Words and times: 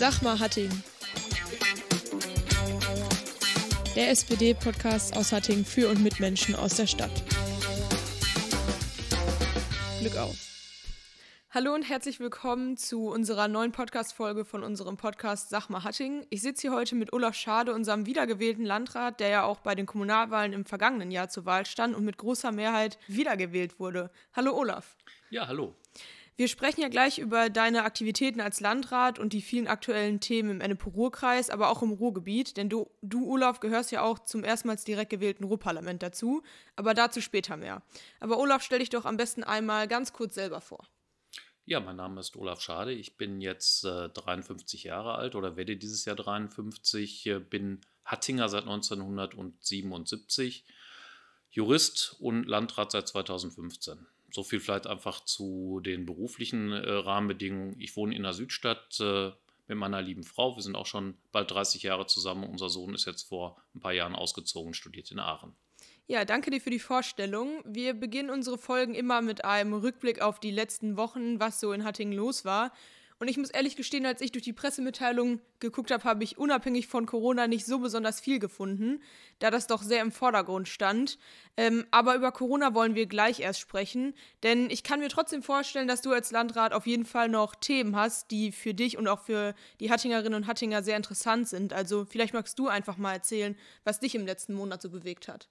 Sag 0.00 0.22
mal 0.22 0.40
Hattingen. 0.40 0.82
Der 3.94 4.08
SPD-Podcast 4.08 5.14
aus 5.14 5.30
Hattingen 5.30 5.66
für 5.66 5.90
und 5.90 6.02
mit 6.02 6.20
Menschen 6.20 6.54
aus 6.54 6.76
der 6.76 6.86
Stadt. 6.86 7.22
Glück 10.00 10.16
auf. 10.16 10.38
Hallo 11.50 11.74
und 11.74 11.82
herzlich 11.82 12.18
willkommen 12.18 12.78
zu 12.78 13.08
unserer 13.08 13.46
neuen 13.46 13.72
Podcast-Folge 13.72 14.46
von 14.46 14.64
unserem 14.64 14.96
Podcast 14.96 15.50
Sag 15.50 15.68
mal 15.68 15.84
Hattingen. 15.84 16.24
Ich 16.30 16.40
sitze 16.40 16.62
hier 16.62 16.72
heute 16.72 16.94
mit 16.94 17.12
Olaf 17.12 17.34
Schade, 17.34 17.74
unserem 17.74 18.06
wiedergewählten 18.06 18.64
Landrat, 18.64 19.20
der 19.20 19.28
ja 19.28 19.42
auch 19.42 19.60
bei 19.60 19.74
den 19.74 19.84
Kommunalwahlen 19.84 20.54
im 20.54 20.64
vergangenen 20.64 21.10
Jahr 21.10 21.28
zur 21.28 21.44
Wahl 21.44 21.66
stand 21.66 21.94
und 21.94 22.06
mit 22.06 22.16
großer 22.16 22.52
Mehrheit 22.52 22.98
wiedergewählt 23.06 23.78
wurde. 23.78 24.10
Hallo 24.32 24.56
Olaf. 24.56 24.96
Ja, 25.28 25.46
hallo. 25.46 25.74
Wir 26.40 26.48
sprechen 26.48 26.80
ja 26.80 26.88
gleich 26.88 27.18
über 27.18 27.50
deine 27.50 27.84
Aktivitäten 27.84 28.40
als 28.40 28.60
Landrat 28.60 29.18
und 29.18 29.34
die 29.34 29.42
vielen 29.42 29.68
aktuellen 29.68 30.20
Themen 30.20 30.48
im 30.48 30.62
Ennepe-Ruhr-Kreis, 30.62 31.50
aber 31.50 31.68
auch 31.68 31.82
im 31.82 31.90
Ruhrgebiet, 31.90 32.56
denn 32.56 32.70
du, 32.70 32.90
du, 33.02 33.30
Olaf, 33.30 33.60
gehörst 33.60 33.92
ja 33.92 34.00
auch 34.00 34.18
zum 34.20 34.42
erstmals 34.42 34.84
direkt 34.84 35.10
gewählten 35.10 35.44
Ruhrparlament 35.44 36.02
dazu, 36.02 36.42
aber 36.76 36.94
dazu 36.94 37.20
später 37.20 37.58
mehr. 37.58 37.82
Aber 38.20 38.38
Olaf, 38.38 38.62
stell 38.62 38.78
dich 38.78 38.88
doch 38.88 39.04
am 39.04 39.18
besten 39.18 39.44
einmal 39.44 39.86
ganz 39.86 40.14
kurz 40.14 40.34
selber 40.34 40.62
vor. 40.62 40.88
Ja, 41.66 41.78
mein 41.78 41.96
Name 41.96 42.20
ist 42.20 42.34
Olaf 42.36 42.62
Schade. 42.62 42.92
Ich 42.92 43.18
bin 43.18 43.42
jetzt 43.42 43.84
äh, 43.84 44.08
53 44.08 44.84
Jahre 44.84 45.16
alt 45.16 45.34
oder 45.34 45.58
werde 45.58 45.76
dieses 45.76 46.06
Jahr 46.06 46.16
53. 46.16 47.26
Äh, 47.26 47.40
bin 47.40 47.82
Hattinger 48.06 48.48
seit 48.48 48.62
1977, 48.62 50.64
Jurist 51.50 52.16
und 52.18 52.44
Landrat 52.44 52.92
seit 52.92 53.08
2015 53.08 54.06
so 54.32 54.42
viel 54.42 54.60
vielleicht 54.60 54.86
einfach 54.86 55.24
zu 55.24 55.80
den 55.84 56.06
beruflichen 56.06 56.72
äh, 56.72 56.90
Rahmenbedingungen. 56.90 57.78
Ich 57.78 57.96
wohne 57.96 58.14
in 58.14 58.22
der 58.22 58.32
Südstadt 58.32 58.98
äh, 59.00 59.30
mit 59.68 59.78
meiner 59.78 60.02
lieben 60.02 60.24
Frau. 60.24 60.56
Wir 60.56 60.62
sind 60.62 60.76
auch 60.76 60.86
schon 60.86 61.16
bald 61.32 61.50
30 61.50 61.82
Jahre 61.82 62.06
zusammen. 62.06 62.44
Unser 62.44 62.68
Sohn 62.68 62.94
ist 62.94 63.06
jetzt 63.06 63.28
vor 63.28 63.62
ein 63.74 63.80
paar 63.80 63.92
Jahren 63.92 64.14
ausgezogen, 64.14 64.74
studiert 64.74 65.10
in 65.10 65.18
Aachen. 65.18 65.54
Ja, 66.06 66.24
danke 66.24 66.50
dir 66.50 66.60
für 66.60 66.70
die 66.70 66.80
Vorstellung. 66.80 67.62
Wir 67.64 67.94
beginnen 67.94 68.30
unsere 68.30 68.58
Folgen 68.58 68.96
immer 68.96 69.22
mit 69.22 69.44
einem 69.44 69.74
Rückblick 69.74 70.20
auf 70.20 70.40
die 70.40 70.50
letzten 70.50 70.96
Wochen, 70.96 71.38
was 71.38 71.60
so 71.60 71.72
in 71.72 71.84
Hattingen 71.84 72.12
los 72.12 72.44
war. 72.44 72.72
Und 73.20 73.28
ich 73.28 73.36
muss 73.36 73.50
ehrlich 73.50 73.76
gestehen, 73.76 74.06
als 74.06 74.22
ich 74.22 74.32
durch 74.32 74.44
die 74.44 74.54
Pressemitteilung 74.54 75.40
geguckt 75.58 75.90
habe, 75.90 76.04
habe 76.04 76.24
ich 76.24 76.38
unabhängig 76.38 76.86
von 76.86 77.04
Corona 77.04 77.48
nicht 77.48 77.66
so 77.66 77.78
besonders 77.78 78.18
viel 78.18 78.38
gefunden, 78.38 79.02
da 79.40 79.50
das 79.50 79.66
doch 79.66 79.82
sehr 79.82 80.00
im 80.00 80.10
Vordergrund 80.10 80.68
stand. 80.68 81.18
Ähm, 81.58 81.84
aber 81.90 82.14
über 82.14 82.32
Corona 82.32 82.72
wollen 82.72 82.94
wir 82.94 83.04
gleich 83.04 83.40
erst 83.40 83.60
sprechen, 83.60 84.14
denn 84.42 84.70
ich 84.70 84.84
kann 84.84 85.00
mir 85.00 85.10
trotzdem 85.10 85.42
vorstellen, 85.42 85.86
dass 85.86 86.00
du 86.00 86.12
als 86.12 86.30
Landrat 86.30 86.72
auf 86.72 86.86
jeden 86.86 87.04
Fall 87.04 87.28
noch 87.28 87.54
Themen 87.54 87.94
hast, 87.94 88.30
die 88.30 88.52
für 88.52 88.72
dich 88.72 88.96
und 88.96 89.06
auch 89.06 89.20
für 89.20 89.54
die 89.80 89.90
Hattingerinnen 89.90 90.34
und 90.34 90.46
Hattinger 90.46 90.82
sehr 90.82 90.96
interessant 90.96 91.46
sind. 91.46 91.74
Also 91.74 92.06
vielleicht 92.06 92.32
magst 92.32 92.58
du 92.58 92.68
einfach 92.68 92.96
mal 92.96 93.12
erzählen, 93.12 93.54
was 93.84 94.00
dich 94.00 94.14
im 94.14 94.24
letzten 94.24 94.54
Monat 94.54 94.80
so 94.80 94.88
bewegt 94.88 95.28
hat. 95.28 95.50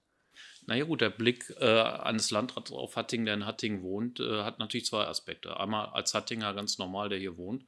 Naja 0.70 0.84
gut, 0.84 1.02
der 1.02 1.10
Blick 1.10 1.52
äh, 1.60 1.82
eines 1.82 2.30
Landrats 2.30 2.72
auf 2.72 2.96
Hattingen, 2.96 3.26
der 3.26 3.34
in 3.34 3.48
Hattingen 3.48 3.82
wohnt, 3.82 4.20
äh, 4.20 4.44
hat 4.44 4.60
natürlich 4.60 4.86
zwei 4.86 5.08
Aspekte. 5.08 5.60
Einmal 5.60 5.88
als 5.88 6.14
Hattinger 6.14 6.54
ganz 6.54 6.78
normal, 6.78 7.10
der 7.10 7.18
hier 7.18 7.38
wohnt. 7.38 7.66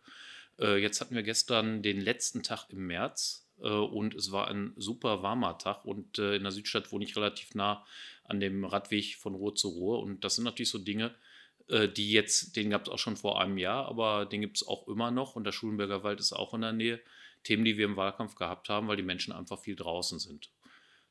Äh, 0.59 0.77
jetzt 0.77 1.01
hatten 1.01 1.15
wir 1.15 1.23
gestern 1.23 1.81
den 1.81 1.99
letzten 1.99 2.43
Tag 2.43 2.67
im 2.69 2.85
März 2.85 3.49
äh, 3.59 3.69
und 3.69 4.13
es 4.13 4.31
war 4.31 4.49
ein 4.49 4.73
super 4.77 5.23
warmer 5.23 5.57
Tag 5.57 5.83
und 5.83 6.19
äh, 6.19 6.35
in 6.35 6.43
der 6.43 6.51
Südstadt 6.51 6.91
wohne 6.91 7.03
ich 7.03 7.15
relativ 7.15 7.55
nah 7.55 7.83
an 8.23 8.39
dem 8.39 8.63
Radweg 8.65 9.15
von 9.15 9.33
Ruhr 9.33 9.55
zu 9.55 9.69
Ruhr 9.69 9.99
und 10.03 10.23
das 10.23 10.35
sind 10.35 10.43
natürlich 10.43 10.69
so 10.69 10.77
Dinge, 10.77 11.15
äh, 11.69 11.89
die 11.89 12.11
jetzt, 12.11 12.55
den 12.55 12.69
gab 12.69 12.83
es 12.83 12.89
auch 12.89 12.99
schon 12.99 13.17
vor 13.17 13.41
einem 13.41 13.57
Jahr, 13.57 13.87
aber 13.87 14.27
den 14.27 14.41
gibt 14.41 14.57
es 14.57 14.67
auch 14.67 14.87
immer 14.87 15.09
noch 15.09 15.35
und 15.35 15.43
der 15.45 15.53
Schulenberger 15.53 16.03
Wald 16.03 16.19
ist 16.19 16.33
auch 16.33 16.53
in 16.53 16.61
der 16.61 16.73
Nähe. 16.73 16.99
Themen, 17.43 17.65
die 17.65 17.77
wir 17.77 17.85
im 17.85 17.97
Wahlkampf 17.97 18.35
gehabt 18.35 18.69
haben, 18.69 18.87
weil 18.87 18.97
die 18.97 19.01
Menschen 19.01 19.33
einfach 19.33 19.57
viel 19.57 19.75
draußen 19.75 20.19
sind. 20.19 20.51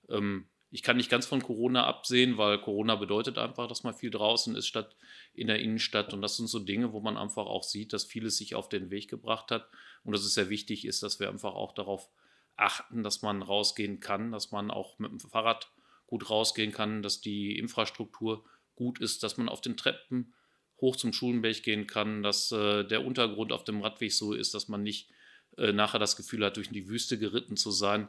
Ähm, 0.08 0.46
ich 0.70 0.82
kann 0.82 0.96
nicht 0.96 1.10
ganz 1.10 1.26
von 1.26 1.42
Corona 1.42 1.86
absehen, 1.86 2.38
weil 2.38 2.60
Corona 2.60 2.94
bedeutet 2.94 3.38
einfach, 3.38 3.66
dass 3.66 3.82
man 3.82 3.94
viel 3.94 4.10
draußen 4.10 4.54
ist 4.54 4.68
statt 4.68 4.94
in 5.34 5.48
der 5.48 5.58
Innenstadt. 5.58 6.14
Und 6.14 6.22
das 6.22 6.36
sind 6.36 6.46
so 6.46 6.60
Dinge, 6.60 6.92
wo 6.92 7.00
man 7.00 7.16
einfach 7.16 7.46
auch 7.46 7.64
sieht, 7.64 7.92
dass 7.92 8.04
vieles 8.04 8.36
sich 8.36 8.54
auf 8.54 8.68
den 8.68 8.90
Weg 8.90 9.08
gebracht 9.08 9.50
hat. 9.50 9.68
Und 10.04 10.12
dass 10.12 10.24
es 10.24 10.34
sehr 10.34 10.48
wichtig 10.48 10.84
ist, 10.84 11.02
dass 11.02 11.18
wir 11.18 11.28
einfach 11.28 11.54
auch 11.54 11.74
darauf 11.74 12.08
achten, 12.56 13.02
dass 13.02 13.22
man 13.22 13.42
rausgehen 13.42 13.98
kann, 13.98 14.30
dass 14.30 14.52
man 14.52 14.70
auch 14.70 14.98
mit 14.98 15.10
dem 15.10 15.18
Fahrrad 15.18 15.72
gut 16.06 16.30
rausgehen 16.30 16.72
kann, 16.72 17.02
dass 17.02 17.20
die 17.20 17.58
Infrastruktur 17.58 18.44
gut 18.76 19.00
ist, 19.00 19.22
dass 19.24 19.36
man 19.36 19.48
auf 19.48 19.60
den 19.60 19.76
Treppen 19.76 20.34
hoch 20.80 20.96
zum 20.96 21.12
Schulenberg 21.12 21.62
gehen 21.62 21.86
kann, 21.86 22.22
dass 22.22 22.52
äh, 22.52 22.84
der 22.84 23.04
Untergrund 23.04 23.52
auf 23.52 23.64
dem 23.64 23.82
Radweg 23.82 24.12
so 24.12 24.34
ist, 24.34 24.54
dass 24.54 24.68
man 24.68 24.82
nicht 24.82 25.10
äh, 25.56 25.72
nachher 25.72 25.98
das 25.98 26.16
Gefühl 26.16 26.44
hat, 26.44 26.56
durch 26.56 26.70
die 26.70 26.88
Wüste 26.88 27.18
geritten 27.18 27.56
zu 27.56 27.70
sein. 27.70 28.08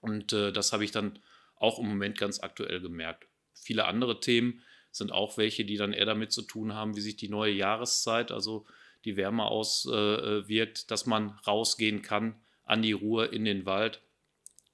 Und 0.00 0.32
äh, 0.32 0.52
das 0.52 0.72
habe 0.72 0.84
ich 0.84 0.90
dann 0.90 1.18
auch 1.60 1.78
im 1.78 1.88
Moment 1.88 2.18
ganz 2.18 2.40
aktuell 2.40 2.80
gemerkt. 2.80 3.28
Viele 3.54 3.84
andere 3.84 4.18
Themen 4.18 4.62
sind 4.90 5.12
auch 5.12 5.38
welche, 5.38 5.64
die 5.64 5.76
dann 5.76 5.92
eher 5.92 6.06
damit 6.06 6.32
zu 6.32 6.42
tun 6.42 6.74
haben, 6.74 6.96
wie 6.96 7.00
sich 7.00 7.16
die 7.16 7.28
neue 7.28 7.52
Jahreszeit, 7.52 8.32
also 8.32 8.66
die 9.04 9.16
Wärme 9.16 9.44
auswirkt, 9.44 10.78
äh, 10.78 10.86
dass 10.88 11.06
man 11.06 11.30
rausgehen 11.46 12.02
kann 12.02 12.40
an 12.64 12.82
die 12.82 12.92
Ruhe 12.92 13.26
in 13.26 13.44
den 13.44 13.66
Wald, 13.66 14.02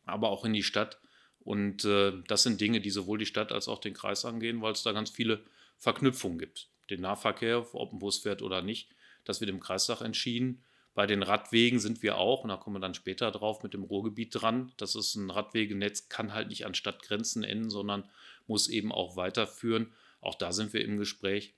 aber 0.04 0.30
auch 0.30 0.44
in 0.44 0.52
die 0.52 0.62
Stadt. 0.62 0.98
Und 1.40 1.84
äh, 1.84 2.12
das 2.26 2.42
sind 2.42 2.60
Dinge, 2.60 2.80
die 2.80 2.90
sowohl 2.90 3.18
die 3.18 3.26
Stadt 3.26 3.52
als 3.52 3.68
auch 3.68 3.80
den 3.80 3.94
Kreis 3.94 4.24
angehen, 4.24 4.62
weil 4.62 4.72
es 4.72 4.82
da 4.82 4.92
ganz 4.92 5.10
viele 5.10 5.44
Verknüpfungen 5.76 6.38
gibt. 6.38 6.70
Den 6.90 7.02
Nahverkehr, 7.02 7.74
ob 7.74 7.92
ein 7.92 7.98
Bus 7.98 8.18
fährt 8.18 8.42
oder 8.42 8.62
nicht, 8.62 8.88
das 9.24 9.40
wird 9.40 9.50
im 9.50 9.60
Kreistag 9.60 10.00
entschieden. 10.00 10.64
Bei 10.96 11.06
den 11.06 11.22
Radwegen 11.22 11.78
sind 11.78 12.02
wir 12.02 12.16
auch, 12.16 12.42
und 12.42 12.48
da 12.48 12.56
kommen 12.56 12.76
wir 12.76 12.80
dann 12.80 12.94
später 12.94 13.30
drauf, 13.30 13.62
mit 13.62 13.74
dem 13.74 13.82
Ruhrgebiet 13.82 14.34
dran. 14.34 14.72
Das 14.78 14.94
ist 14.94 15.14
ein 15.14 15.28
Radwegenetz, 15.28 16.08
kann 16.08 16.32
halt 16.32 16.48
nicht 16.48 16.64
an 16.64 16.72
Stadtgrenzen 16.72 17.44
enden, 17.44 17.68
sondern 17.68 18.08
muss 18.46 18.66
eben 18.66 18.92
auch 18.92 19.14
weiterführen. 19.14 19.92
Auch 20.22 20.36
da 20.36 20.52
sind 20.52 20.72
wir 20.72 20.82
im 20.82 20.96
Gespräch. 20.96 21.52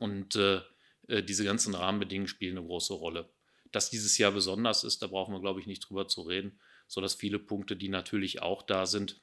Und 0.00 0.36
äh, 0.36 0.60
äh, 1.08 1.22
diese 1.22 1.44
ganzen 1.44 1.74
Rahmenbedingungen 1.74 2.28
spielen 2.28 2.58
eine 2.58 2.66
große 2.66 2.92
Rolle. 2.92 3.30
Dass 3.70 3.88
dieses 3.88 4.18
Jahr 4.18 4.32
besonders 4.32 4.84
ist, 4.84 5.00
da 5.00 5.06
brauchen 5.06 5.32
wir, 5.32 5.40
glaube 5.40 5.60
ich, 5.60 5.66
nicht 5.66 5.88
drüber 5.88 6.06
zu 6.06 6.20
reden, 6.20 6.60
sodass 6.88 7.14
viele 7.14 7.38
Punkte, 7.38 7.74
die 7.74 7.88
natürlich 7.88 8.42
auch 8.42 8.60
da 8.60 8.84
sind, 8.84 9.18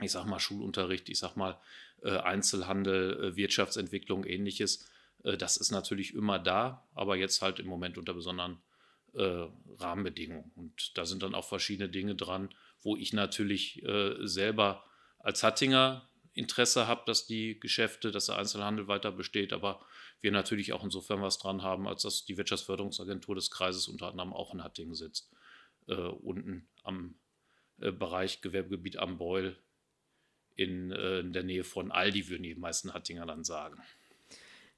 ich 0.00 0.10
sage 0.10 0.30
mal 0.30 0.40
Schulunterricht, 0.40 1.10
ich 1.10 1.18
sage 1.18 1.38
mal 1.38 1.60
äh, 2.02 2.16
Einzelhandel, 2.16 3.24
äh, 3.24 3.36
Wirtschaftsentwicklung, 3.36 4.24
ähnliches, 4.24 4.86
äh, 4.86 4.91
das 5.22 5.56
ist 5.56 5.70
natürlich 5.70 6.14
immer 6.14 6.38
da, 6.38 6.86
aber 6.94 7.16
jetzt 7.16 7.42
halt 7.42 7.60
im 7.60 7.66
Moment 7.66 7.96
unter 7.98 8.14
besonderen 8.14 8.58
äh, 9.14 9.46
Rahmenbedingungen. 9.78 10.50
Und 10.54 10.96
da 10.96 11.04
sind 11.04 11.22
dann 11.22 11.34
auch 11.34 11.46
verschiedene 11.46 11.88
Dinge 11.88 12.14
dran, 12.14 12.48
wo 12.82 12.96
ich 12.96 13.12
natürlich 13.12 13.82
äh, 13.84 14.16
selber 14.26 14.84
als 15.18 15.42
Hattinger 15.42 16.08
Interesse 16.34 16.86
habe, 16.86 17.02
dass 17.06 17.26
die 17.26 17.60
Geschäfte, 17.60 18.10
dass 18.10 18.26
der 18.26 18.38
Einzelhandel 18.38 18.88
weiter 18.88 19.12
besteht, 19.12 19.52
aber 19.52 19.84
wir 20.22 20.32
natürlich 20.32 20.72
auch 20.72 20.82
insofern 20.82 21.20
was 21.20 21.38
dran 21.38 21.62
haben, 21.62 21.86
als 21.86 22.02
dass 22.02 22.24
die 22.24 22.36
Wirtschaftsförderungsagentur 22.38 23.34
des 23.34 23.50
Kreises 23.50 23.88
unter 23.88 24.08
anderem 24.08 24.32
auch 24.32 24.54
in 24.54 24.64
Hattingen 24.64 24.94
sitzt. 24.94 25.30
Äh, 25.88 25.94
unten 25.94 26.68
am 26.84 27.16
äh, 27.80 27.92
Bereich 27.92 28.40
Gewerbegebiet 28.40 28.96
am 28.98 29.18
Beul 29.18 29.56
in, 30.56 30.90
äh, 30.92 31.20
in 31.20 31.32
der 31.32 31.42
Nähe 31.42 31.64
von 31.64 31.90
Aldi, 31.90 32.28
würden 32.28 32.44
die 32.44 32.54
meisten 32.54 32.94
Hattinger 32.94 33.26
dann 33.26 33.44
sagen. 33.44 33.82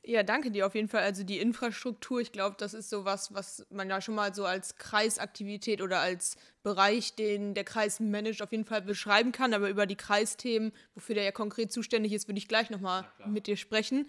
Ja, 0.06 0.22
danke 0.22 0.50
dir 0.50 0.66
auf 0.66 0.74
jeden 0.74 0.88
Fall. 0.88 1.02
Also 1.02 1.24
die 1.24 1.38
Infrastruktur, 1.38 2.20
ich 2.20 2.30
glaube, 2.30 2.56
das 2.58 2.74
ist 2.74 2.90
so 2.90 3.06
was, 3.06 3.32
was 3.32 3.66
man 3.70 3.88
ja 3.88 4.02
schon 4.02 4.14
mal 4.14 4.34
so 4.34 4.44
als 4.44 4.76
Kreisaktivität 4.76 5.80
oder 5.80 6.00
als 6.00 6.36
Bereich, 6.62 7.14
den 7.14 7.54
der 7.54 7.64
Kreis 7.64 8.00
managt, 8.00 8.42
auf 8.42 8.52
jeden 8.52 8.66
Fall 8.66 8.82
beschreiben 8.82 9.32
kann. 9.32 9.54
Aber 9.54 9.70
über 9.70 9.86
die 9.86 9.96
Kreisthemen, 9.96 10.72
wofür 10.94 11.14
der 11.14 11.24
ja 11.24 11.32
konkret 11.32 11.72
zuständig 11.72 12.12
ist, 12.12 12.28
würde 12.28 12.38
ich 12.38 12.48
gleich 12.48 12.68
nochmal 12.68 13.10
mit 13.24 13.46
dir 13.46 13.56
sprechen. 13.56 14.06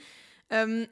Ähm, 0.50 0.88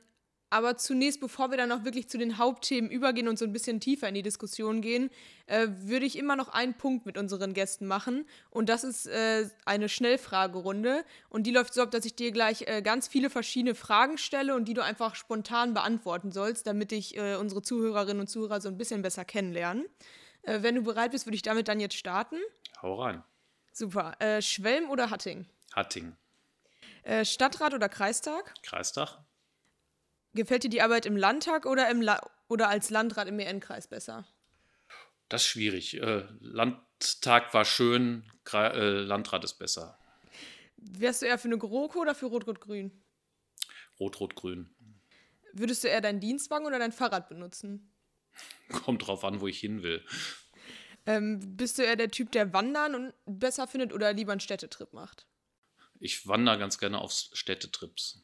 aber 0.53 0.77
zunächst, 0.77 1.19
bevor 1.19 1.50
wir 1.50 1.57
dann 1.57 1.69
noch 1.69 1.83
wirklich 1.83 2.07
zu 2.07 2.19
den 2.19 2.38
Hauptthemen 2.38 2.91
übergehen 2.91 3.27
und 3.27 3.39
so 3.39 3.45
ein 3.45 3.51
bisschen 3.51 3.79
tiefer 3.79 4.07
in 4.07 4.13
die 4.13 4.21
Diskussion 4.21 4.81
gehen, 4.81 5.09
äh, 5.47 5.67
würde 5.67 6.05
ich 6.05 6.15
immer 6.15 6.35
noch 6.35 6.50
einen 6.50 6.75
Punkt 6.75 7.07
mit 7.07 7.17
unseren 7.17 7.55
Gästen 7.55 7.88
machen. 7.88 8.27
Und 8.51 8.69
das 8.69 8.83
ist 8.83 9.07
äh, 9.07 9.50
eine 9.65 9.89
Schnellfragerunde. 9.89 11.05
Und 11.29 11.47
die 11.47 11.51
läuft 11.51 11.73
so 11.73 11.81
ab, 11.81 11.89
dass 11.89 12.05
ich 12.05 12.15
dir 12.15 12.31
gleich 12.31 12.67
äh, 12.67 12.83
ganz 12.83 13.07
viele 13.07 13.31
verschiedene 13.31 13.73
Fragen 13.73 14.19
stelle 14.19 14.53
und 14.53 14.65
die 14.65 14.75
du 14.75 14.83
einfach 14.83 15.15
spontan 15.15 15.73
beantworten 15.73 16.31
sollst, 16.31 16.67
damit 16.67 16.91
ich 16.91 17.17
äh, 17.17 17.35
unsere 17.35 17.63
Zuhörerinnen 17.63 18.21
und 18.21 18.27
Zuhörer 18.27 18.61
so 18.61 18.69
ein 18.69 18.77
bisschen 18.77 19.01
besser 19.01 19.25
kennenlernen. 19.25 19.88
Äh, 20.44 20.61
wenn 20.61 20.75
du 20.75 20.83
bereit 20.83 21.13
bist, 21.13 21.25
würde 21.25 21.35
ich 21.35 21.41
damit 21.41 21.67
dann 21.67 21.79
jetzt 21.79 21.95
starten. 21.95 22.38
Hau 22.79 23.01
rein. 23.01 23.23
Super. 23.71 24.13
Äh, 24.19 24.39
Schwelm 24.44 24.91
oder 24.91 25.09
Hatting? 25.09 25.47
Hatting. 25.73 26.15
Stadtrat 27.23 27.73
oder 27.73 27.89
Kreistag? 27.89 28.53
Kreistag. 28.63 29.17
Gefällt 30.33 30.63
dir 30.63 30.69
die 30.69 30.81
Arbeit 30.81 31.06
im 31.06 31.15
Landtag 31.15 31.65
oder, 31.65 31.89
im 31.89 32.01
La 32.01 32.21
oder 32.47 32.69
als 32.69 32.89
Landrat 32.89 33.27
im 33.27 33.39
EN-Kreis 33.39 33.88
besser? 33.88 34.27
Das 35.30 35.44
ist 35.44 35.47
schwierig. 35.47 35.95
Äh, 35.95 36.25
Landtag 36.39 37.53
war 37.53 37.65
schön, 37.65 38.31
Kre 38.44 38.74
äh, 38.74 39.01
Landrat 39.01 39.44
ist 39.44 39.56
besser. 39.56 39.97
Wärst 40.77 41.21
du 41.21 41.27
eher 41.27 41.38
für 41.38 41.47
eine 41.47 41.57
GroKo 41.57 42.01
oder 42.01 42.15
für 42.15 42.25
Rot-Rot-Grün? 42.25 42.91
Rot-Rot-Grün. 44.00 44.69
Würdest 45.53 45.83
du 45.83 45.88
eher 45.88 46.01
deinen 46.01 46.19
Dienstwagen 46.19 46.65
oder 46.65 46.80
dein 46.80 46.91
Fahrrad 46.91 47.30
benutzen? 47.30 47.91
Kommt 48.69 49.07
drauf 49.07 49.24
an, 49.24 49.39
wo 49.39 49.47
ich 49.47 49.59
hin 49.59 49.83
will. 49.83 50.03
Ähm, 51.06 51.57
bist 51.57 51.77
du 51.77 51.83
eher 51.83 51.95
der 51.95 52.09
Typ, 52.09 52.31
der 52.31 52.53
Wandern 52.53 53.13
besser 53.25 53.68
findet 53.68 53.94
oder 53.94 54.13
lieber 54.13 54.31
einen 54.31 54.41
Städtetrip 54.41 54.94
macht? 54.94 55.27
Ich 56.00 56.27
wandere 56.27 56.57
ganz 56.57 56.80
gerne 56.80 57.00
auf 57.00 57.12
Städtetrips. 57.12 58.24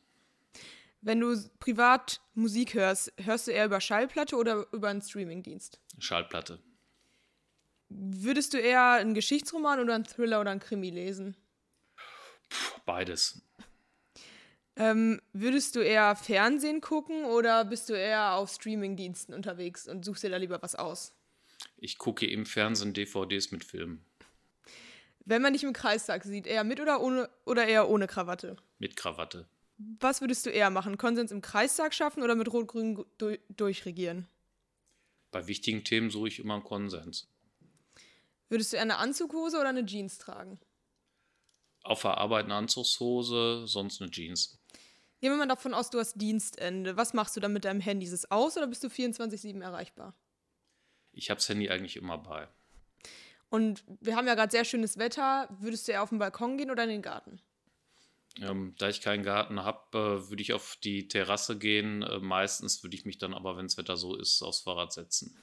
Wenn 1.02 1.22
du 1.22 1.36
privat 1.60 2.22
Musik 2.34 2.74
hörst, 2.74 3.14
hörst 3.18 3.48
du 3.48 3.52
eher 3.52 3.66
über 3.66 3.80
Schallplatte 3.80 4.36
oder 4.36 4.66
über 4.74 4.90
einen 4.90 5.02
Streamingdienst? 5.02 5.80
Schallplatte. 5.98 6.60
Würdest 7.88 8.54
du 8.54 8.58
eher 8.58 8.92
einen 8.94 9.14
Geschichtsroman 9.14 9.80
oder 9.80 9.96
einen 9.96 10.04
Thriller 10.04 10.42
oder 10.42 10.52
einen 10.52 10.60
Krimi 10.60 10.90
lesen? 10.90 11.36
Puh, 12.50 12.82
beides. 12.86 13.42
Ähm, 14.76 15.22
würdest 15.34 15.76
du 15.76 15.80
eher 15.80 16.16
Fernsehen 16.16 16.82
gucken 16.82 17.26
oder 17.26 17.66
bist 17.66 17.90
du 17.90 17.94
eher 17.94 18.34
auf 18.34 18.52
Streamingdiensten 18.52 19.34
unterwegs 19.34 19.88
und 19.88 20.06
suchst 20.06 20.24
dir 20.24 20.30
da 20.30 20.38
lieber 20.38 20.62
was 20.62 20.76
aus? 20.76 21.14
Ich 21.78 21.98
gucke 21.98 22.26
im 22.26 22.46
Fernsehen 22.46 22.94
DVDs 22.94 23.52
mit 23.52 23.64
Filmen. 23.64 24.06
Wenn 25.26 25.42
man 25.42 25.54
dich 25.54 25.64
im 25.64 25.74
Kreistag 25.74 26.24
sieht, 26.24 26.48
eher 26.48 26.64
mit 26.64 26.80
oder 26.80 27.02
ohne 27.02 27.30
oder 27.46 27.68
eher 27.68 27.90
ohne 27.90 28.08
Krawatte? 28.08 28.56
Mit 28.80 28.96
Krawatte. 28.96 29.48
Was 29.80 30.20
würdest 30.20 30.46
du 30.46 30.50
eher 30.50 30.70
machen? 30.70 30.98
Konsens 30.98 31.32
im 31.32 31.42
Kreistag 31.42 31.94
schaffen 31.94 32.22
oder 32.22 32.36
mit 32.36 32.52
Rot-Grün 32.52 33.06
durchregieren? 33.50 34.28
Bei 35.32 35.48
wichtigen 35.48 35.86
Themen 35.86 36.10
suche 36.10 36.28
ich 36.28 36.40
immer 36.40 36.56
einen 36.56 36.64
Konsens. 36.64 37.30
Würdest 38.50 38.74
du 38.74 38.76
eher 38.76 38.82
eine 38.82 38.98
Anzughose 38.98 39.58
oder 39.58 39.70
eine 39.70 39.86
Jeans 39.86 40.18
tragen? 40.18 40.60
Auf 41.84 42.02
der 42.02 42.18
Arbeit 42.18 42.46
eine 42.46 42.56
Anzugshose, 42.56 43.68
sonst 43.68 44.02
eine 44.02 44.12
Jeans. 44.12 44.60
Gehen 45.22 45.32
wir 45.32 45.38
mal 45.38 45.48
davon 45.48 45.74
aus, 45.74 45.90
du 45.90 46.00
hast 46.00 46.20
Dienstende. 46.20 46.98
Was 46.98 47.14
machst 47.14 47.38
du 47.38 47.40
dann 47.40 47.54
mit 47.54 47.64
deinem 47.64 47.80
Handy? 47.80 48.06
Ist 48.06 48.12
es 48.12 48.32
aus 48.32 48.58
oder 48.58 48.68
bist 48.68 48.84
du 48.84 48.88
24-7 48.88 49.62
erreichbar? 49.62 50.14
Ich 51.14 51.30
habe 51.30 51.38
das 51.40 51.48
Handy 51.48 51.70
eigentlich 51.70 51.96
immer 51.96 52.18
bei. 52.18 52.50
Und 53.50 53.84
wir 54.02 54.16
haben 54.16 54.28
ja 54.28 54.36
gerade 54.36 54.52
sehr 54.52 54.66
schönes 54.66 54.98
Wetter. 54.98 55.48
Würdest 55.60 55.88
du 55.88 55.94
eher 55.94 56.04
auf 56.04 56.10
den 56.10 56.20
Balkon 56.20 56.58
gehen 56.58 56.70
oder 56.70 56.84
in 56.84 56.90
den 56.90 57.02
Garten? 57.02 57.42
Ähm, 58.42 58.76
da 58.78 58.90
ich 58.90 59.02
keinen 59.02 59.24
Garten 59.24 59.64
habe, 59.64 59.98
äh, 59.98 60.30
würde 60.30 60.42
ich 60.42 60.54
auf 60.54 60.78
die 60.84 61.08
Terrasse 61.08 61.58
gehen. 61.58 62.04
Äh, 62.04 62.20
meistens 62.20 62.84
würde 62.84 62.96
ich 62.96 63.06
mich 63.06 63.18
dann 63.18 63.34
aber, 63.34 63.58
wenn 63.58 63.66
das 63.66 63.78
Wetter 63.78 63.98
so 63.98 64.16
ist, 64.16 64.42
aufs 64.42 64.62
Fahrrad 64.62 64.94
setzen. 64.94 65.36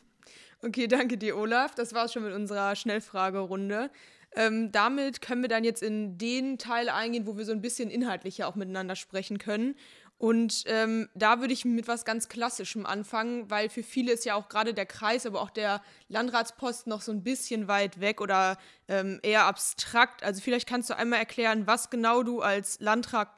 Okay, 0.63 0.87
danke 0.87 1.19
dir, 1.19 1.37
Olaf. 1.37 1.75
Das 1.75 1.93
war 1.93 2.07
es 2.07 2.13
schon 2.13 2.25
mit 2.25 2.33
unserer 2.33 2.75
Schnellfragerunde. 2.77 3.91
Ähm, 4.35 4.71
damit 4.73 5.21
können 5.21 5.43
wir 5.43 5.49
dann 5.49 5.65
jetzt 5.65 5.83
in 5.83 6.19
den 6.19 6.59
Teil 6.59 6.89
eingehen, 6.89 7.27
wo 7.27 7.37
wir 7.37 7.45
so 7.45 7.53
ein 7.53 7.63
bisschen 7.63 7.91
inhaltlicher 7.91 8.49
auch 8.49 8.55
miteinander 8.55 8.97
sprechen 8.97 9.39
können. 9.39 9.77
Und 10.19 10.65
ähm, 10.67 11.11
da 11.15 11.41
würde 11.41 11.53
ich 11.53 11.67
mit 11.67 11.89
was 11.89 12.07
ganz 12.07 12.29
Klassischem 12.29 12.87
anfangen, 12.87 13.51
weil 13.51 13.69
für 13.69 13.83
viele 13.83 14.13
ist 14.13 14.25
ja 14.25 14.35
auch 14.35 14.49
gerade 14.49 14.73
der 14.73 14.87
Kreis, 14.87 15.27
aber 15.27 15.43
auch 15.43 15.51
der 15.51 15.83
Landratsposten 16.09 16.89
noch 16.89 17.03
so 17.03 17.13
ein 17.13 17.23
bisschen 17.23 17.69
weit 17.69 18.01
weg 18.01 18.23
oder 18.23 18.57
ähm, 18.89 19.21
eher 19.23 19.45
abstrakt. 19.45 20.23
Also 20.23 20.41
vielleicht 20.41 20.67
kannst 20.67 20.89
du 20.89 20.97
einmal 20.97 21.19
erklären, 21.19 21.67
was 21.67 21.91
genau 21.91 22.23
du 22.23 22.41
als 22.41 22.81
Landrat, 22.81 23.29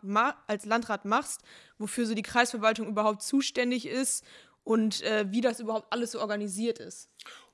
als 0.46 0.66
Landrat 0.66 1.04
machst, 1.04 1.40
wofür 1.78 2.06
so 2.06 2.14
die 2.14 2.22
Kreisverwaltung 2.22 2.86
überhaupt 2.86 3.22
zuständig 3.22 3.86
ist 3.86 4.25
und 4.62 5.02
äh, 5.02 5.25
wie 5.30 5.40
das 5.40 5.58
überhaupt 5.58 5.92
alles 5.92 6.12
so 6.12 6.20
organisiert 6.20 6.78
ist. 6.78 7.08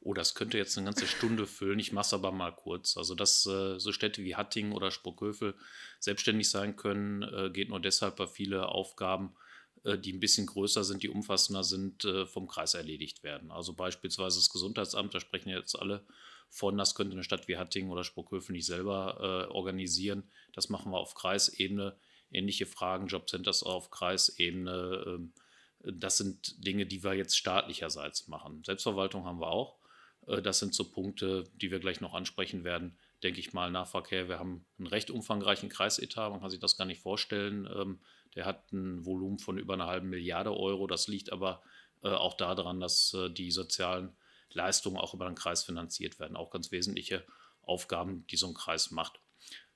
Oh, 0.04 0.14
das 0.14 0.34
könnte 0.34 0.58
jetzt 0.58 0.76
eine 0.76 0.84
ganze 0.84 1.06
Stunde 1.06 1.46
füllen. 1.46 1.78
Ich 1.78 1.92
mache 1.92 2.04
es 2.04 2.14
aber 2.14 2.30
mal 2.30 2.52
kurz. 2.52 2.96
Also, 2.96 3.14
dass 3.14 3.46
äh, 3.46 3.78
so 3.80 3.90
Städte 3.90 4.22
wie 4.22 4.36
Hattingen 4.36 4.72
oder 4.72 4.90
Sprockhövel 4.90 5.54
selbstständig 5.98 6.50
sein 6.50 6.76
können, 6.76 7.22
äh, 7.22 7.50
geht 7.50 7.70
nur 7.70 7.80
deshalb, 7.80 8.18
weil 8.18 8.28
viele 8.28 8.68
Aufgaben, 8.68 9.34
äh, 9.82 9.98
die 9.98 10.12
ein 10.12 10.20
bisschen 10.20 10.46
größer 10.46 10.84
sind, 10.84 11.02
die 11.02 11.08
umfassender 11.08 11.64
sind, 11.64 12.04
äh, 12.04 12.26
vom 12.26 12.46
Kreis 12.46 12.74
erledigt 12.74 13.22
werden. 13.22 13.50
Also 13.50 13.72
beispielsweise 13.72 14.38
das 14.38 14.50
Gesundheitsamt, 14.50 15.14
da 15.14 15.20
sprechen 15.20 15.48
jetzt 15.48 15.78
alle 15.78 16.04
von, 16.50 16.76
das 16.76 16.94
könnte 16.94 17.14
eine 17.14 17.24
Stadt 17.24 17.48
wie 17.48 17.56
Hattingen 17.56 17.90
oder 17.90 18.04
Sprockhövel 18.04 18.52
nicht 18.52 18.66
selber 18.66 19.48
äh, 19.48 19.52
organisieren. 19.52 20.30
Das 20.52 20.68
machen 20.68 20.92
wir 20.92 20.98
auf 20.98 21.14
Kreisebene. 21.14 21.96
Ähnliche 22.30 22.66
Fragen, 22.66 23.06
Jobcenters 23.06 23.62
auf 23.62 23.90
Kreisebene 23.90 25.04
ähm, 25.06 25.32
das 25.86 26.16
sind 26.16 26.64
Dinge, 26.64 26.86
die 26.86 27.02
wir 27.04 27.14
jetzt 27.14 27.36
staatlicherseits 27.36 28.28
machen. 28.28 28.62
Selbstverwaltung 28.64 29.24
haben 29.24 29.40
wir 29.40 29.48
auch. 29.48 29.76
Äh, 30.26 30.42
das 30.42 30.58
sind 30.58 30.74
so 30.74 30.84
Punkte, 30.84 31.44
die 31.54 31.70
wir 31.70 31.80
gleich 31.80 32.00
noch 32.00 32.14
ansprechen 32.14 32.64
werden. 32.64 32.96
Denke 33.22 33.40
ich 33.40 33.52
mal, 33.52 33.70
Nahverkehr. 33.70 34.28
Wir 34.28 34.38
haben 34.38 34.64
einen 34.78 34.86
recht 34.86 35.10
umfangreichen 35.10 35.68
Kreisetat. 35.68 36.30
Man 36.30 36.40
kann 36.40 36.50
sich 36.50 36.60
das 36.60 36.76
gar 36.76 36.84
nicht 36.84 37.00
vorstellen. 37.00 37.68
Ähm, 37.74 38.00
der 38.34 38.46
hat 38.46 38.72
ein 38.72 39.04
Volumen 39.04 39.38
von 39.38 39.58
über 39.58 39.74
einer 39.74 39.86
halben 39.86 40.10
Milliarde 40.10 40.56
Euro. 40.56 40.86
Das 40.86 41.08
liegt 41.08 41.32
aber 41.32 41.62
äh, 42.02 42.08
auch 42.08 42.34
daran, 42.34 42.80
dass 42.80 43.14
äh, 43.14 43.30
die 43.30 43.50
sozialen 43.50 44.16
Leistungen 44.52 44.98
auch 44.98 45.14
über 45.14 45.26
den 45.26 45.34
Kreis 45.34 45.64
finanziert 45.64 46.18
werden. 46.18 46.36
Auch 46.36 46.50
ganz 46.50 46.70
wesentliche 46.70 47.24
Aufgaben, 47.62 48.26
die 48.28 48.36
so 48.36 48.46
ein 48.46 48.54
Kreis 48.54 48.90
macht. 48.90 49.20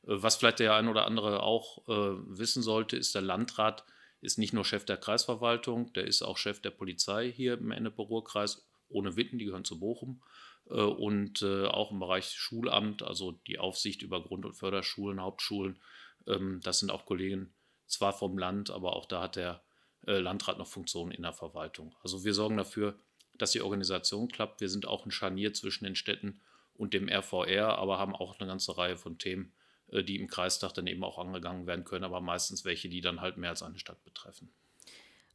Was 0.02 0.36
vielleicht 0.36 0.60
der 0.60 0.74
ein 0.74 0.88
oder 0.88 1.06
andere 1.06 1.42
auch 1.42 1.82
wissen 1.86 2.62
sollte, 2.62 2.96
ist 2.96 3.14
der 3.16 3.22
Landrat 3.22 3.84
ist 4.20 4.38
nicht 4.38 4.52
nur 4.52 4.64
Chef 4.64 4.84
der 4.84 4.96
Kreisverwaltung, 4.96 5.92
der 5.92 6.04
ist 6.04 6.22
auch 6.22 6.36
Chef 6.36 6.60
der 6.60 6.70
Polizei 6.70 7.30
hier 7.30 7.54
im 7.54 7.70
Ennepe-Ruhr-Kreis, 7.70 8.66
ohne 8.88 9.16
Witten, 9.16 9.38
die 9.38 9.44
gehören 9.44 9.64
zu 9.64 9.78
Bochum. 9.78 10.22
Äh, 10.70 10.74
und 10.74 11.42
äh, 11.42 11.66
auch 11.66 11.90
im 11.90 12.00
Bereich 12.00 12.30
Schulamt, 12.30 13.02
also 13.02 13.32
die 13.46 13.58
Aufsicht 13.58 14.02
über 14.02 14.22
Grund- 14.22 14.44
und 14.44 14.54
Förderschulen, 14.54 15.20
Hauptschulen. 15.20 15.80
Ähm, 16.26 16.60
das 16.62 16.80
sind 16.80 16.90
auch 16.90 17.06
Kollegen 17.06 17.52
zwar 17.86 18.12
vom 18.12 18.38
Land, 18.38 18.70
aber 18.70 18.94
auch 18.96 19.06
da 19.06 19.22
hat 19.22 19.36
der 19.36 19.62
äh, 20.06 20.18
Landrat 20.18 20.58
noch 20.58 20.66
Funktionen 20.66 21.12
in 21.12 21.22
der 21.22 21.32
Verwaltung. 21.32 21.94
Also 22.02 22.24
wir 22.24 22.34
sorgen 22.34 22.56
dafür, 22.56 22.98
dass 23.36 23.52
die 23.52 23.62
Organisation 23.62 24.28
klappt. 24.28 24.60
Wir 24.60 24.68
sind 24.68 24.86
auch 24.86 25.06
ein 25.06 25.10
Scharnier 25.10 25.54
zwischen 25.54 25.84
den 25.84 25.96
Städten 25.96 26.40
und 26.74 26.92
dem 26.92 27.08
RVR, 27.08 27.78
aber 27.78 27.98
haben 27.98 28.14
auch 28.14 28.38
eine 28.38 28.48
ganze 28.48 28.76
Reihe 28.76 28.96
von 28.96 29.18
Themen, 29.18 29.52
die 29.90 30.16
im 30.16 30.28
Kreistag 30.28 30.74
dann 30.74 30.86
eben 30.86 31.02
auch 31.02 31.18
angegangen 31.18 31.66
werden 31.66 31.84
können, 31.84 32.04
aber 32.04 32.20
meistens 32.20 32.64
welche, 32.64 32.88
die 32.88 33.00
dann 33.00 33.20
halt 33.20 33.36
mehr 33.36 33.50
als 33.50 33.62
eine 33.62 33.78
Stadt 33.78 34.04
betreffen. 34.04 34.50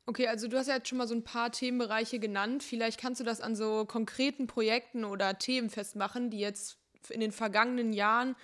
Okay, 0.05 0.27
also 0.27 0.47
du 0.47 0.57
hast 0.57 0.67
ja 0.67 0.75
jetzt 0.75 0.89
schon 0.89 0.97
mal 0.97 1.07
so 1.07 1.15
ein 1.15 1.23
paar 1.23 1.51
Themenbereiche 1.51 2.19
genannt. 2.19 2.63
Vielleicht 2.63 3.00
kannst 3.00 3.21
du 3.21 3.25
das 3.25 3.39
an 3.39 3.55
so 3.55 3.85
konkreten 3.85 4.47
Projekten 4.47 5.05
oder 5.05 5.39
Themen 5.39 5.69
festmachen, 5.69 6.29
die 6.29 6.39
jetzt 6.39 6.77
in 7.09 7.21
den 7.21 7.31
vergangenen 7.31 7.94
Jahren 7.94 8.35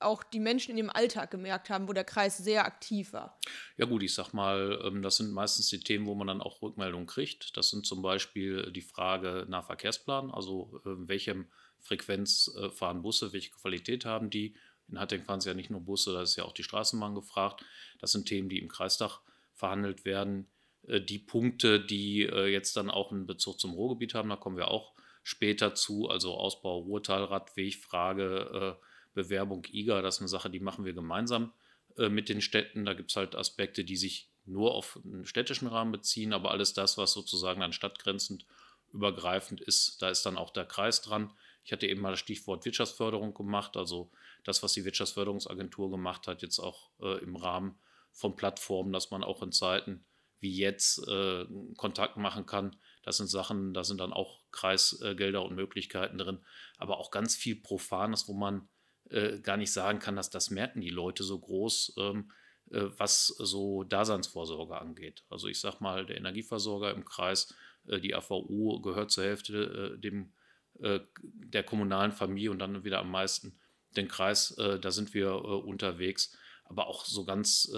auch 0.00 0.22
die 0.22 0.40
Menschen 0.40 0.72
in 0.72 0.78
ihrem 0.78 0.90
Alltag 0.90 1.30
gemerkt 1.30 1.70
haben, 1.70 1.86
wo 1.86 1.92
der 1.92 2.04
Kreis 2.04 2.38
sehr 2.38 2.64
aktiv 2.64 3.12
war. 3.12 3.38
Ja 3.76 3.86
gut, 3.86 4.02
ich 4.02 4.14
sag 4.14 4.32
mal, 4.32 4.80
ähm, 4.84 5.02
das 5.02 5.16
sind 5.16 5.32
meistens 5.32 5.68
die 5.68 5.80
Themen, 5.80 6.06
wo 6.06 6.14
man 6.14 6.26
dann 6.26 6.40
auch 6.40 6.62
Rückmeldungen 6.62 7.06
kriegt. 7.06 7.56
Das 7.56 7.70
sind 7.70 7.86
zum 7.86 8.02
Beispiel 8.02 8.72
die 8.72 8.80
Frage 8.80 9.46
nach 9.48 9.66
Verkehrsplan, 9.66 10.30
also 10.30 10.80
in 10.84 11.06
welchem 11.08 11.46
Frequenz 11.78 12.50
äh, 12.58 12.70
fahren 12.70 13.02
Busse, 13.02 13.32
welche 13.32 13.50
Qualität 13.50 14.04
haben 14.04 14.30
die, 14.30 14.56
in 14.88 14.98
Hattingen 14.98 15.24
fahren 15.24 15.38
es 15.38 15.44
ja 15.44 15.54
nicht 15.54 15.70
nur 15.70 15.80
Busse, 15.80 16.12
da 16.12 16.22
ist 16.22 16.36
ja 16.36 16.44
auch 16.44 16.52
die 16.52 16.64
Straßenbahn 16.64 17.14
gefragt. 17.14 17.64
Das 18.00 18.12
sind 18.12 18.26
Themen, 18.26 18.48
die 18.48 18.58
im 18.58 18.68
Kreistag 18.68 19.20
verhandelt 19.54 20.04
werden. 20.04 20.48
Äh, 20.86 21.00
die 21.00 21.18
Punkte, 21.18 21.80
die 21.80 22.22
äh, 22.22 22.46
jetzt 22.46 22.76
dann 22.76 22.90
auch 22.90 23.12
einen 23.12 23.26
Bezug 23.26 23.60
zum 23.60 23.72
Ruhrgebiet 23.72 24.14
haben, 24.14 24.28
da 24.28 24.36
kommen 24.36 24.56
wir 24.56 24.68
auch 24.68 24.94
später 25.22 25.74
zu. 25.74 26.08
Also 26.08 26.34
Ausbau 26.34 26.78
Ruhrtalradweg, 26.78 27.76
Frage 27.76 28.78
äh, 28.80 28.84
Bewerbung 29.14 29.66
IGA, 29.70 30.02
das 30.02 30.16
ist 30.16 30.20
eine 30.20 30.28
Sache, 30.28 30.50
die 30.50 30.60
machen 30.60 30.84
wir 30.84 30.94
gemeinsam 30.94 31.52
mit 31.98 32.30
den 32.30 32.40
Städten. 32.40 32.86
Da 32.86 32.94
gibt 32.94 33.10
es 33.10 33.16
halt 33.16 33.36
Aspekte, 33.36 33.84
die 33.84 33.96
sich 33.96 34.30
nur 34.46 34.74
auf 34.74 34.98
einen 35.04 35.26
städtischen 35.26 35.68
Rahmen 35.68 35.92
beziehen, 35.92 36.32
aber 36.32 36.50
alles 36.50 36.72
das, 36.72 36.96
was 36.96 37.12
sozusagen 37.12 37.62
an 37.62 37.74
stadtgrenzend 37.74 38.46
übergreifend 38.90 39.60
ist, 39.60 40.00
da 40.00 40.08
ist 40.08 40.24
dann 40.24 40.38
auch 40.38 40.48
der 40.48 40.64
Kreis 40.64 41.02
dran. 41.02 41.30
Ich 41.64 41.72
hatte 41.72 41.86
eben 41.86 42.00
mal 42.00 42.12
das 42.12 42.20
Stichwort 42.20 42.64
Wirtschaftsförderung 42.64 43.34
gemacht, 43.34 43.76
also 43.76 44.10
das, 44.44 44.62
was 44.62 44.72
die 44.72 44.86
Wirtschaftsförderungsagentur 44.86 45.90
gemacht 45.90 46.26
hat, 46.26 46.40
jetzt 46.40 46.58
auch 46.58 46.90
äh, 47.00 47.22
im 47.22 47.36
Rahmen 47.36 47.78
von 48.10 48.34
Plattformen, 48.34 48.94
dass 48.94 49.10
man 49.10 49.22
auch 49.22 49.42
in 49.42 49.52
Zeiten 49.52 50.06
wie 50.42 50.56
jetzt 50.56 51.06
äh, 51.08 51.46
Kontakt 51.76 52.16
machen 52.16 52.44
kann. 52.44 52.76
Das 53.04 53.16
sind 53.16 53.28
Sachen, 53.28 53.72
da 53.72 53.84
sind 53.84 54.00
dann 54.00 54.12
auch 54.12 54.40
Kreisgelder 54.50 55.44
und 55.44 55.54
Möglichkeiten 55.54 56.18
drin, 56.18 56.40
aber 56.76 56.98
auch 56.98 57.10
ganz 57.10 57.34
viel 57.34 57.56
Profanes, 57.56 58.28
wo 58.28 58.34
man 58.34 58.68
äh, 59.08 59.38
gar 59.38 59.56
nicht 59.56 59.72
sagen 59.72 59.98
kann, 59.98 60.16
dass 60.16 60.30
das 60.30 60.50
merken 60.50 60.80
die 60.80 60.90
Leute 60.90 61.24
so 61.24 61.38
groß, 61.38 61.94
ähm, 61.98 62.30
äh, 62.70 62.84
was 62.96 63.26
so 63.26 63.84
Daseinsvorsorge 63.84 64.80
angeht. 64.80 65.24
Also 65.30 65.48
ich 65.48 65.60
sage 65.60 65.78
mal, 65.80 66.06
der 66.06 66.16
Energieversorger 66.16 66.92
im 66.92 67.04
Kreis, 67.04 67.54
äh, 67.86 68.00
die 68.00 68.14
AVU 68.14 68.80
gehört 68.80 69.10
zur 69.10 69.24
Hälfte 69.24 69.94
äh, 69.94 69.98
dem 69.98 70.32
äh, 70.80 71.00
der 71.22 71.62
kommunalen 71.62 72.12
Familie 72.12 72.50
und 72.50 72.58
dann 72.58 72.84
wieder 72.84 73.00
am 73.00 73.10
meisten 73.10 73.58
den 73.96 74.08
Kreis, 74.08 74.52
äh, 74.52 74.80
da 74.80 74.90
sind 74.90 75.14
wir 75.14 75.44
unterwegs. 75.44 76.36
Aber 76.64 76.86
auch 76.86 77.04
so 77.04 77.24
ganz 77.24 77.70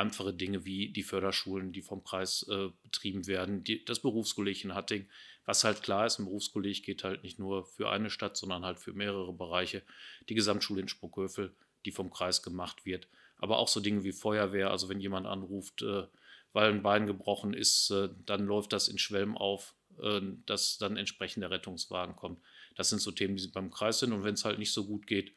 einfache 0.00 0.32
Dinge 0.32 0.64
wie 0.64 0.88
die 0.88 1.02
Förderschulen, 1.02 1.72
die 1.72 1.82
vom 1.82 2.02
Kreis 2.02 2.46
äh, 2.50 2.70
betrieben 2.82 3.26
werden, 3.26 3.62
die, 3.62 3.84
das 3.84 4.00
Berufskolleg 4.00 4.64
in 4.64 4.74
Hatting, 4.74 5.06
was 5.44 5.64
halt 5.64 5.82
klar 5.82 6.06
ist, 6.06 6.18
ein 6.18 6.24
Berufskolleg 6.24 6.82
geht 6.82 7.04
halt 7.04 7.22
nicht 7.22 7.38
nur 7.38 7.64
für 7.64 7.90
eine 7.90 8.10
Stadt, 8.10 8.36
sondern 8.36 8.64
halt 8.64 8.78
für 8.78 8.92
mehrere 8.92 9.32
Bereiche. 9.32 9.82
Die 10.28 10.34
Gesamtschule 10.34 10.80
in 10.80 10.88
Spruckhövel, 10.88 11.54
die 11.84 11.92
vom 11.92 12.10
Kreis 12.10 12.42
gemacht 12.42 12.84
wird. 12.84 13.08
Aber 13.36 13.58
auch 13.58 13.68
so 13.68 13.80
Dinge 13.80 14.04
wie 14.04 14.12
Feuerwehr, 14.12 14.70
also 14.70 14.88
wenn 14.88 15.00
jemand 15.00 15.26
anruft, 15.26 15.82
äh, 15.82 16.06
weil 16.52 16.70
ein 16.70 16.82
Bein 16.82 17.06
gebrochen 17.06 17.54
ist, 17.54 17.90
äh, 17.90 18.08
dann 18.26 18.46
läuft 18.46 18.72
das 18.72 18.88
in 18.88 18.98
Schwelm 18.98 19.36
auf 19.36 19.74
äh, 20.02 20.20
dass 20.46 20.78
dann 20.78 20.96
entsprechend 20.96 21.42
der 21.42 21.50
Rettungswagen 21.50 22.16
kommt. 22.16 22.40
Das 22.76 22.88
sind 22.88 23.00
so 23.00 23.10
Themen, 23.10 23.36
die 23.36 23.46
beim 23.48 23.70
Kreis 23.70 23.98
sind. 23.98 24.12
Und 24.12 24.24
wenn 24.24 24.34
es 24.34 24.44
halt 24.44 24.58
nicht 24.58 24.72
so 24.72 24.86
gut 24.86 25.06
geht, 25.06 25.34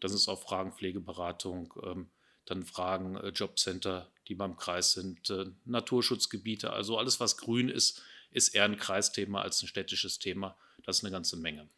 dann 0.00 0.12
es 0.12 0.28
auch 0.28 0.42
Fragen 0.42 0.72
Pflegeberatung, 0.72 1.72
ähm, 1.84 2.10
dann 2.46 2.64
Fragen 2.64 3.16
äh, 3.16 3.28
Jobcenter, 3.28 4.10
die 4.28 4.34
beim 4.34 4.56
Kreis 4.56 4.92
sind, 4.92 5.30
äh, 5.30 5.46
Naturschutzgebiete. 5.64 6.72
Also 6.72 6.98
alles, 6.98 7.20
was 7.20 7.36
grün 7.36 7.68
ist, 7.68 8.02
ist 8.30 8.54
eher 8.54 8.64
ein 8.64 8.76
Kreisthema 8.76 9.42
als 9.42 9.62
ein 9.62 9.68
städtisches 9.68 10.18
Thema. 10.18 10.56
Das 10.84 10.98
ist 10.98 11.04
eine 11.04 11.12
ganze 11.12 11.36
Menge. 11.36 11.68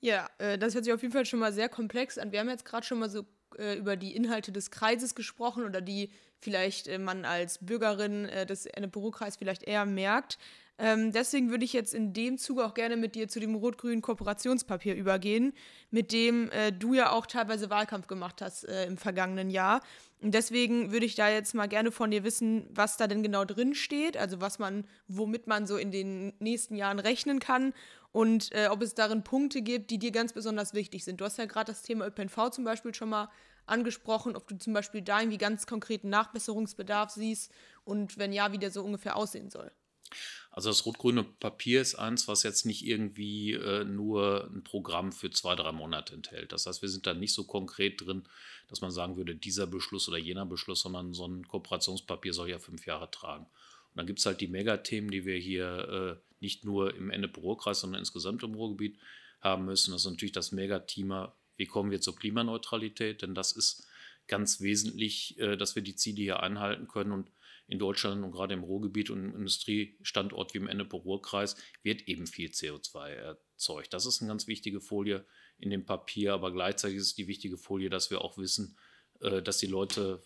Ja, 0.00 0.28
äh, 0.38 0.58
das 0.58 0.74
hört 0.74 0.84
sich 0.84 0.92
auf 0.92 1.02
jeden 1.02 1.12
Fall 1.12 1.26
schon 1.26 1.40
mal 1.40 1.52
sehr 1.52 1.68
komplex 1.68 2.18
an. 2.18 2.32
Wir 2.32 2.40
haben 2.40 2.48
jetzt 2.48 2.64
gerade 2.64 2.86
schon 2.86 2.98
mal 2.98 3.10
so 3.10 3.24
äh, 3.58 3.74
über 3.74 3.96
die 3.96 4.14
Inhalte 4.14 4.52
des 4.52 4.70
Kreises 4.70 5.14
gesprochen 5.14 5.64
oder 5.64 5.80
die 5.80 6.10
vielleicht 6.38 6.88
äh, 6.88 6.98
man 6.98 7.24
als 7.24 7.58
Bürgerin 7.58 8.26
äh, 8.26 8.46
des 8.46 8.66
Ennepe-Ruhr-Kreis 8.66 9.36
vielleicht 9.36 9.62
eher 9.62 9.86
merkt. 9.86 10.38
Ähm, 10.78 11.12
deswegen 11.12 11.50
würde 11.50 11.64
ich 11.64 11.72
jetzt 11.72 11.94
in 11.94 12.12
dem 12.12 12.38
Zuge 12.38 12.64
auch 12.64 12.74
gerne 12.74 12.96
mit 12.96 13.14
dir 13.14 13.28
zu 13.28 13.38
dem 13.38 13.54
rot-grünen 13.54 14.02
Kooperationspapier 14.02 14.94
übergehen, 14.96 15.52
mit 15.90 16.12
dem 16.12 16.50
äh, 16.50 16.72
du 16.72 16.94
ja 16.94 17.12
auch 17.12 17.26
teilweise 17.26 17.70
Wahlkampf 17.70 18.06
gemacht 18.06 18.42
hast 18.42 18.64
äh, 18.64 18.86
im 18.86 18.96
vergangenen 18.96 19.50
Jahr. 19.50 19.82
Und 20.20 20.34
deswegen 20.34 20.90
würde 20.90 21.06
ich 21.06 21.14
da 21.14 21.28
jetzt 21.28 21.54
mal 21.54 21.68
gerne 21.68 21.92
von 21.92 22.10
dir 22.10 22.24
wissen, 22.24 22.66
was 22.70 22.96
da 22.96 23.06
denn 23.06 23.22
genau 23.22 23.44
drin 23.44 23.74
steht, 23.74 24.16
also 24.16 24.40
was 24.40 24.58
man, 24.58 24.84
womit 25.08 25.46
man 25.46 25.66
so 25.66 25.76
in 25.76 25.90
den 25.90 26.32
nächsten 26.38 26.74
Jahren 26.74 26.98
rechnen 26.98 27.38
kann 27.38 27.74
und 28.12 28.52
äh, 28.52 28.68
ob 28.70 28.82
es 28.82 28.94
darin 28.94 29.24
Punkte 29.24 29.62
gibt, 29.62 29.90
die 29.90 29.98
dir 29.98 30.12
ganz 30.12 30.32
besonders 30.32 30.74
wichtig 30.74 31.04
sind. 31.04 31.20
Du 31.20 31.24
hast 31.24 31.38
ja 31.38 31.46
gerade 31.46 31.72
das 31.72 31.82
Thema 31.82 32.06
ÖPNV 32.06 32.50
zum 32.50 32.64
Beispiel 32.64 32.94
schon 32.94 33.08
mal 33.08 33.30
angesprochen, 33.66 34.36
ob 34.36 34.46
du 34.48 34.56
zum 34.58 34.74
Beispiel 34.74 35.02
da 35.02 35.20
irgendwie 35.20 35.38
ganz 35.38 35.66
konkreten 35.66 36.10
Nachbesserungsbedarf 36.10 37.10
siehst 37.10 37.50
und 37.84 38.18
wenn 38.18 38.32
ja, 38.32 38.52
wie 38.52 38.58
der 38.58 38.70
so 38.70 38.82
ungefähr 38.84 39.16
aussehen 39.16 39.50
soll. 39.50 39.72
Also 40.50 40.68
das 40.68 40.84
rot-grüne 40.84 41.24
Papier 41.24 41.80
ist 41.80 41.94
eins, 41.94 42.28
was 42.28 42.42
jetzt 42.42 42.66
nicht 42.66 42.84
irgendwie 42.84 43.52
äh, 43.52 43.84
nur 43.84 44.50
ein 44.52 44.62
Programm 44.62 45.12
für 45.12 45.30
zwei, 45.30 45.54
drei 45.54 45.72
Monate 45.72 46.14
enthält. 46.14 46.52
Das 46.52 46.66
heißt, 46.66 46.82
wir 46.82 46.90
sind 46.90 47.06
da 47.06 47.14
nicht 47.14 47.32
so 47.32 47.44
konkret 47.44 48.02
drin, 48.04 48.24
dass 48.68 48.82
man 48.82 48.90
sagen 48.90 49.16
würde, 49.16 49.34
dieser 49.34 49.66
Beschluss 49.66 50.08
oder 50.08 50.18
jener 50.18 50.44
Beschluss, 50.44 50.82
sondern 50.82 51.14
so 51.14 51.26
ein 51.26 51.48
Kooperationspapier 51.48 52.34
soll 52.34 52.50
ja 52.50 52.58
fünf 52.58 52.84
Jahre 52.84 53.10
tragen. 53.10 53.44
Und 53.44 53.96
dann 53.96 54.06
gibt 54.06 54.18
es 54.18 54.26
halt 54.26 54.42
die 54.42 54.48
Megathemen, 54.48 55.10
die 55.10 55.24
wir 55.24 55.38
hier 55.38 56.18
äh, 56.20 56.31
nicht 56.42 56.64
nur 56.64 56.94
im 56.94 57.10
Ennepe-Ruhr-Kreis, 57.10 57.80
sondern 57.80 58.00
insgesamt 58.00 58.42
im 58.42 58.54
Ruhrgebiet 58.54 58.98
haben 59.40 59.64
müssen. 59.64 59.92
Das 59.92 60.04
ist 60.04 60.10
natürlich 60.10 60.32
das 60.32 60.52
Megathema, 60.52 61.34
wie 61.56 61.66
kommen 61.66 61.90
wir 61.90 62.00
zur 62.00 62.16
Klimaneutralität, 62.16 63.22
denn 63.22 63.34
das 63.34 63.52
ist 63.52 63.86
ganz 64.28 64.60
wesentlich, 64.60 65.38
äh, 65.38 65.56
dass 65.56 65.74
wir 65.74 65.82
die 65.82 65.96
Ziele 65.96 66.22
hier 66.22 66.42
einhalten 66.42 66.88
können 66.88 67.12
und 67.12 67.30
in 67.68 67.78
Deutschland 67.78 68.22
und 68.22 68.32
gerade 68.32 68.54
im 68.54 68.64
Ruhrgebiet 68.64 69.10
und 69.10 69.24
im 69.24 69.34
Industriestandort 69.36 70.52
wie 70.52 70.58
im 70.58 70.68
Ennepe-Ruhr-Kreis 70.68 71.56
wird 71.82 72.02
eben 72.02 72.26
viel 72.26 72.50
CO2 72.50 73.08
erzeugt. 73.08 73.94
Das 73.94 74.04
ist 74.04 74.20
eine 74.20 74.28
ganz 74.28 74.46
wichtige 74.46 74.80
Folie 74.80 75.24
in 75.58 75.70
dem 75.70 75.86
Papier, 75.86 76.34
aber 76.34 76.52
gleichzeitig 76.52 76.98
ist 76.98 77.06
es 77.06 77.14
die 77.14 77.28
wichtige 77.28 77.56
Folie, 77.56 77.88
dass 77.88 78.10
wir 78.10 78.20
auch 78.20 78.36
wissen, 78.36 78.76
äh, 79.20 79.42
dass 79.42 79.58
die 79.58 79.66
Leute 79.66 80.22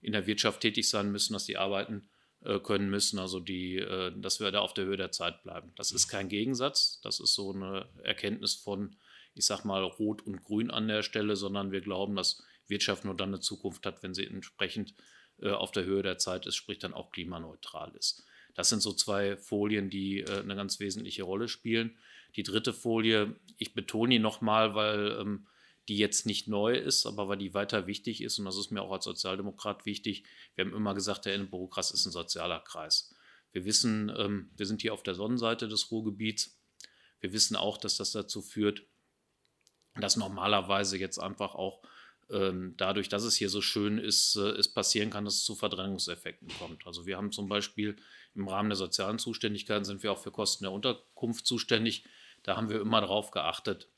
in 0.00 0.12
der 0.12 0.26
Wirtschaft 0.26 0.60
tätig 0.60 0.88
sein 0.88 1.10
müssen, 1.10 1.32
dass 1.32 1.46
sie 1.46 1.56
arbeiten 1.56 2.08
können 2.62 2.88
müssen, 2.90 3.18
also 3.18 3.40
die, 3.40 3.76
äh, 3.76 4.12
dass 4.16 4.40
wir 4.40 4.50
da 4.50 4.60
auf 4.60 4.74
der 4.74 4.84
Höhe 4.84 4.96
der 4.96 5.10
Zeit 5.10 5.42
bleiben. 5.42 5.72
Das 5.76 5.90
ist 5.90 6.08
kein 6.08 6.28
Gegensatz, 6.28 7.00
das 7.02 7.20
ist 7.20 7.34
so 7.34 7.52
eine 7.52 7.88
Erkenntnis 8.02 8.54
von, 8.54 8.96
ich 9.34 9.44
sag 9.44 9.64
mal, 9.64 9.82
Rot 9.82 10.22
und 10.22 10.44
Grün 10.44 10.70
an 10.70 10.88
der 10.88 11.02
Stelle, 11.02 11.36
sondern 11.36 11.72
wir 11.72 11.80
glauben, 11.80 12.16
dass 12.16 12.42
Wirtschaft 12.68 13.04
nur 13.04 13.16
dann 13.16 13.30
eine 13.30 13.40
Zukunft 13.40 13.84
hat, 13.86 14.02
wenn 14.02 14.14
sie 14.14 14.26
entsprechend 14.26 14.94
äh, 15.40 15.50
auf 15.50 15.72
der 15.72 15.84
Höhe 15.84 16.02
der 16.02 16.18
Zeit 16.18 16.46
ist, 16.46 16.56
sprich 16.56 16.78
dann 16.78 16.94
auch 16.94 17.10
klimaneutral 17.10 17.92
ist. 17.96 18.24
Das 18.54 18.68
sind 18.68 18.80
so 18.80 18.92
zwei 18.92 19.36
Folien, 19.36 19.90
die 19.90 20.20
äh, 20.20 20.40
eine 20.40 20.56
ganz 20.56 20.80
wesentliche 20.80 21.22
Rolle 21.22 21.48
spielen. 21.48 21.96
Die 22.36 22.42
dritte 22.42 22.72
Folie, 22.72 23.34
ich 23.56 23.74
betone 23.74 24.10
die 24.10 24.18
nochmal, 24.18 24.74
weil 24.74 25.16
ähm, 25.20 25.46
die 25.88 25.96
jetzt 25.96 26.26
nicht 26.26 26.48
neu 26.48 26.74
ist, 26.74 27.06
aber 27.06 27.28
weil 27.28 27.38
die 27.38 27.54
weiter 27.54 27.86
wichtig 27.86 28.22
ist 28.22 28.38
und 28.38 28.44
das 28.44 28.56
ist 28.56 28.70
mir 28.70 28.82
auch 28.82 28.92
als 28.92 29.04
Sozialdemokrat 29.04 29.86
wichtig. 29.86 30.24
Wir 30.54 30.64
haben 30.64 30.74
immer 30.74 30.94
gesagt, 30.94 31.24
der 31.24 31.34
Innenbürokreis 31.34 31.90
ist 31.90 32.04
ein 32.06 32.12
sozialer 32.12 32.60
Kreis. 32.60 33.14
Wir 33.52 33.64
wissen, 33.64 34.12
ähm, 34.16 34.50
wir 34.56 34.66
sind 34.66 34.82
hier 34.82 34.92
auf 34.92 35.02
der 35.02 35.14
Sonnenseite 35.14 35.66
des 35.66 35.90
Ruhrgebiets. 35.90 36.60
Wir 37.20 37.32
wissen 37.32 37.56
auch, 37.56 37.78
dass 37.78 37.96
das 37.96 38.12
dazu 38.12 38.42
führt, 38.42 38.82
dass 39.96 40.16
normalerweise 40.16 40.98
jetzt 40.98 41.18
einfach 41.18 41.54
auch 41.54 41.82
ähm, 42.30 42.74
dadurch, 42.76 43.08
dass 43.08 43.24
es 43.24 43.36
hier 43.36 43.48
so 43.48 43.62
schön 43.62 43.96
ist, 43.96 44.36
äh, 44.36 44.50
es 44.50 44.72
passieren 44.72 45.08
kann, 45.08 45.24
dass 45.24 45.36
es 45.36 45.44
zu 45.44 45.54
Verdrängungseffekten 45.54 46.48
kommt. 46.58 46.86
Also 46.86 47.06
wir 47.06 47.16
haben 47.16 47.32
zum 47.32 47.48
Beispiel 47.48 47.96
im 48.34 48.46
Rahmen 48.46 48.68
der 48.68 48.76
sozialen 48.76 49.18
Zuständigkeiten 49.18 49.86
sind 49.86 50.02
wir 50.02 50.12
auch 50.12 50.18
für 50.18 50.30
Kosten 50.30 50.64
der 50.64 50.72
Unterkunft 50.72 51.46
zuständig. 51.46 52.04
Da 52.42 52.56
haben 52.56 52.68
wir 52.68 52.80
immer 52.80 53.00
darauf 53.00 53.30
geachtet, 53.30 53.88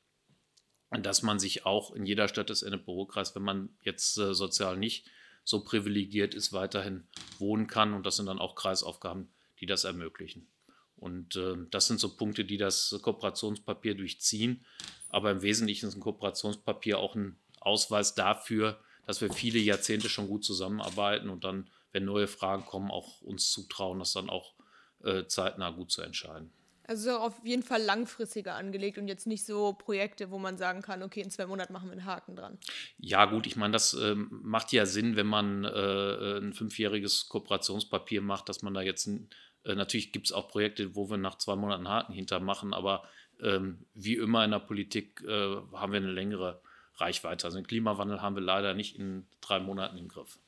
dass 0.90 1.23
man 1.23 1.38
sich 1.38 1.66
auch 1.66 1.94
in 1.94 2.04
jeder 2.04 2.28
Stadt 2.28 2.50
des 2.50 2.62
Ennepe-Ruhr-Kreis, 2.62 3.35
wenn 3.35 3.42
man 3.42 3.68
jetzt 3.82 4.18
äh, 4.18 4.35
sozial 4.35 4.76
nicht 4.76 5.06
so 5.44 5.64
privilegiert 5.64 6.35
ist, 6.35 6.52
weiterhin 6.52 7.04
wohnen 7.38 7.66
kann. 7.66 7.94
Und 7.94 8.04
das 8.06 8.16
sind 8.16 8.26
dann 8.26 8.38
auch 8.38 8.54
Kreisaufgaben, 8.54 9.28
die 9.61 9.66
das 9.66 9.85
ermöglichen. 9.85 10.49
Und 10.97 11.37
äh, 11.37 11.56
das 11.70 11.87
sind 11.87 12.00
so 12.00 12.16
Punkte, 12.16 12.44
die 12.44 12.59
das 12.59 12.99
Kooperationspapier 13.02 13.94
durchziehen. 13.94 14.64
Aber 15.09 15.30
im 15.30 15.42
Wesentlichen 15.42 15.88
ist 15.88 15.94
ein 15.94 16.00
Kooperationspapier 16.00 16.99
auch 16.99 17.14
ein 17.14 17.38
Ausweis 17.61 18.14
dafür, 18.14 18.78
dass 19.06 19.20
wir 19.20 19.32
viele 19.32 19.59
Jahrzehnte 19.59 20.09
schon 20.09 20.28
gut 20.28 20.44
zusammenarbeiten 20.44 21.30
und 21.30 21.44
dann, 21.44 21.68
wenn 21.92 22.04
neue 22.04 22.28
Fragen 22.28 22.64
kommen, 22.64 22.90
auch 22.90 23.20
uns 23.23 23.50
zutrauen, 23.50 23.99
das 23.99 24.12
dann 24.12 24.30
auch 24.30 24.54
äh, 25.02 25.26
zeitnah 25.26 25.70
gut 25.70 25.90
zu 25.90 26.02
entscheiden. 26.02 26.52
Also 26.90 27.18
auf 27.18 27.40
jeden 27.44 27.62
Fall 27.62 27.80
langfristiger 27.80 28.56
angelegt 28.56 28.99
und 28.99 29.06
jetzt 29.06 29.28
nicht 29.28 29.47
so 29.47 29.75
Projekte, 29.75 30.32
wo 30.32 30.40
man 30.40 30.59
sagen 30.59 30.82
kann, 30.82 31.04
okay, 31.04 31.20
in 31.20 31.30
zwei 31.30 31.47
Monaten 31.47 31.73
machen 31.73 31.87
wir 31.87 31.92
einen 31.92 32.04
Haken 32.04 32.35
dran. 32.35 32.59
Ja 32.99 33.26
gut, 33.26 33.47
ich 33.47 33.54
meine, 33.54 33.70
das 33.70 33.94
äh, 33.94 34.16
macht 34.16 34.73
ja 34.73 34.87
Sinn, 34.87 35.14
wenn 35.14 35.28
man 35.28 35.64
äh, 35.64 36.38
ein 36.38 36.52
fünfjähriges 36.52 37.28
Kooperationspapier 37.28 38.23
macht, 38.23 38.49
dass 38.49 38.62
man 38.62 38.75
da 38.75 38.80
jetzt, 38.80 39.06
äh, 39.06 39.76
natürlich 39.76 40.11
gibt 40.11 40.26
es 40.26 40.32
auch 40.32 40.49
Projekte, 40.49 40.97
wo 40.97 41.09
wir 41.09 41.16
nach 41.16 41.38
zwei 41.38 41.54
Monaten 41.54 41.87
Haken 41.87 42.12
hintermachen, 42.12 42.75
aber 42.75 43.04
ähm, 43.40 43.87
wie 43.94 44.16
immer 44.16 44.44
in 44.44 44.50
der 44.50 44.59
Politik 44.59 45.23
äh, 45.23 45.56
haben 45.73 45.92
wir 45.92 46.00
eine 46.00 46.11
längere 46.11 46.61
Reichweite. 46.97 47.47
Also 47.47 47.59
den 47.59 47.68
Klimawandel 47.68 48.20
haben 48.20 48.35
wir 48.35 48.42
leider 48.42 48.75
nicht 48.75 48.99
in 48.99 49.28
drei 49.40 49.61
Monaten 49.61 49.97
im 49.97 50.09
Griff. 50.09 50.40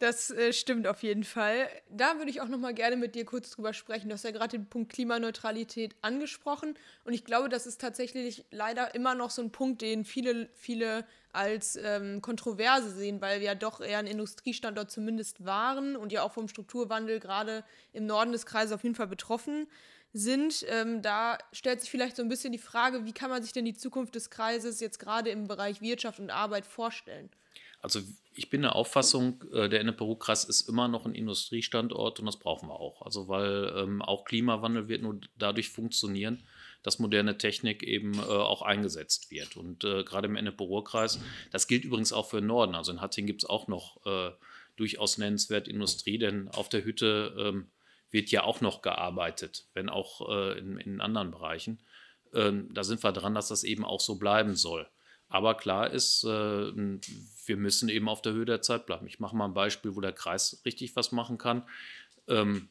Das 0.00 0.30
äh, 0.30 0.54
stimmt 0.54 0.86
auf 0.86 1.02
jeden 1.02 1.24
Fall. 1.24 1.68
Da 1.90 2.16
würde 2.16 2.30
ich 2.30 2.40
auch 2.40 2.48
noch 2.48 2.58
mal 2.58 2.72
gerne 2.72 2.96
mit 2.96 3.14
dir 3.14 3.26
kurz 3.26 3.50
drüber 3.50 3.74
sprechen. 3.74 4.08
Du 4.08 4.14
hast 4.14 4.24
ja 4.24 4.30
gerade 4.30 4.56
den 4.56 4.66
Punkt 4.66 4.90
Klimaneutralität 4.94 5.94
angesprochen 6.00 6.74
und 7.04 7.12
ich 7.12 7.26
glaube, 7.26 7.50
das 7.50 7.66
ist 7.66 7.82
tatsächlich 7.82 8.46
leider 8.50 8.94
immer 8.94 9.14
noch 9.14 9.28
so 9.28 9.42
ein 9.42 9.52
Punkt, 9.52 9.82
den 9.82 10.06
viele, 10.06 10.48
viele 10.54 11.04
als 11.34 11.76
ähm, 11.76 12.22
Kontroverse 12.22 12.90
sehen, 12.90 13.20
weil 13.20 13.40
wir 13.40 13.48
ja 13.48 13.54
doch 13.54 13.82
eher 13.82 13.98
ein 13.98 14.06
Industriestandort 14.06 14.90
zumindest 14.90 15.44
waren 15.44 15.96
und 15.96 16.12
ja 16.12 16.22
auch 16.22 16.32
vom 16.32 16.48
Strukturwandel 16.48 17.20
gerade 17.20 17.62
im 17.92 18.06
Norden 18.06 18.32
des 18.32 18.46
Kreises 18.46 18.72
auf 18.72 18.82
jeden 18.82 18.94
Fall 18.94 19.06
betroffen 19.06 19.66
sind. 20.14 20.64
Ähm, 20.70 21.02
da 21.02 21.36
stellt 21.52 21.82
sich 21.82 21.90
vielleicht 21.90 22.16
so 22.16 22.22
ein 22.22 22.30
bisschen 22.30 22.52
die 22.52 22.58
Frage, 22.58 23.04
wie 23.04 23.12
kann 23.12 23.28
man 23.28 23.42
sich 23.42 23.52
denn 23.52 23.66
die 23.66 23.76
Zukunft 23.76 24.14
des 24.14 24.30
Kreises 24.30 24.80
jetzt 24.80 24.98
gerade 24.98 25.28
im 25.28 25.46
Bereich 25.46 25.82
Wirtschaft 25.82 26.20
und 26.20 26.30
Arbeit 26.30 26.64
vorstellen? 26.64 27.28
Also 27.82 28.00
ich 28.34 28.50
bin 28.50 28.62
der 28.62 28.76
Auffassung, 28.76 29.42
äh, 29.52 29.68
der 29.68 29.80
Ennepe-Ruhr-Kreis 29.80 30.44
ist 30.44 30.68
immer 30.68 30.88
noch 30.88 31.06
ein 31.06 31.14
Industriestandort 31.14 32.20
und 32.20 32.26
das 32.26 32.38
brauchen 32.38 32.68
wir 32.68 32.78
auch. 32.78 33.02
Also 33.02 33.28
weil 33.28 33.72
ähm, 33.76 34.02
auch 34.02 34.24
Klimawandel 34.24 34.88
wird 34.88 35.02
nur 35.02 35.20
dadurch 35.38 35.70
funktionieren, 35.70 36.42
dass 36.82 36.98
moderne 36.98 37.36
Technik 37.38 37.82
eben 37.82 38.14
äh, 38.14 38.22
auch 38.22 38.62
eingesetzt 38.62 39.30
wird. 39.30 39.56
Und 39.56 39.84
äh, 39.84 40.04
gerade 40.04 40.28
im 40.28 40.36
Ennepe-Ruhr-Kreis, 40.36 41.20
das 41.50 41.66
gilt 41.66 41.84
übrigens 41.84 42.12
auch 42.12 42.28
für 42.28 42.40
den 42.40 42.46
Norden. 42.46 42.74
Also 42.74 42.92
in 42.92 43.00
Hattingen 43.00 43.26
gibt 43.26 43.42
es 43.42 43.48
auch 43.48 43.68
noch 43.68 44.04
äh, 44.06 44.30
durchaus 44.76 45.18
nennenswert 45.18 45.68
Industrie, 45.68 46.18
denn 46.18 46.48
auf 46.48 46.68
der 46.68 46.84
Hütte 46.84 47.34
ähm, 47.38 47.66
wird 48.10 48.30
ja 48.30 48.44
auch 48.44 48.60
noch 48.60 48.82
gearbeitet, 48.82 49.66
wenn 49.74 49.88
auch 49.88 50.28
äh, 50.28 50.58
in, 50.58 50.78
in, 50.78 51.00
anderen 51.00 51.30
Bereichen. 51.30 51.78
Ähm, 52.32 52.72
da 52.72 52.82
sind 52.82 53.02
wir 53.02 53.12
dran, 53.12 53.34
dass 53.34 53.48
das 53.48 53.64
eben 53.64 53.84
auch 53.84 54.00
so 54.00 54.16
bleiben 54.16 54.54
soll. 54.54 54.86
Aber 55.30 55.54
klar 55.54 55.90
ist, 55.90 56.24
äh, 56.24 56.28
wir 56.28 57.56
müssen 57.56 57.88
eben 57.88 58.08
auf 58.08 58.20
der 58.20 58.32
Höhe 58.32 58.44
der 58.44 58.62
Zeit 58.62 58.84
bleiben. 58.84 59.06
Ich 59.06 59.20
mache 59.20 59.36
mal 59.36 59.46
ein 59.46 59.54
Beispiel, 59.54 59.94
wo 59.94 60.00
der 60.00 60.12
Kreis 60.12 60.60
richtig 60.64 60.96
was 60.96 61.12
machen 61.12 61.38
kann. 61.38 61.62
Ähm, 62.28 62.68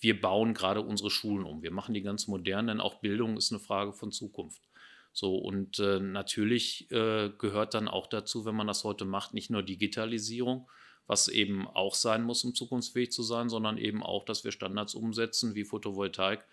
wir 0.00 0.18
bauen 0.20 0.54
gerade 0.54 0.80
unsere 0.80 1.10
Schulen 1.10 1.44
um. 1.44 1.62
Wir 1.62 1.70
machen 1.70 1.94
die 1.94 2.02
ganz 2.02 2.26
modern, 2.26 2.68
denn 2.68 2.80
auch 2.80 3.00
Bildung 3.00 3.36
ist 3.36 3.52
eine 3.52 3.60
Frage 3.60 3.92
von 3.92 4.10
Zukunft. 4.10 4.62
So, 5.12 5.36
und 5.36 5.78
äh, 5.80 6.00
natürlich 6.00 6.90
äh, 6.90 7.30
gehört 7.38 7.74
dann 7.74 7.88
auch 7.88 8.06
dazu, 8.06 8.44
wenn 8.46 8.54
man 8.54 8.66
das 8.66 8.84
heute 8.84 9.04
macht, 9.04 9.34
nicht 9.34 9.50
nur 9.50 9.62
Digitalisierung, 9.62 10.68
was 11.06 11.28
eben 11.28 11.66
auch 11.66 11.94
sein 11.94 12.22
muss, 12.22 12.44
um 12.44 12.54
zukunftsfähig 12.54 13.12
zu 13.12 13.22
sein, 13.22 13.48
sondern 13.48 13.76
eben 13.76 14.02
auch, 14.02 14.24
dass 14.24 14.44
wir 14.44 14.52
Standards 14.52 14.94
umsetzen 14.94 15.54
wie 15.54 15.64
Photovoltaik 15.64 16.44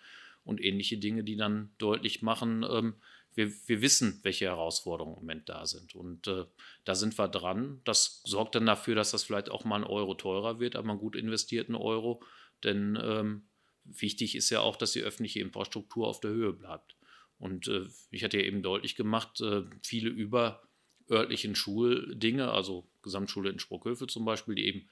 und 0.44 0.62
ähnliche 0.62 0.98
Dinge, 0.98 1.24
die 1.24 1.36
dann 1.36 1.70
deutlich 1.78 2.22
machen, 2.22 2.66
ähm, 2.68 2.94
wir, 3.36 3.52
wir, 3.66 3.82
wissen, 3.82 4.18
welche 4.22 4.46
Herausforderungen 4.46 5.16
im 5.16 5.20
Moment 5.20 5.48
da 5.48 5.66
sind. 5.66 5.94
Und 5.94 6.26
äh, 6.26 6.46
da 6.84 6.94
sind 6.94 7.16
wir 7.18 7.28
dran. 7.28 7.82
Das 7.84 8.22
sorgt 8.24 8.54
dann 8.54 8.66
dafür, 8.66 8.94
dass 8.94 9.10
das 9.10 9.24
vielleicht 9.24 9.50
auch 9.50 9.64
mal 9.64 9.76
ein 9.76 9.84
Euro 9.84 10.14
teurer 10.14 10.58
wird, 10.58 10.74
aber 10.74 10.90
ein 10.90 10.98
gut 10.98 11.14
investierten 11.14 11.74
Euro. 11.74 12.22
Denn 12.64 12.98
ähm, 13.00 13.46
wichtig 13.84 14.34
ist 14.34 14.48
ja 14.48 14.60
auch, 14.60 14.76
dass 14.76 14.92
die 14.92 15.02
öffentliche 15.02 15.40
Infrastruktur 15.40 16.08
auf 16.08 16.20
der 16.20 16.30
Höhe 16.30 16.54
bleibt. 16.54 16.96
Und 17.38 17.68
äh, 17.68 17.86
ich 18.10 18.24
hatte 18.24 18.38
ja 18.38 18.44
eben 18.44 18.62
deutlich 18.62 18.96
gemacht, 18.96 19.42
äh, 19.42 19.64
viele 19.82 20.08
überörtlichen 20.08 21.54
Schuldinge, 21.54 22.50
also 22.50 22.88
Gesamtschule 23.02 23.50
in 23.50 23.58
Sprockhövel 23.58 24.08
zum 24.08 24.24
Beispiel, 24.24 24.54
die 24.54 24.64
eben 24.64 24.88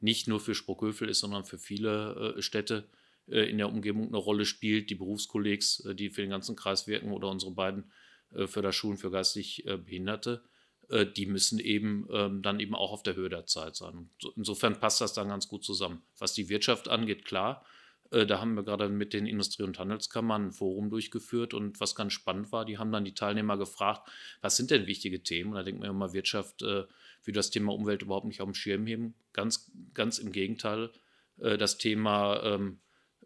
nicht 0.00 0.28
nur 0.28 0.38
für 0.38 0.54
Sprockhövel 0.54 1.08
ist, 1.08 1.18
sondern 1.18 1.44
für 1.44 1.58
viele 1.58 2.36
äh, 2.36 2.42
Städte 2.42 2.88
in 3.30 3.58
der 3.58 3.68
Umgebung 3.68 4.08
eine 4.08 4.16
Rolle 4.16 4.44
spielt. 4.44 4.90
Die 4.90 4.94
Berufskollegs, 4.94 5.84
äh, 5.84 5.94
die 5.94 6.10
für 6.10 6.22
den 6.22 6.30
ganzen 6.30 6.56
Kreis 6.56 6.86
wirken 6.86 7.12
oder 7.12 7.28
unsere 7.28 7.52
beiden 7.52 7.90
äh, 8.34 8.46
Förderschulen 8.46 8.98
für 8.98 9.10
geistig 9.10 9.64
Behinderte, 9.66 10.42
die 11.16 11.26
müssen 11.26 11.58
eben 11.58 12.08
ähm, 12.10 12.40
dann 12.40 12.60
eben 12.60 12.74
auch 12.74 12.92
auf 12.92 13.02
der 13.02 13.14
Höhe 13.14 13.28
der 13.28 13.44
Zeit 13.44 13.76
sein. 13.76 14.08
insofern 14.36 14.80
passt 14.80 15.02
das 15.02 15.12
dann 15.12 15.28
ganz 15.28 15.46
gut 15.46 15.62
zusammen. 15.62 16.00
Was 16.18 16.32
die 16.32 16.48
Wirtschaft 16.48 16.88
angeht, 16.88 17.26
klar, 17.26 17.62
äh, 18.10 18.26
da 18.26 18.40
haben 18.40 18.54
wir 18.54 18.62
gerade 18.62 18.88
mit 18.88 19.12
den 19.12 19.26
Industrie- 19.26 19.64
und 19.64 19.78
Handelskammern 19.78 20.46
ein 20.46 20.52
Forum 20.52 20.90
durchgeführt 20.90 21.54
und 21.54 21.80
was 21.80 21.94
ganz 21.94 22.12
spannend 22.12 22.52
war, 22.52 22.64
die 22.64 22.78
haben 22.78 22.92
dann 22.92 23.04
die 23.04 23.14
Teilnehmer 23.14 23.56
gefragt, 23.56 24.08
was 24.40 24.56
sind 24.56 24.70
denn 24.70 24.86
wichtige 24.86 25.22
Themen? 25.22 25.50
Und 25.50 25.56
da 25.56 25.62
denkt 25.62 25.80
man 25.80 25.90
immer, 25.90 26.12
Wirtschaft 26.12 26.62
äh, 26.62 26.84
das 27.26 27.50
Thema 27.50 27.74
Umwelt 27.74 28.00
überhaupt 28.00 28.26
nicht 28.26 28.40
auf 28.40 28.48
dem 28.48 28.54
Schirm 28.54 28.86
heben. 28.86 29.14
Ganz, 29.34 29.70
ganz 29.92 30.18
im 30.18 30.32
Gegenteil, 30.32 30.90
äh, 31.38 31.58
das 31.58 31.76
Thema 31.76 32.42
ähm, 32.42 32.78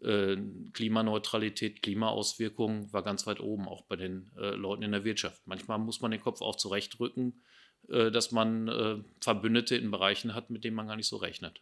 äh, 0.03 0.37
Klimaneutralität, 0.73 1.81
Klimaauswirkungen 1.81 2.91
war 2.93 3.03
ganz 3.03 3.25
weit 3.27 3.39
oben, 3.39 3.67
auch 3.67 3.83
bei 3.83 3.95
den 3.95 4.31
äh, 4.37 4.51
Leuten 4.51 4.83
in 4.83 4.91
der 4.91 5.03
Wirtschaft. 5.03 5.41
Manchmal 5.45 5.79
muss 5.79 6.01
man 6.01 6.11
den 6.11 6.21
Kopf 6.21 6.41
auch 6.41 6.55
zurechtrücken, 6.55 7.41
äh, 7.89 8.11
dass 8.11 8.31
man 8.31 9.03
Verbündete 9.19 9.75
in 9.75 9.91
Bereichen 9.91 10.33
hat, 10.33 10.49
mit 10.49 10.63
denen 10.63 10.75
man 10.75 10.87
gar 10.87 10.95
nicht 10.95 11.07
so 11.07 11.17
rechnet. 11.17 11.61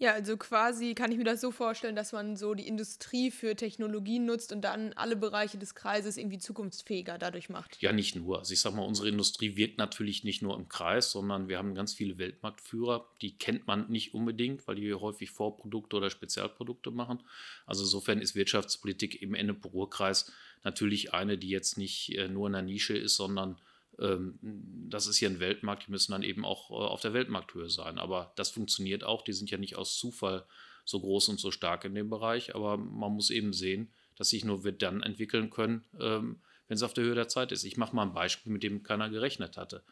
Ja, 0.00 0.14
also 0.14 0.38
quasi 0.38 0.94
kann 0.94 1.12
ich 1.12 1.18
mir 1.18 1.24
das 1.24 1.42
so 1.42 1.50
vorstellen, 1.50 1.94
dass 1.94 2.12
man 2.12 2.34
so 2.34 2.54
die 2.54 2.66
Industrie 2.66 3.30
für 3.30 3.54
Technologien 3.54 4.24
nutzt 4.24 4.50
und 4.50 4.62
dann 4.62 4.94
alle 4.94 5.14
Bereiche 5.14 5.58
des 5.58 5.74
Kreises 5.74 6.16
irgendwie 6.16 6.38
zukunftsfähiger 6.38 7.18
dadurch 7.18 7.50
macht. 7.50 7.76
Ja, 7.82 7.92
nicht 7.92 8.16
nur. 8.16 8.38
Also 8.38 8.54
ich 8.54 8.62
sage 8.62 8.76
mal, 8.76 8.86
unsere 8.86 9.10
Industrie 9.10 9.56
wirkt 9.56 9.76
natürlich 9.76 10.24
nicht 10.24 10.40
nur 10.40 10.56
im 10.56 10.70
Kreis, 10.70 11.12
sondern 11.12 11.50
wir 11.50 11.58
haben 11.58 11.74
ganz 11.74 11.92
viele 11.92 12.16
Weltmarktführer. 12.16 13.10
Die 13.20 13.36
kennt 13.36 13.66
man 13.66 13.90
nicht 13.90 14.14
unbedingt, 14.14 14.66
weil 14.66 14.76
die 14.76 14.94
häufig 14.94 15.30
Vorprodukte 15.32 15.96
oder 15.98 16.08
Spezialprodukte 16.08 16.90
machen. 16.90 17.22
Also 17.66 17.82
insofern 17.82 18.22
ist 18.22 18.34
Wirtschaftspolitik 18.34 19.20
im 19.20 19.34
Ende-Ruhrkreis 19.34 20.32
natürlich 20.64 21.12
eine, 21.12 21.36
die 21.36 21.50
jetzt 21.50 21.76
nicht 21.76 22.16
äh, 22.16 22.26
nur 22.26 22.46
in 22.46 22.54
der 22.54 22.62
Nische 22.62 22.96
ist, 22.96 23.16
sondern 23.16 23.60
das 24.00 25.06
ist 25.06 25.18
hier 25.18 25.28
ein 25.28 25.40
Weltmarkt, 25.40 25.86
die 25.86 25.90
müssen 25.90 26.12
dann 26.12 26.22
eben 26.22 26.44
auch 26.44 26.70
äh, 26.70 26.74
auf 26.74 27.00
der 27.00 27.12
Weltmarkthöhe 27.12 27.68
sein. 27.68 27.98
Aber 27.98 28.32
das 28.36 28.50
funktioniert 28.50 29.04
auch, 29.04 29.22
die 29.22 29.34
sind 29.34 29.50
ja 29.50 29.58
nicht 29.58 29.76
aus 29.76 29.98
Zufall 29.98 30.46
so 30.84 31.00
groß 31.00 31.28
und 31.28 31.38
so 31.38 31.50
stark 31.50 31.84
in 31.84 31.94
dem 31.94 32.08
Bereich, 32.08 32.54
aber 32.54 32.76
man 32.76 33.12
muss 33.12 33.30
eben 33.30 33.52
sehen, 33.52 33.92
dass 34.16 34.30
sich 34.30 34.44
nur 34.44 34.64
wir 34.64 34.72
dann 34.72 35.02
entwickeln 35.02 35.50
können, 35.50 35.84
ähm, 36.00 36.40
wenn 36.68 36.76
es 36.76 36.82
auf 36.82 36.94
der 36.94 37.04
Höhe 37.04 37.14
der 37.14 37.28
Zeit 37.28 37.52
ist. 37.52 37.64
Ich 37.64 37.76
mache 37.76 37.94
mal 37.94 38.02
ein 38.02 38.14
Beispiel, 38.14 38.52
mit 38.52 38.62
dem 38.62 38.82
keiner 38.82 39.10
gerechnet 39.10 39.56
hatte. 39.56 39.82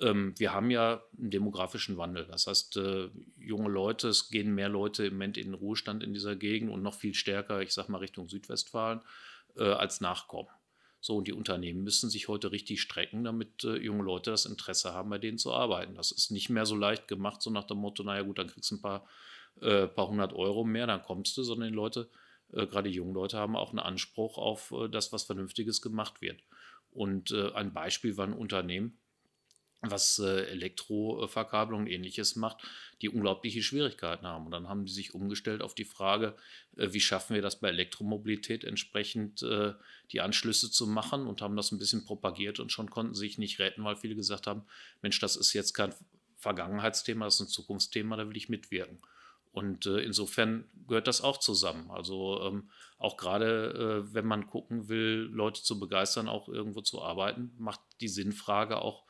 Ähm, 0.00 0.34
wir 0.38 0.52
haben 0.52 0.70
ja 0.70 1.02
einen 1.18 1.30
demografischen 1.30 1.96
Wandel. 1.96 2.26
Das 2.26 2.46
heißt, 2.46 2.76
äh, 2.76 3.10
junge 3.38 3.70
Leute, 3.70 4.08
es 4.08 4.30
gehen 4.30 4.54
mehr 4.54 4.68
Leute 4.68 5.06
im 5.06 5.14
Moment 5.14 5.36
in 5.36 5.48
den 5.48 5.54
Ruhestand 5.54 6.02
in 6.02 6.14
dieser 6.14 6.36
Gegend 6.36 6.70
und 6.70 6.82
noch 6.82 6.94
viel 6.94 7.14
stärker, 7.14 7.60
ich 7.60 7.72
sage 7.72 7.90
mal 7.90 7.98
Richtung 7.98 8.28
Südwestfalen, 8.28 9.00
äh, 9.56 9.64
als 9.64 10.00
Nachkommen. 10.00 10.48
So, 11.04 11.16
und 11.16 11.26
die 11.26 11.32
Unternehmen 11.32 11.82
müssen 11.82 12.08
sich 12.10 12.28
heute 12.28 12.52
richtig 12.52 12.80
strecken, 12.80 13.24
damit 13.24 13.64
äh, 13.64 13.76
junge 13.76 14.04
Leute 14.04 14.30
das 14.30 14.46
Interesse 14.46 14.94
haben, 14.94 15.10
bei 15.10 15.18
denen 15.18 15.36
zu 15.36 15.52
arbeiten. 15.52 15.96
Das 15.96 16.12
ist 16.12 16.30
nicht 16.30 16.48
mehr 16.48 16.64
so 16.64 16.76
leicht 16.76 17.08
gemacht, 17.08 17.42
so 17.42 17.50
nach 17.50 17.64
dem 17.64 17.78
Motto, 17.78 18.04
naja 18.04 18.22
gut, 18.22 18.38
dann 18.38 18.46
kriegst 18.46 18.70
du 18.70 18.76
ein 18.76 18.82
paar, 18.82 19.04
äh, 19.60 19.88
paar 19.88 20.06
hundert 20.06 20.32
Euro 20.32 20.62
mehr, 20.62 20.86
dann 20.86 21.02
kommst 21.02 21.36
du, 21.36 21.42
sondern 21.42 21.70
die 21.70 21.74
Leute, 21.74 22.08
äh, 22.52 22.68
gerade 22.68 22.88
die 22.88 22.94
jungen 22.94 23.14
Leute, 23.14 23.36
haben 23.36 23.56
auch 23.56 23.70
einen 23.70 23.80
Anspruch 23.80 24.38
auf 24.38 24.70
äh, 24.70 24.88
das, 24.88 25.12
was 25.12 25.24
Vernünftiges 25.24 25.82
gemacht 25.82 26.22
wird. 26.22 26.40
Und 26.92 27.32
äh, 27.32 27.50
ein 27.52 27.72
Beispiel 27.72 28.16
war 28.16 28.28
ein 28.28 28.32
Unternehmen, 28.32 28.96
was 29.82 30.20
äh, 30.20 30.44
Elektroverkabelung 30.46 31.88
ähnliches 31.88 32.36
macht, 32.36 32.62
die 33.02 33.08
unglaubliche 33.08 33.62
Schwierigkeiten 33.62 34.26
haben. 34.26 34.46
Und 34.46 34.52
dann 34.52 34.68
haben 34.68 34.84
die 34.84 34.92
sich 34.92 35.12
umgestellt 35.12 35.60
auf 35.60 35.74
die 35.74 35.84
Frage, 35.84 36.36
äh, 36.76 36.92
wie 36.92 37.00
schaffen 37.00 37.34
wir 37.34 37.42
das 37.42 37.58
bei 37.58 37.68
Elektromobilität 37.68 38.62
entsprechend 38.62 39.42
äh, 39.42 39.74
die 40.12 40.20
Anschlüsse 40.20 40.70
zu 40.70 40.86
machen 40.86 41.26
und 41.26 41.42
haben 41.42 41.56
das 41.56 41.72
ein 41.72 41.78
bisschen 41.78 42.04
propagiert 42.04 42.60
und 42.60 42.70
schon 42.70 42.90
konnten 42.90 43.14
sich 43.14 43.38
nicht 43.38 43.58
retten, 43.58 43.82
weil 43.82 43.96
viele 43.96 44.14
gesagt 44.14 44.46
haben, 44.46 44.62
Mensch, 45.02 45.18
das 45.18 45.34
ist 45.34 45.52
jetzt 45.52 45.74
kein 45.74 45.92
Vergangenheitsthema, 46.36 47.24
das 47.24 47.34
ist 47.34 47.40
ein 47.40 47.48
Zukunftsthema, 47.48 48.16
da 48.16 48.28
will 48.28 48.36
ich 48.36 48.48
mitwirken. 48.48 49.00
Und 49.50 49.84
insofern 49.84 50.64
gehört 50.88 51.06
das 51.06 51.20
auch 51.20 51.36
zusammen. 51.36 51.90
Also 51.90 52.40
ähm, 52.40 52.70
auch 52.96 53.18
gerade, 53.18 54.02
wenn 54.10 54.24
man 54.24 54.46
gucken 54.46 54.88
will, 54.88 55.28
Leute 55.30 55.62
zu 55.62 55.78
begeistern, 55.78 56.26
auch 56.26 56.48
irgendwo 56.48 56.80
zu 56.80 57.02
arbeiten, 57.02 57.52
macht 57.58 57.80
die 58.00 58.08
Sinnfrage 58.08 58.80
auch 58.80 59.04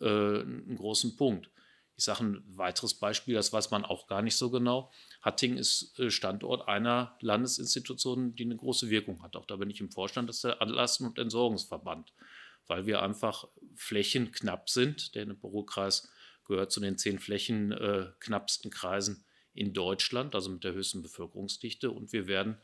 äh, 0.00 0.40
einen 0.40 0.76
großen 0.76 1.16
Punkt. 1.16 1.50
Ich 1.96 2.04
sage 2.04 2.24
ein 2.24 2.42
weiteres 2.46 2.94
Beispiel, 2.94 3.34
das 3.34 3.52
weiß 3.52 3.70
man 3.70 3.84
auch 3.84 4.08
gar 4.08 4.20
nicht 4.20 4.36
so 4.36 4.50
genau. 4.50 4.90
Hattingen 5.22 5.58
ist 5.58 5.98
äh, 5.98 6.10
Standort 6.10 6.66
einer 6.66 7.16
Landesinstitution, 7.20 8.34
die 8.34 8.44
eine 8.44 8.56
große 8.56 8.90
Wirkung 8.90 9.22
hat. 9.22 9.36
Auch 9.36 9.46
da 9.46 9.56
bin 9.56 9.70
ich 9.70 9.80
im 9.80 9.90
Vorstand, 9.90 10.28
das 10.28 10.36
ist 10.36 10.44
der 10.44 10.60
Anlassen- 10.60 11.06
und 11.06 11.18
Entsorgungsverband, 11.18 12.12
weil 12.66 12.86
wir 12.86 13.02
einfach 13.02 13.46
flächenknapp 13.76 14.68
sind. 14.68 15.14
Der 15.14 15.22
Ennepe-Ruhr-Kreis 15.22 16.08
gehört 16.46 16.72
zu 16.72 16.80
den 16.80 16.98
zehn 16.98 17.18
flächenknappsten 17.18 18.70
äh, 18.70 18.74
Kreisen 18.74 19.24
in 19.54 19.72
Deutschland, 19.72 20.34
also 20.34 20.50
mit 20.50 20.64
der 20.64 20.72
höchsten 20.72 21.02
Bevölkerungsdichte. 21.02 21.90
Und 21.92 22.12
wir 22.12 22.26
werden, 22.26 22.58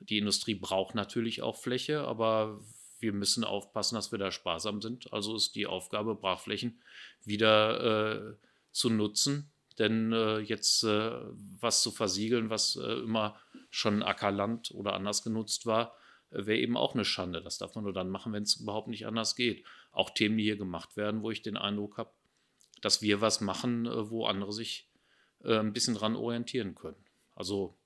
die 0.00 0.18
Industrie 0.18 0.54
braucht 0.54 0.94
natürlich 0.94 1.40
auch 1.40 1.56
Fläche, 1.56 2.02
aber 2.02 2.60
wir 3.00 3.12
müssen 3.12 3.44
aufpassen, 3.44 3.94
dass 3.94 4.12
wir 4.12 4.18
da 4.18 4.30
sparsam 4.30 4.80
sind. 4.80 5.12
Also 5.12 5.36
ist 5.36 5.54
die 5.54 5.66
Aufgabe, 5.66 6.14
Brachflächen 6.14 6.80
wieder 7.24 8.32
äh, 8.32 8.34
zu 8.72 8.90
nutzen. 8.90 9.50
Denn 9.78 10.12
äh, 10.12 10.38
jetzt 10.38 10.84
äh, 10.84 11.12
was 11.60 11.82
zu 11.82 11.90
versiegeln, 11.90 12.48
was 12.48 12.76
äh, 12.76 13.00
immer 13.00 13.38
schon 13.70 14.02
Ackerland 14.02 14.70
oder 14.72 14.94
anders 14.94 15.22
genutzt 15.22 15.66
war, 15.66 15.94
äh, 16.30 16.46
wäre 16.46 16.58
eben 16.58 16.76
auch 16.76 16.94
eine 16.94 17.04
Schande. 17.04 17.42
Das 17.42 17.58
darf 17.58 17.74
man 17.74 17.84
nur 17.84 17.92
dann 17.92 18.08
machen, 18.08 18.32
wenn 18.32 18.42
es 18.42 18.56
überhaupt 18.56 18.88
nicht 18.88 19.06
anders 19.06 19.36
geht. 19.36 19.66
Auch 19.92 20.10
Themen, 20.10 20.38
die 20.38 20.44
hier 20.44 20.56
gemacht 20.56 20.96
werden, 20.96 21.22
wo 21.22 21.30
ich 21.30 21.42
den 21.42 21.56
Eindruck 21.56 21.98
habe, 21.98 22.10
dass 22.80 23.02
wir 23.02 23.20
was 23.20 23.40
machen, 23.40 23.86
äh, 23.86 24.10
wo 24.10 24.26
andere 24.26 24.52
sich 24.52 24.88
ein 25.44 25.74
bisschen 25.74 25.94
dran 25.94 26.16
orientieren 26.16 26.74
können. 26.74 27.04
Also 27.36 27.76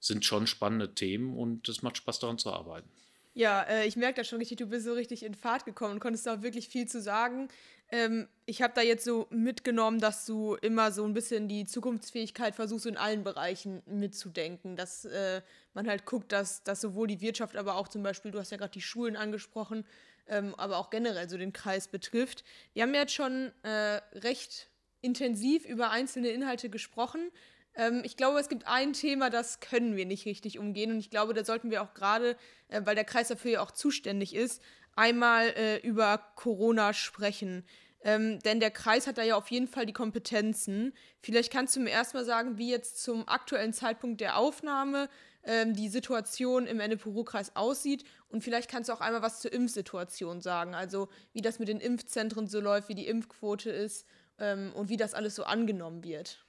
sind 0.00 0.24
schon 0.24 0.46
spannende 0.46 0.94
Themen 0.94 1.36
und 1.36 1.68
es 1.68 1.80
macht 1.80 1.96
Spaß 1.96 2.18
daran 2.18 2.36
zu 2.36 2.52
arbeiten. 2.52 2.90
Ja, 3.36 3.64
äh, 3.64 3.86
ich 3.86 3.96
merke 3.96 4.14
das 4.22 4.28
schon 4.28 4.38
richtig, 4.38 4.56
du 4.56 4.66
bist 4.66 4.86
so 4.86 4.94
richtig 4.94 5.22
in 5.22 5.34
Fahrt 5.34 5.66
gekommen 5.66 5.92
und 5.92 6.00
konntest 6.00 6.26
auch 6.26 6.40
wirklich 6.40 6.68
viel 6.68 6.88
zu 6.88 7.02
sagen. 7.02 7.48
Ähm, 7.90 8.28
ich 8.46 8.62
habe 8.62 8.72
da 8.74 8.80
jetzt 8.80 9.04
so 9.04 9.26
mitgenommen, 9.28 10.00
dass 10.00 10.24
du 10.24 10.54
immer 10.54 10.90
so 10.90 11.04
ein 11.04 11.12
bisschen 11.12 11.46
die 11.46 11.66
Zukunftsfähigkeit 11.66 12.54
versuchst, 12.54 12.86
in 12.86 12.96
allen 12.96 13.24
Bereichen 13.24 13.82
mitzudenken. 13.84 14.74
Dass 14.74 15.04
äh, 15.04 15.42
man 15.74 15.86
halt 15.86 16.06
guckt, 16.06 16.32
dass, 16.32 16.64
dass 16.64 16.80
sowohl 16.80 17.08
die 17.08 17.20
Wirtschaft, 17.20 17.58
aber 17.58 17.76
auch 17.76 17.88
zum 17.88 18.02
Beispiel, 18.02 18.30
du 18.30 18.38
hast 18.38 18.52
ja 18.52 18.56
gerade 18.56 18.72
die 18.72 18.80
Schulen 18.80 19.16
angesprochen, 19.16 19.84
ähm, 20.28 20.54
aber 20.54 20.78
auch 20.78 20.88
generell 20.88 21.28
so 21.28 21.36
den 21.36 21.52
Kreis 21.52 21.88
betrifft. 21.88 22.42
Wir 22.72 22.84
haben 22.84 22.94
jetzt 22.94 23.12
schon 23.12 23.52
äh, 23.64 24.00
recht 24.14 24.70
intensiv 25.02 25.66
über 25.66 25.90
einzelne 25.90 26.28
Inhalte 26.28 26.70
gesprochen. 26.70 27.30
Ähm, 27.76 28.02
ich 28.04 28.16
glaube, 28.16 28.40
es 28.40 28.48
gibt 28.48 28.66
ein 28.66 28.92
Thema, 28.92 29.30
das 29.30 29.60
können 29.60 29.96
wir 29.96 30.06
nicht 30.06 30.26
richtig 30.26 30.58
umgehen. 30.58 30.90
Und 30.90 30.98
ich 30.98 31.10
glaube, 31.10 31.34
da 31.34 31.44
sollten 31.44 31.70
wir 31.70 31.82
auch 31.82 31.94
gerade, 31.94 32.36
äh, 32.68 32.80
weil 32.84 32.94
der 32.94 33.04
Kreis 33.04 33.28
dafür 33.28 33.50
ja 33.52 33.60
auch 33.60 33.70
zuständig 33.70 34.34
ist, 34.34 34.62
einmal 34.96 35.48
äh, 35.50 35.78
über 35.78 36.18
Corona 36.34 36.92
sprechen. 36.94 37.64
Ähm, 38.02 38.38
denn 38.40 38.60
der 38.60 38.70
Kreis 38.70 39.06
hat 39.06 39.18
da 39.18 39.22
ja 39.22 39.36
auf 39.36 39.50
jeden 39.50 39.68
Fall 39.68 39.84
die 39.84 39.92
Kompetenzen. 39.92 40.92
Vielleicht 41.20 41.52
kannst 41.52 41.76
du 41.76 41.80
mir 41.80 41.90
erstmal 41.90 42.24
sagen, 42.24 42.56
wie 42.58 42.70
jetzt 42.70 43.02
zum 43.02 43.28
aktuellen 43.28 43.72
Zeitpunkt 43.72 44.20
der 44.20 44.36
Aufnahme 44.36 45.08
ähm, 45.42 45.74
die 45.74 45.88
Situation 45.88 46.66
im 46.66 46.80
Ennepuru-Kreis 46.80 47.56
aussieht. 47.56 48.04
Und 48.28 48.42
vielleicht 48.42 48.70
kannst 48.70 48.88
du 48.88 48.92
auch 48.92 49.00
einmal 49.00 49.22
was 49.22 49.40
zur 49.40 49.52
Impfsituation 49.52 50.40
sagen. 50.40 50.74
Also 50.74 51.08
wie 51.32 51.42
das 51.42 51.58
mit 51.58 51.68
den 51.68 51.80
Impfzentren 51.80 52.46
so 52.46 52.60
läuft, 52.60 52.88
wie 52.88 52.94
die 52.94 53.06
Impfquote 53.06 53.70
ist 53.70 54.06
ähm, 54.38 54.72
und 54.74 54.88
wie 54.88 54.96
das 54.96 55.14
alles 55.14 55.34
so 55.34 55.44
angenommen 55.44 56.04
wird. 56.04 56.45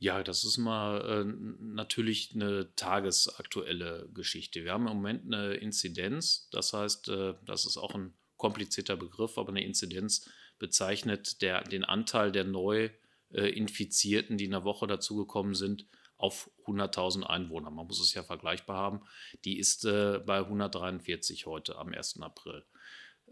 Ja, 0.00 0.22
das 0.22 0.44
ist 0.44 0.58
mal 0.58 1.00
äh, 1.00 1.24
natürlich 1.60 2.32
eine 2.34 2.72
tagesaktuelle 2.76 4.08
Geschichte. 4.14 4.62
Wir 4.62 4.72
haben 4.72 4.86
im 4.86 4.96
Moment 4.96 5.26
eine 5.26 5.54
Inzidenz, 5.54 6.48
das 6.52 6.72
heißt, 6.72 7.08
äh, 7.08 7.34
das 7.44 7.66
ist 7.66 7.76
auch 7.76 7.94
ein 7.94 8.14
komplizierter 8.36 8.96
Begriff, 8.96 9.38
aber 9.38 9.48
eine 9.48 9.64
Inzidenz 9.64 10.30
bezeichnet 10.60 11.42
der, 11.42 11.64
den 11.64 11.84
Anteil 11.84 12.30
der 12.30 12.44
neu 12.44 12.90
äh, 13.32 13.48
Infizierten, 13.50 14.36
die 14.38 14.44
in 14.44 14.52
der 14.52 14.64
Woche 14.64 14.86
dazugekommen 14.86 15.54
sind, 15.54 15.86
auf 16.16 16.50
100.000 16.66 17.24
Einwohner. 17.24 17.70
Man 17.70 17.86
muss 17.86 18.00
es 18.00 18.14
ja 18.14 18.22
vergleichbar 18.22 18.76
haben. 18.76 19.00
Die 19.44 19.58
ist 19.58 19.84
äh, 19.84 20.20
bei 20.24 20.38
143 20.38 21.46
heute 21.46 21.76
am 21.76 21.88
1. 21.88 22.20
April. 22.20 22.64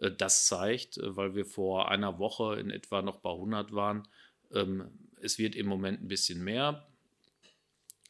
Äh, 0.00 0.11
das 0.12 0.46
zeigt, 0.46 0.98
äh, 0.98 1.16
weil 1.16 1.35
wir 1.35 1.46
vor 1.46 1.90
einer 1.90 2.18
Woche 2.18 2.59
in 2.59 2.70
etwa 2.70 3.02
noch 3.02 3.18
bei 3.18 3.31
100 3.31 3.72
waren, 3.72 4.09
ähm, 4.52 5.05
es 5.20 5.38
wird 5.38 5.55
im 5.55 5.66
Moment 5.66 6.02
ein 6.02 6.09
bisschen 6.09 6.42
mehr. 6.42 6.87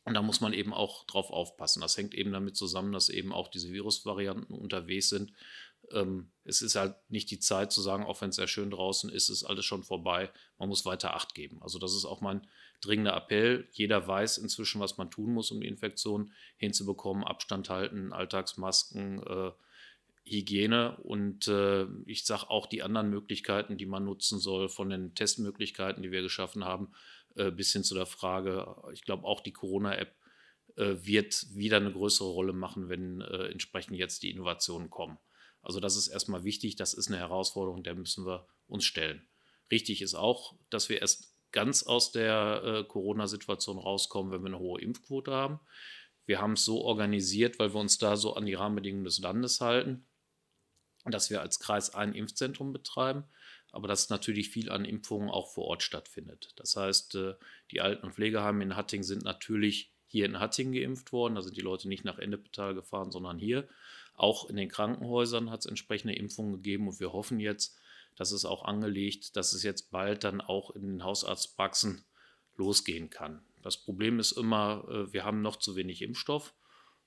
Und 0.04 0.14
da 0.14 0.22
muss 0.22 0.40
man 0.40 0.52
eben 0.52 0.72
auch 0.72 1.04
drauf 1.06 1.30
aufpassen. 1.30 1.80
Das 1.80 1.96
hängt 1.96 2.14
eben 2.14 2.32
damit 2.32 2.56
zusammen, 2.56 2.92
dass 2.92 3.08
eben 3.08 3.32
auch 3.32 3.48
diese 3.48 3.72
Virusvarianten 3.72 4.56
unterwegs 4.56 5.08
sind. 5.08 5.32
Ähm, 5.90 6.30
es 6.44 6.62
ist 6.62 6.76
halt 6.76 6.94
nicht 7.08 7.30
die 7.30 7.40
Zeit 7.40 7.72
zu 7.72 7.82
sagen, 7.82 8.04
auch 8.04 8.20
wenn 8.20 8.30
es 8.30 8.36
sehr 8.36 8.46
schön 8.46 8.70
draußen 8.70 9.10
ist, 9.10 9.28
ist 9.28 9.42
alles 9.42 9.64
schon 9.64 9.82
vorbei. 9.82 10.30
Man 10.58 10.68
muss 10.68 10.86
weiter 10.86 11.14
Acht 11.14 11.34
geben. 11.34 11.60
Also 11.60 11.80
das 11.80 11.92
ist 11.92 12.04
auch 12.04 12.20
mein 12.20 12.46
dringender 12.80 13.16
Appell. 13.16 13.68
Jeder 13.72 14.06
weiß 14.06 14.38
inzwischen, 14.38 14.80
was 14.80 14.96
man 14.96 15.10
tun 15.10 15.32
muss, 15.32 15.50
um 15.50 15.60
die 15.60 15.66
Infektion 15.66 16.32
hinzubekommen. 16.56 17.24
Abstand 17.24 17.68
halten, 17.68 18.12
Alltagsmasken, 18.12 19.22
äh, 19.26 19.50
Hygiene 20.26 20.96
und 20.98 21.46
äh, 21.46 21.86
ich 22.04 22.24
sage 22.24 22.50
auch 22.50 22.66
die 22.66 22.82
anderen 22.82 23.10
Möglichkeiten, 23.10 23.76
die 23.78 23.86
man 23.86 24.04
nutzen 24.04 24.40
soll, 24.40 24.68
von 24.68 24.90
den 24.90 25.14
Testmöglichkeiten, 25.14 26.02
die 26.02 26.10
wir 26.10 26.22
geschaffen 26.22 26.64
haben, 26.64 26.92
äh, 27.36 27.50
bis 27.50 27.72
hin 27.72 27.84
zu 27.84 27.94
der 27.94 28.06
Frage, 28.06 28.76
ich 28.92 29.02
glaube 29.02 29.24
auch 29.24 29.40
die 29.40 29.52
Corona-App 29.52 30.14
äh, 30.76 30.94
wird 30.98 31.46
wieder 31.54 31.76
eine 31.76 31.92
größere 31.92 32.28
Rolle 32.28 32.52
machen, 32.52 32.88
wenn 32.88 33.20
äh, 33.20 33.46
entsprechend 33.46 33.96
jetzt 33.96 34.24
die 34.24 34.30
Innovationen 34.30 34.90
kommen. 34.90 35.18
Also 35.62 35.78
das 35.78 35.96
ist 35.96 36.08
erstmal 36.08 36.44
wichtig, 36.44 36.74
das 36.76 36.92
ist 36.92 37.08
eine 37.08 37.18
Herausforderung, 37.18 37.84
der 37.84 37.94
müssen 37.94 38.26
wir 38.26 38.46
uns 38.66 38.84
stellen. 38.84 39.26
Richtig 39.70 40.02
ist 40.02 40.14
auch, 40.14 40.54
dass 40.70 40.88
wir 40.88 41.00
erst 41.00 41.32
ganz 41.52 41.84
aus 41.84 42.10
der 42.10 42.62
äh, 42.64 42.84
Corona-Situation 42.84 43.78
rauskommen, 43.78 44.32
wenn 44.32 44.42
wir 44.42 44.48
eine 44.48 44.58
hohe 44.58 44.80
Impfquote 44.80 45.30
haben. 45.30 45.60
Wir 46.26 46.40
haben 46.40 46.54
es 46.54 46.64
so 46.64 46.82
organisiert, 46.82 47.60
weil 47.60 47.72
wir 47.72 47.80
uns 47.80 47.98
da 47.98 48.16
so 48.16 48.34
an 48.34 48.46
die 48.46 48.54
Rahmenbedingungen 48.54 49.04
des 49.04 49.20
Landes 49.20 49.60
halten 49.60 50.04
dass 51.12 51.30
wir 51.30 51.40
als 51.40 51.60
Kreis 51.60 51.94
ein 51.94 52.14
Impfzentrum 52.14 52.72
betreiben, 52.72 53.24
aber 53.72 53.88
dass 53.88 54.10
natürlich 54.10 54.50
viel 54.50 54.70
an 54.70 54.84
Impfungen 54.84 55.28
auch 55.28 55.52
vor 55.52 55.64
Ort 55.64 55.82
stattfindet. 55.82 56.52
Das 56.56 56.76
heißt, 56.76 57.14
äh, 57.16 57.34
die 57.70 57.80
Alten- 57.80 58.06
und 58.06 58.14
Pflegeheime 58.14 58.62
in 58.62 58.76
Hattingen 58.76 59.04
sind 59.04 59.24
natürlich 59.24 59.92
hier 60.06 60.24
in 60.24 60.38
Hattingen 60.38 60.72
geimpft 60.72 61.12
worden. 61.12 61.34
Da 61.34 61.42
sind 61.42 61.56
die 61.56 61.62
Leute 61.62 61.88
nicht 61.88 62.04
nach 62.04 62.18
Endepetal 62.18 62.74
gefahren, 62.74 63.10
sondern 63.10 63.38
hier. 63.38 63.68
Auch 64.14 64.48
in 64.48 64.56
den 64.56 64.68
Krankenhäusern 64.68 65.50
hat 65.50 65.60
es 65.60 65.66
entsprechende 65.66 66.14
Impfungen 66.14 66.54
gegeben 66.54 66.88
und 66.88 67.00
wir 67.00 67.12
hoffen 67.12 67.38
jetzt, 67.38 67.78
dass 68.16 68.32
es 68.32 68.44
auch 68.46 68.64
angelegt, 68.64 69.36
dass 69.36 69.52
es 69.52 69.62
jetzt 69.62 69.90
bald 69.90 70.24
dann 70.24 70.40
auch 70.40 70.70
in 70.70 70.82
den 70.82 71.04
Hausarztpraxen 71.04 72.04
losgehen 72.56 73.10
kann. 73.10 73.44
Das 73.62 73.76
Problem 73.76 74.18
ist 74.18 74.32
immer, 74.32 74.86
äh, 74.88 75.12
wir 75.12 75.24
haben 75.24 75.42
noch 75.42 75.56
zu 75.56 75.76
wenig 75.76 76.00
Impfstoff 76.00 76.54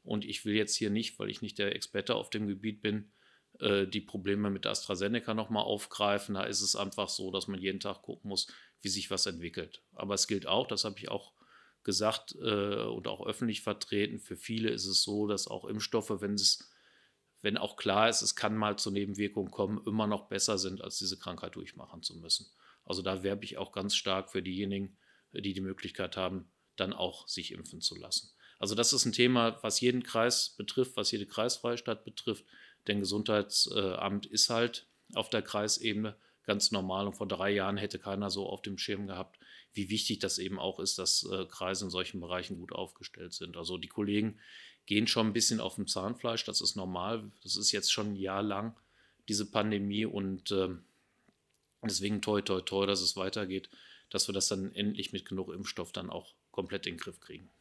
und 0.04 0.26
ich 0.26 0.46
will 0.46 0.54
jetzt 0.54 0.76
hier 0.76 0.90
nicht, 0.90 1.18
weil 1.18 1.30
ich 1.30 1.42
nicht 1.42 1.58
der 1.58 1.76
Experte 1.76 2.16
auf 2.16 2.30
dem 2.30 2.48
Gebiet 2.48 2.82
bin, 2.82 3.12
äh, 3.60 3.88
die 3.88 4.02
Probleme 4.02 4.50
mit 4.50 4.66
AstraZeneca 4.66 5.34
nochmal 5.34 5.64
aufgreifen. 5.64 6.36
Da 6.36 6.44
ist 6.44 6.62
es 6.62 6.76
einfach 6.76 7.10
so, 7.10 7.32
dass 7.32 7.48
man 7.48 7.60
jeden 7.60 7.80
Tag 7.80 8.02
gucken 8.02 8.30
muss, 8.30 8.48
wie 8.82 8.90
sich 8.90 9.12
was 9.12 9.26
entwickelt. 9.26 9.82
Aber 9.94 10.14
es 10.14 10.28
gilt 10.28 10.48
auch, 10.48 10.68
das 10.68 10.84
habe 10.84 10.98
ich 10.98 11.10
auch 11.10 11.34
gesagt 11.84 12.36
äh, 12.42 12.84
und 12.84 13.08
auch 13.08 13.26
öffentlich 13.26 13.62
vertreten, 13.62 14.20
für 14.20 14.36
viele 14.36 14.70
ist 14.70 14.86
es 14.86 15.02
so, 15.02 15.28
dass 15.28 15.48
auch 15.48 15.66
Impfstoffe, 15.66 16.22
wenn 16.22 16.34
es 16.34 16.70
wenn 17.42 17.58
auch 17.58 17.78
klar 17.78 18.10
ist, 18.10 18.22
es 18.22 18.36
kann 18.36 18.58
mal 18.58 18.78
zu 18.78 18.92
Nebenwirkungen 18.92 19.50
kommen, 19.50 19.82
immer 19.86 20.08
noch 20.08 20.28
besser 20.28 20.58
sind, 20.58 20.82
als 20.82 20.98
diese 20.98 21.18
Krankheit 21.18 21.56
durchmachen 21.56 22.04
zu 22.04 22.18
müssen. 22.18 22.48
Also 22.84 23.02
da 23.02 23.24
werbe 23.24 23.46
ich 23.46 23.58
auch 23.58 23.72
ganz 23.72 23.96
stark 23.96 24.30
für 24.30 24.42
diejenigen, 24.42 24.98
die 25.32 25.54
die 25.54 25.62
Möglichkeit 25.62 26.18
haben, 26.18 26.52
dann 26.76 26.92
auch 26.92 27.28
sich 27.28 27.54
impfen 27.54 27.82
zu 27.82 27.96
lassen. 27.96 28.32
Also 28.58 28.76
das 28.76 28.92
ist 28.92 29.06
ein 29.06 29.14
Thema, 29.14 29.58
was 29.64 29.80
jeden 29.80 30.04
Kreis 30.04 30.56
betrifft, 30.58 30.98
was 30.98 31.12
jede 31.12 31.26
kreisfreie 31.26 31.78
Stadt 31.78 32.04
betrifft. 32.04 32.44
Denn 32.88 33.00
Gesundheitsamt 33.00 34.26
ist 34.26 34.50
halt 34.50 34.88
auf 35.14 35.30
der 35.30 35.42
Kreisebene 35.42 36.16
ganz 36.46 36.72
normal 36.72 37.08
und 37.08 37.14
vor 37.14 37.28
drei 37.28 37.52
Jahren 37.52 37.78
hätte 37.78 38.00
keiner 38.00 38.30
so 38.30 38.48
auf 38.48 38.62
dem 38.62 38.78
Schirm 38.78 39.08
gehabt, 39.08 39.38
wie 39.74 39.90
wichtig 39.90 40.20
das 40.20 40.40
eben 40.40 40.58
auch 40.58 40.80
ist, 40.80 40.98
dass 40.98 41.24
äh, 41.32 41.46
Kreise 41.46 41.86
in 41.86 41.92
solchen 41.92 42.20
Bereichen 42.20 42.58
gut 42.58 42.72
aufgestellt 42.72 43.34
sind. 43.34 43.56
Also 43.56 43.78
die 43.78 43.88
Kollegen 43.88 44.40
gehen 44.88 45.06
schon 45.06 45.28
ein 45.28 45.34
bisschen 45.34 45.60
auf 45.60 45.76
dem 45.76 45.88
Zahnfleisch, 45.88 46.44
das 46.46 46.62
ist 46.62 46.76
normal. 46.76 47.32
Das 47.44 47.56
ist 47.56 47.72
jetzt 47.72 47.92
schon 47.94 48.14
ein 48.14 48.16
Jahr 48.16 48.42
lang 48.42 48.76
diese 49.28 49.46
Pandemie 49.46 50.06
und 50.06 50.50
äh, 50.50 50.70
deswegen 51.84 52.22
toi 52.22 52.42
toi 52.42 52.62
toi, 52.62 52.88
dass 52.88 53.02
es 53.02 53.16
weitergeht, 53.16 53.70
dass 54.10 54.28
wir 54.28 54.34
das 54.34 54.48
dann 54.48 54.74
endlich 54.74 55.14
mit 55.14 55.26
genug 55.26 55.54
Impfstoff 55.54 55.92
dann 55.92 56.10
auch 56.10 56.34
komplett 56.52 56.88
in 56.88 56.96
den 56.96 57.00
Griff 57.00 57.20
kriegen. 57.20 57.52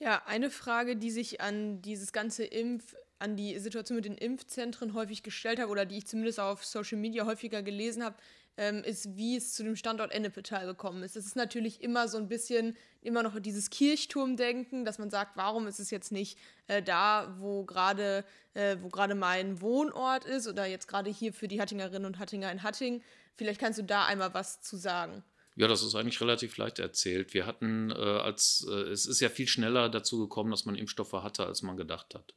Ja, 0.00 0.22
eine 0.26 0.50
Frage, 0.50 0.96
die 0.96 1.10
sich 1.10 1.40
an 1.40 1.80
dieses 1.82 2.12
ganze 2.12 2.44
Impf 2.44 2.96
an 3.20 3.36
die 3.36 3.58
Situation 3.58 3.96
mit 3.96 4.04
den 4.04 4.16
Impfzentren 4.16 4.94
häufig 4.94 5.22
gestellt 5.22 5.60
habe 5.60 5.70
oder 5.70 5.86
die 5.86 5.98
ich 5.98 6.06
zumindest 6.06 6.40
auf 6.40 6.64
Social 6.64 6.98
Media 6.98 7.26
häufiger 7.26 7.62
gelesen 7.62 8.02
habe, 8.02 8.16
ähm, 8.56 8.82
ist, 8.82 9.16
wie 9.16 9.36
es 9.36 9.54
zu 9.54 9.62
dem 9.62 9.76
Standort 9.76 10.12
Ennepetal 10.12 10.66
gekommen 10.66 11.02
ist. 11.02 11.16
Es 11.16 11.26
ist 11.26 11.36
natürlich 11.36 11.82
immer 11.82 12.08
so 12.08 12.18
ein 12.18 12.28
bisschen, 12.28 12.76
immer 13.00 13.22
noch 13.22 13.38
dieses 13.38 13.70
Kirchturmdenken, 13.70 14.84
dass 14.84 14.98
man 14.98 15.10
sagt, 15.10 15.36
warum 15.36 15.66
ist 15.66 15.80
es 15.80 15.90
jetzt 15.90 16.12
nicht 16.12 16.38
äh, 16.66 16.82
da, 16.82 17.36
wo 17.38 17.64
gerade 17.64 18.24
äh, 18.54 18.76
wo 18.80 18.88
gerade 18.88 19.14
mein 19.14 19.60
Wohnort 19.60 20.24
ist 20.24 20.48
oder 20.48 20.66
jetzt 20.66 20.88
gerade 20.88 21.10
hier 21.10 21.32
für 21.32 21.48
die 21.48 21.60
Hattingerinnen 21.60 22.06
und 22.06 22.18
Hattinger 22.18 22.50
in 22.50 22.62
Hatting. 22.62 23.02
Vielleicht 23.36 23.60
kannst 23.60 23.78
du 23.78 23.84
da 23.84 24.06
einmal 24.06 24.34
was 24.34 24.60
zu 24.60 24.76
sagen. 24.76 25.22
Ja, 25.56 25.68
das 25.68 25.82
ist 25.82 25.94
eigentlich 25.94 26.20
relativ 26.20 26.56
leicht 26.56 26.78
erzählt. 26.78 27.34
Wir 27.34 27.46
hatten 27.46 27.90
äh, 27.90 27.94
als, 27.94 28.66
äh, 28.68 28.90
es 28.90 29.06
ist 29.06 29.20
ja 29.20 29.28
viel 29.28 29.46
schneller 29.48 29.88
dazu 29.88 30.18
gekommen, 30.18 30.50
dass 30.50 30.64
man 30.64 30.74
Impfstoffe 30.74 31.12
hatte, 31.12 31.44
als 31.44 31.62
man 31.62 31.76
gedacht 31.76 32.14
hat. 32.14 32.34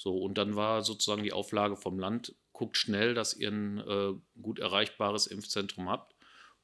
So, 0.00 0.16
und 0.16 0.38
dann 0.38 0.56
war 0.56 0.80
sozusagen 0.80 1.24
die 1.24 1.34
Auflage 1.34 1.76
vom 1.76 1.98
Land, 1.98 2.34
guckt 2.54 2.78
schnell, 2.78 3.12
dass 3.12 3.34
ihr 3.34 3.50
ein 3.50 3.78
äh, 3.80 4.14
gut 4.40 4.58
erreichbares 4.58 5.26
Impfzentrum 5.26 5.90
habt. 5.90 6.14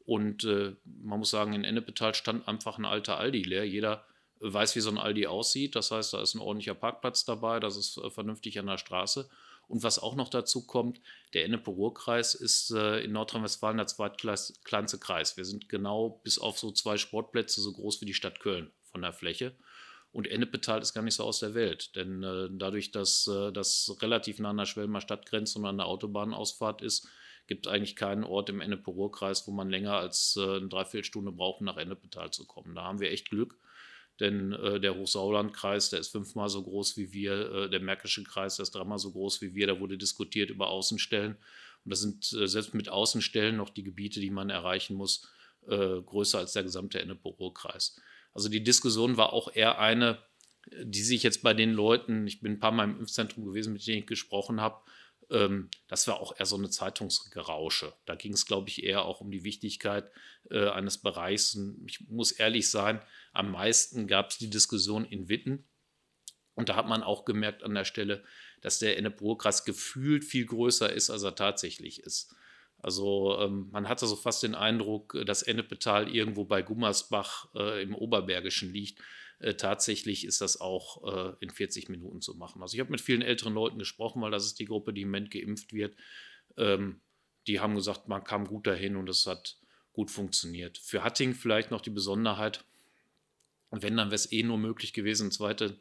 Und 0.06 0.44
äh, 0.44 0.74
man 0.84 1.18
muss 1.18 1.32
sagen, 1.32 1.52
in 1.52 1.62
Ennepetal 1.62 2.14
stand 2.14 2.48
einfach 2.48 2.78
ein 2.78 2.86
alter 2.86 3.18
Aldi 3.18 3.42
leer. 3.42 3.68
Jeder 3.68 4.06
weiß, 4.40 4.74
wie 4.74 4.80
so 4.80 4.88
ein 4.88 4.96
Aldi 4.96 5.26
aussieht. 5.26 5.76
Das 5.76 5.90
heißt, 5.90 6.14
da 6.14 6.22
ist 6.22 6.32
ein 6.34 6.40
ordentlicher 6.40 6.72
Parkplatz 6.72 7.26
dabei, 7.26 7.60
das 7.60 7.76
ist 7.76 7.98
äh, 7.98 8.08
vernünftig 8.08 8.58
an 8.58 8.68
der 8.68 8.78
Straße. 8.78 9.28
Und 9.68 9.82
was 9.82 9.98
auch 9.98 10.14
noch 10.14 10.30
dazu 10.30 10.66
kommt, 10.66 11.02
der 11.34 11.44
Ennepe-Ruhr-Kreis 11.44 12.34
ist 12.34 12.70
äh, 12.70 13.00
in 13.00 13.12
Nordrhein-Westfalen 13.12 13.76
der 13.76 13.86
zweitkleinste 13.86 14.98
Kreis. 14.98 15.36
Wir 15.36 15.44
sind 15.44 15.68
genau 15.68 16.20
bis 16.24 16.38
auf 16.38 16.58
so 16.58 16.70
zwei 16.70 16.96
Sportplätze 16.96 17.60
so 17.60 17.70
groß 17.74 18.00
wie 18.00 18.06
die 18.06 18.14
Stadt 18.14 18.40
Köln 18.40 18.70
von 18.80 19.02
der 19.02 19.12
Fläche. 19.12 19.54
Und 20.16 20.26
Ennepetal 20.28 20.80
ist 20.80 20.94
gar 20.94 21.02
nicht 21.02 21.16
so 21.16 21.24
aus 21.24 21.40
der 21.40 21.52
Welt, 21.52 21.94
denn 21.94 22.22
äh, 22.22 22.48
dadurch, 22.50 22.90
dass 22.90 23.26
äh, 23.26 23.52
das 23.52 23.94
relativ 24.00 24.38
nah 24.38 24.48
an 24.48 24.56
der 24.56 24.64
Schwelmer 24.64 25.02
Stadtgrenze 25.02 25.58
und 25.58 25.66
an 25.66 25.76
der 25.76 25.84
Autobahnausfahrt 25.84 26.80
ist, 26.80 27.06
gibt 27.46 27.66
es 27.66 27.70
eigentlich 27.70 27.96
keinen 27.96 28.24
Ort 28.24 28.48
im 28.48 28.62
Ennepe-Ruhr-Kreis, 28.62 29.46
wo 29.46 29.50
man 29.50 29.68
länger 29.68 29.92
als 29.92 30.38
äh, 30.38 30.56
eine 30.56 30.68
Dreiviertelstunde 30.68 31.32
braucht, 31.32 31.60
um 31.60 31.66
nach 31.66 31.76
Ennepetal 31.76 32.30
zu 32.30 32.46
kommen. 32.46 32.74
Da 32.74 32.84
haben 32.84 32.98
wir 32.98 33.10
echt 33.10 33.28
Glück, 33.28 33.58
denn 34.18 34.54
äh, 34.54 34.80
der 34.80 34.96
Hochsauerland-Kreis, 34.96 35.90
der 35.90 36.00
ist 36.00 36.08
fünfmal 36.08 36.48
so 36.48 36.62
groß 36.62 36.96
wie 36.96 37.12
wir, 37.12 37.52
äh, 37.52 37.68
der 37.68 37.80
Märkische 37.80 38.24
Kreis, 38.24 38.56
der 38.56 38.62
ist 38.62 38.74
dreimal 38.74 38.98
so 38.98 39.12
groß 39.12 39.42
wie 39.42 39.54
wir, 39.54 39.66
da 39.66 39.80
wurde 39.80 39.98
diskutiert 39.98 40.48
über 40.48 40.68
Außenstellen. 40.68 41.32
Und 41.84 41.90
das 41.90 42.00
sind 42.00 42.32
äh, 42.32 42.48
selbst 42.48 42.72
mit 42.72 42.88
Außenstellen 42.88 43.58
noch 43.58 43.68
die 43.68 43.84
Gebiete, 43.84 44.20
die 44.20 44.30
man 44.30 44.48
erreichen 44.48 44.96
muss, 44.96 45.28
größer 45.68 46.38
als 46.38 46.52
der 46.52 46.62
gesamte 46.62 47.00
Ennepe-Ruhr-Kreis. 47.00 48.00
Also 48.36 48.50
die 48.50 48.62
Diskussion 48.62 49.16
war 49.16 49.32
auch 49.32 49.50
eher 49.54 49.78
eine, 49.78 50.22
die 50.82 51.02
sich 51.02 51.22
jetzt 51.22 51.42
bei 51.42 51.54
den 51.54 51.72
Leuten, 51.72 52.26
ich 52.26 52.40
bin 52.40 52.52
ein 52.52 52.60
paar 52.60 52.70
Mal 52.70 52.84
im 52.84 52.98
Impfzentrum 52.98 53.46
gewesen, 53.46 53.72
mit 53.72 53.86
denen 53.86 54.00
ich 54.00 54.06
gesprochen 54.06 54.60
habe, 54.60 54.82
ähm, 55.30 55.70
das 55.88 56.06
war 56.06 56.20
auch 56.20 56.38
eher 56.38 56.44
so 56.44 56.56
eine 56.56 56.68
Zeitungsgerausche. 56.68 57.94
Da 58.04 58.14
ging 58.14 58.34
es, 58.34 58.44
glaube 58.44 58.68
ich, 58.68 58.84
eher 58.84 59.06
auch 59.06 59.22
um 59.22 59.30
die 59.30 59.42
Wichtigkeit 59.42 60.10
äh, 60.50 60.68
eines 60.68 60.98
Bereichs. 60.98 61.54
Und 61.54 61.82
ich 61.88 62.06
muss 62.10 62.30
ehrlich 62.30 62.70
sein, 62.70 63.00
am 63.32 63.52
meisten 63.52 64.06
gab 64.06 64.28
es 64.28 64.36
die 64.36 64.50
Diskussion 64.50 65.06
in 65.06 65.30
Witten. 65.30 65.64
Und 66.54 66.68
da 66.68 66.76
hat 66.76 66.88
man 66.88 67.02
auch 67.02 67.24
gemerkt 67.24 67.62
an 67.62 67.72
der 67.72 67.86
Stelle, 67.86 68.22
dass 68.60 68.80
der 68.80 68.98
Ennepe-Ruhr-Kreis 68.98 69.64
gefühlt 69.64 70.26
viel 70.26 70.44
größer 70.44 70.92
ist, 70.92 71.08
als 71.08 71.22
er 71.22 71.34
tatsächlich 71.34 72.00
ist. 72.00 72.34
Also 72.78 73.38
ähm, 73.40 73.68
man 73.72 73.88
hatte 73.88 74.06
so 74.06 74.16
fast 74.16 74.42
den 74.42 74.54
Eindruck, 74.54 75.18
dass 75.26 75.42
Ennepetal 75.42 76.08
irgendwo 76.08 76.44
bei 76.44 76.62
Gummersbach 76.62 77.48
äh, 77.54 77.82
im 77.82 77.94
Oberbergischen 77.94 78.72
liegt. 78.72 79.00
Äh, 79.38 79.54
tatsächlich 79.54 80.24
ist 80.24 80.40
das 80.40 80.60
auch 80.60 81.32
äh, 81.32 81.32
in 81.40 81.50
40 81.50 81.88
Minuten 81.88 82.20
zu 82.20 82.34
machen. 82.34 82.62
Also 82.62 82.74
ich 82.74 82.80
habe 82.80 82.90
mit 82.90 83.00
vielen 83.00 83.22
älteren 83.22 83.54
Leuten 83.54 83.78
gesprochen, 83.78 84.22
weil 84.22 84.30
das 84.30 84.46
ist 84.46 84.58
die 84.58 84.66
Gruppe, 84.66 84.92
die 84.92 85.02
im 85.02 85.08
Moment 85.08 85.30
geimpft 85.30 85.72
wird. 85.72 85.96
Ähm, 86.56 87.00
die 87.46 87.60
haben 87.60 87.74
gesagt, 87.74 88.08
man 88.08 88.24
kam 88.24 88.46
gut 88.46 88.66
dahin 88.66 88.96
und 88.96 89.08
es 89.08 89.26
hat 89.26 89.58
gut 89.92 90.10
funktioniert. 90.10 90.78
Für 90.78 91.04
Hatting 91.04 91.34
vielleicht 91.34 91.70
noch 91.70 91.80
die 91.80 91.90
Besonderheit, 91.90 92.64
wenn, 93.70 93.96
dann 93.96 94.08
wäre 94.08 94.16
es 94.16 94.30
eh 94.32 94.42
nur 94.42 94.58
möglich 94.58 94.92
gewesen, 94.92 95.24
einen 95.24 95.32
zweiten 95.32 95.72
äh, 95.72 95.76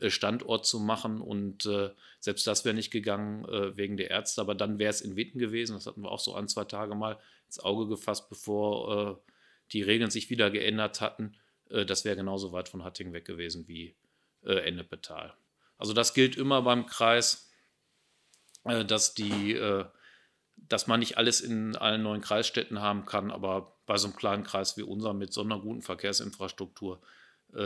Standort 0.00 0.66
zu 0.66 0.80
machen. 0.80 1.20
Und 1.20 1.66
äh, 1.66 1.90
selbst 2.20 2.46
das 2.46 2.64
wäre 2.64 2.74
nicht 2.74 2.90
gegangen 2.90 3.44
äh, 3.46 3.76
wegen 3.76 3.96
der 3.96 4.10
Ärzte, 4.10 4.40
aber 4.40 4.54
dann 4.54 4.78
wäre 4.78 4.90
es 4.90 5.00
in 5.00 5.16
Witten 5.16 5.38
gewesen. 5.38 5.74
Das 5.74 5.86
hatten 5.86 6.02
wir 6.02 6.10
auch 6.10 6.20
so 6.20 6.34
ein, 6.34 6.48
zwei 6.48 6.64
Tage 6.64 6.94
mal 6.94 7.18
ins 7.46 7.60
Auge 7.60 7.88
gefasst, 7.88 8.28
bevor 8.28 9.18
äh, 9.26 9.32
die 9.72 9.82
Regeln 9.82 10.10
sich 10.10 10.30
wieder 10.30 10.50
geändert 10.50 11.00
hatten. 11.00 11.36
Äh, 11.70 11.86
das 11.86 12.04
wäre 12.04 12.16
genauso 12.16 12.52
weit 12.52 12.68
von 12.68 12.84
Hattingen 12.84 13.12
weg 13.12 13.24
gewesen 13.24 13.66
wie 13.68 13.94
äh, 14.44 14.54
Ennepetal. 14.54 15.34
Also 15.78 15.92
das 15.92 16.14
gilt 16.14 16.36
immer 16.36 16.62
beim 16.62 16.86
Kreis, 16.86 17.50
dass 18.64 19.14
die 19.14 19.56
dass 20.56 20.86
man 20.86 21.00
nicht 21.00 21.18
alles 21.18 21.42
in 21.42 21.76
allen 21.76 22.02
neuen 22.02 22.22
Kreisstädten 22.22 22.80
haben 22.80 23.04
kann, 23.04 23.30
aber 23.30 23.76
bei 23.84 23.98
so 23.98 24.08
einem 24.08 24.16
kleinen 24.16 24.42
Kreis 24.42 24.76
wie 24.78 24.82
unser 24.82 25.12
mit 25.12 25.32
so 25.32 25.42
einer 25.42 25.60
guten 25.60 25.82
Verkehrsinfrastruktur 25.82 26.96
äh, 26.96 27.06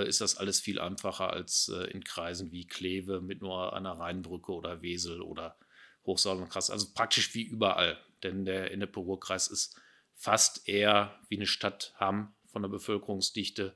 ist 0.02 0.20
das 0.20 0.36
alles 0.36 0.60
viel 0.60 0.78
einfacher 0.78 1.30
als 1.30 1.68
äh, 1.68 1.90
in 1.90 2.04
Kreisen 2.04 2.52
wie 2.52 2.66
Kleve 2.66 3.20
mit 3.20 3.42
nur 3.42 3.74
einer 3.74 3.92
Rheinbrücke 3.92 4.52
oder 4.52 4.82
Wesel 4.82 5.20
oder 5.22 5.56
Hochsauer 6.04 6.36
und 6.36 6.48
Krass. 6.48 6.70
Also 6.70 6.88
praktisch 6.94 7.34
wie 7.34 7.42
überall. 7.42 7.98
Denn 8.22 8.44
der 8.44 8.70
Ennepe-Ruhr-Kreis 8.70 9.48
ist 9.48 9.80
fast 10.14 10.68
eher 10.68 11.18
wie 11.28 11.36
eine 11.36 11.46
Stadt 11.46 11.94
Hamm 11.96 12.34
von 12.46 12.62
der 12.62 12.68
Bevölkerungsdichte, 12.68 13.74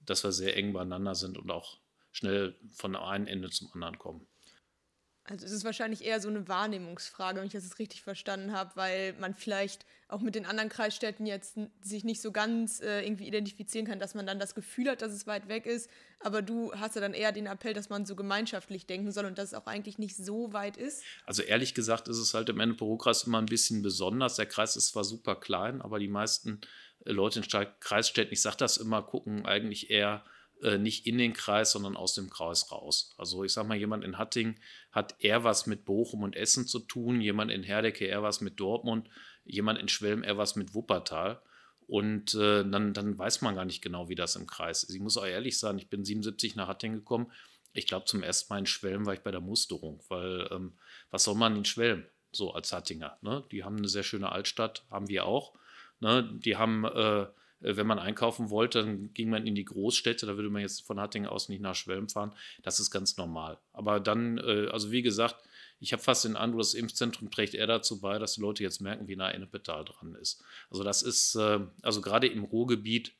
dass 0.00 0.24
wir 0.24 0.32
sehr 0.32 0.56
eng 0.56 0.72
beieinander 0.72 1.14
sind 1.14 1.38
und 1.38 1.50
auch 1.50 1.78
schnell 2.12 2.54
von 2.74 2.96
einem 2.96 3.26
Ende 3.26 3.50
zum 3.50 3.72
anderen 3.72 3.98
kommen. 3.98 4.26
Also 5.28 5.44
es 5.44 5.52
ist 5.52 5.64
wahrscheinlich 5.64 6.04
eher 6.04 6.20
so 6.20 6.28
eine 6.28 6.46
Wahrnehmungsfrage, 6.48 7.40
wenn 7.40 7.46
ich 7.46 7.52
das 7.52 7.78
richtig 7.78 8.02
verstanden 8.02 8.52
habe, 8.52 8.70
weil 8.74 9.12
man 9.14 9.34
vielleicht 9.34 9.84
auch 10.08 10.20
mit 10.20 10.36
den 10.36 10.46
anderen 10.46 10.68
Kreisstädten 10.68 11.26
jetzt 11.26 11.58
sich 11.82 12.04
nicht 12.04 12.22
so 12.22 12.30
ganz 12.30 12.80
äh, 12.80 13.04
irgendwie 13.04 13.26
identifizieren 13.26 13.86
kann, 13.86 13.98
dass 13.98 14.14
man 14.14 14.24
dann 14.24 14.38
das 14.38 14.54
Gefühl 14.54 14.88
hat, 14.88 15.02
dass 15.02 15.12
es 15.12 15.26
weit 15.26 15.48
weg 15.48 15.66
ist. 15.66 15.90
Aber 16.20 16.42
du 16.42 16.72
hast 16.74 16.94
ja 16.94 17.00
dann 17.00 17.12
eher 17.12 17.32
den 17.32 17.46
Appell, 17.46 17.74
dass 17.74 17.88
man 17.88 18.06
so 18.06 18.14
gemeinschaftlich 18.14 18.86
denken 18.86 19.10
soll 19.10 19.24
und 19.24 19.36
dass 19.36 19.48
es 19.48 19.54
auch 19.54 19.66
eigentlich 19.66 19.98
nicht 19.98 20.16
so 20.16 20.52
weit 20.52 20.76
ist. 20.76 21.02
Also 21.24 21.42
ehrlich 21.42 21.74
gesagt 21.74 22.06
ist 22.06 22.18
es 22.18 22.34
halt 22.34 22.48
im 22.48 22.60
Ennepe-Ruhr-Kreis 22.60 23.24
immer 23.24 23.38
ein 23.38 23.46
bisschen 23.46 23.82
besonders. 23.82 24.36
Der 24.36 24.46
Kreis 24.46 24.76
ist 24.76 24.88
zwar 24.88 25.02
super 25.02 25.34
klein, 25.34 25.82
aber 25.82 25.98
die 25.98 26.08
meisten 26.08 26.60
äh, 27.04 27.10
Leute 27.10 27.40
in 27.40 27.66
Kreisstädten, 27.80 28.32
ich 28.32 28.42
sage 28.42 28.58
das 28.58 28.76
immer, 28.76 29.02
gucken 29.02 29.44
eigentlich 29.44 29.90
eher 29.90 30.24
äh, 30.62 30.78
nicht 30.78 31.06
in 31.06 31.18
den 31.18 31.32
Kreis, 31.32 31.72
sondern 31.72 31.96
aus 31.96 32.14
dem 32.14 32.30
Kreis 32.30 32.70
raus. 32.72 33.14
Also 33.18 33.44
ich 33.44 33.52
sage 33.52 33.68
mal, 33.68 33.76
jemand 33.76 34.04
in 34.04 34.18
Hatting 34.18 34.58
hat 34.90 35.14
eher 35.18 35.44
was 35.44 35.66
mit 35.66 35.84
Bochum 35.84 36.22
und 36.22 36.36
Essen 36.36 36.66
zu 36.66 36.78
tun, 36.78 37.20
jemand 37.20 37.50
in 37.50 37.62
Herdecke 37.62 38.06
eher 38.06 38.22
was 38.22 38.40
mit 38.40 38.58
Dortmund, 38.58 39.08
jemand 39.44 39.78
in 39.78 39.88
Schwelm 39.88 40.22
eher 40.22 40.38
was 40.38 40.56
mit 40.56 40.74
Wuppertal. 40.74 41.42
Und 41.86 42.34
äh, 42.34 42.68
dann, 42.68 42.94
dann 42.94 43.16
weiß 43.16 43.42
man 43.42 43.54
gar 43.54 43.64
nicht 43.64 43.82
genau, 43.82 44.08
wie 44.08 44.16
das 44.16 44.34
im 44.34 44.46
Kreis 44.46 44.82
ist. 44.82 44.94
Ich 44.94 45.00
muss 45.00 45.16
auch 45.16 45.26
ehrlich 45.26 45.58
sagen, 45.58 45.78
ich 45.78 45.88
bin 45.88 46.04
77 46.04 46.56
nach 46.56 46.68
Hatting 46.68 46.94
gekommen. 46.94 47.30
Ich 47.72 47.86
glaube, 47.86 48.06
zum 48.06 48.22
ersten 48.22 48.52
Mal 48.52 48.60
in 48.60 48.66
Schwelm 48.66 49.06
war 49.06 49.14
ich 49.14 49.20
bei 49.20 49.30
der 49.30 49.40
Musterung, 49.40 50.02
weil 50.08 50.48
ähm, 50.50 50.78
was 51.10 51.24
soll 51.24 51.36
man 51.36 51.54
in 51.56 51.64
Schwelm 51.64 52.04
so 52.32 52.52
als 52.54 52.72
Hattinger? 52.72 53.18
Ne? 53.20 53.44
Die 53.52 53.62
haben 53.62 53.76
eine 53.76 53.88
sehr 53.88 54.02
schöne 54.02 54.32
Altstadt, 54.32 54.84
haben 54.90 55.08
wir 55.08 55.26
auch. 55.26 55.54
Ne? 56.00 56.28
Die 56.42 56.56
haben 56.56 56.84
äh, 56.84 57.26
wenn 57.60 57.86
man 57.86 57.98
einkaufen 57.98 58.50
wollte, 58.50 58.82
dann 58.82 59.14
ging 59.14 59.30
man 59.30 59.46
in 59.46 59.54
die 59.54 59.64
Großstädte, 59.64 60.26
da 60.26 60.36
würde 60.36 60.50
man 60.50 60.62
jetzt 60.62 60.86
von 60.86 61.00
Hattingen 61.00 61.28
aus 61.28 61.48
nicht 61.48 61.62
nach 61.62 61.74
Schwelm 61.74 62.08
fahren. 62.08 62.34
Das 62.62 62.80
ist 62.80 62.90
ganz 62.90 63.16
normal. 63.16 63.58
Aber 63.72 63.98
dann, 63.98 64.38
äh, 64.38 64.68
also 64.70 64.90
wie 64.90 65.02
gesagt, 65.02 65.36
ich 65.80 65.92
habe 65.92 66.02
fast 66.02 66.24
den 66.24 66.36
Eindruck, 66.36 66.60
das 66.60 66.74
Impfzentrum 66.74 67.30
trägt 67.30 67.54
eher 67.54 67.66
dazu 67.66 68.00
bei, 68.00 68.18
dass 68.18 68.34
die 68.34 68.40
Leute 68.40 68.62
jetzt 68.62 68.80
merken, 68.80 69.08
wie 69.08 69.16
nah 69.16 69.30
Ennepetal 69.30 69.84
dran 69.84 70.14
ist. 70.14 70.42
Also 70.70 70.84
das 70.84 71.02
ist, 71.02 71.34
äh, 71.34 71.60
also 71.82 72.00
gerade 72.02 72.26
im 72.26 72.44
Ruhrgebiet 72.44 73.14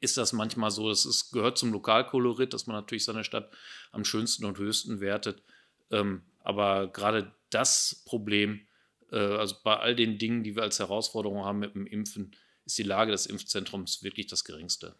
ist 0.00 0.16
das 0.16 0.32
manchmal 0.32 0.70
so, 0.70 0.90
es 0.90 1.30
gehört 1.30 1.56
zum 1.56 1.72
Lokalkolorit, 1.72 2.52
dass 2.52 2.66
man 2.66 2.76
natürlich 2.76 3.04
seine 3.04 3.24
Stadt 3.24 3.50
am 3.92 4.04
schönsten 4.04 4.44
und 4.44 4.58
höchsten 4.58 5.00
wertet. 5.00 5.42
Ähm, 5.90 6.22
aber 6.40 6.88
gerade 6.88 7.32
das 7.50 8.02
Problem, 8.04 8.66
also 9.10 9.56
bei 9.64 9.76
all 9.76 9.96
den 9.96 10.18
Dingen, 10.18 10.44
die 10.44 10.54
wir 10.54 10.62
als 10.62 10.78
Herausforderung 10.78 11.44
haben 11.44 11.58
mit 11.58 11.74
dem 11.74 11.84
Impfen, 11.84 12.30
ist 12.70 12.78
die 12.78 12.82
Lage 12.84 13.12
des 13.12 13.26
Impfzentrums 13.26 14.02
wirklich 14.02 14.26
das 14.26 14.44
geringste. 14.44 14.94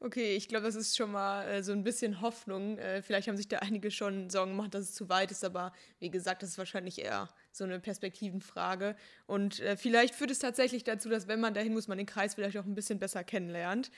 Okay, 0.00 0.36
ich 0.36 0.48
glaube, 0.48 0.66
das 0.66 0.74
ist 0.74 0.96
schon 0.96 1.12
mal 1.12 1.46
äh, 1.46 1.62
so 1.62 1.72
ein 1.72 1.82
bisschen 1.82 2.20
Hoffnung. 2.20 2.76
Äh, 2.76 3.00
vielleicht 3.00 3.26
haben 3.26 3.38
sich 3.38 3.48
da 3.48 3.60
einige 3.60 3.90
schon 3.90 4.28
Sorgen 4.28 4.52
gemacht, 4.52 4.74
dass 4.74 4.82
es 4.84 4.94
zu 4.94 5.08
weit 5.08 5.30
ist, 5.30 5.44
aber 5.44 5.72
wie 5.98 6.10
gesagt, 6.10 6.42
das 6.42 6.50
ist 6.50 6.58
wahrscheinlich 6.58 7.00
eher 7.00 7.30
so 7.52 7.64
eine 7.64 7.80
Perspektivenfrage. 7.80 8.96
Und 9.26 9.60
äh, 9.60 9.78
vielleicht 9.78 10.14
führt 10.14 10.30
es 10.30 10.40
tatsächlich 10.40 10.84
dazu, 10.84 11.08
dass 11.08 11.26
wenn 11.26 11.40
man 11.40 11.54
dahin 11.54 11.72
muss, 11.72 11.88
man 11.88 11.96
den 11.96 12.06
Kreis 12.06 12.34
vielleicht 12.34 12.58
auch 12.58 12.66
ein 12.66 12.74
bisschen 12.74 12.98
besser 12.98 13.24
kennenlernt. 13.24 13.90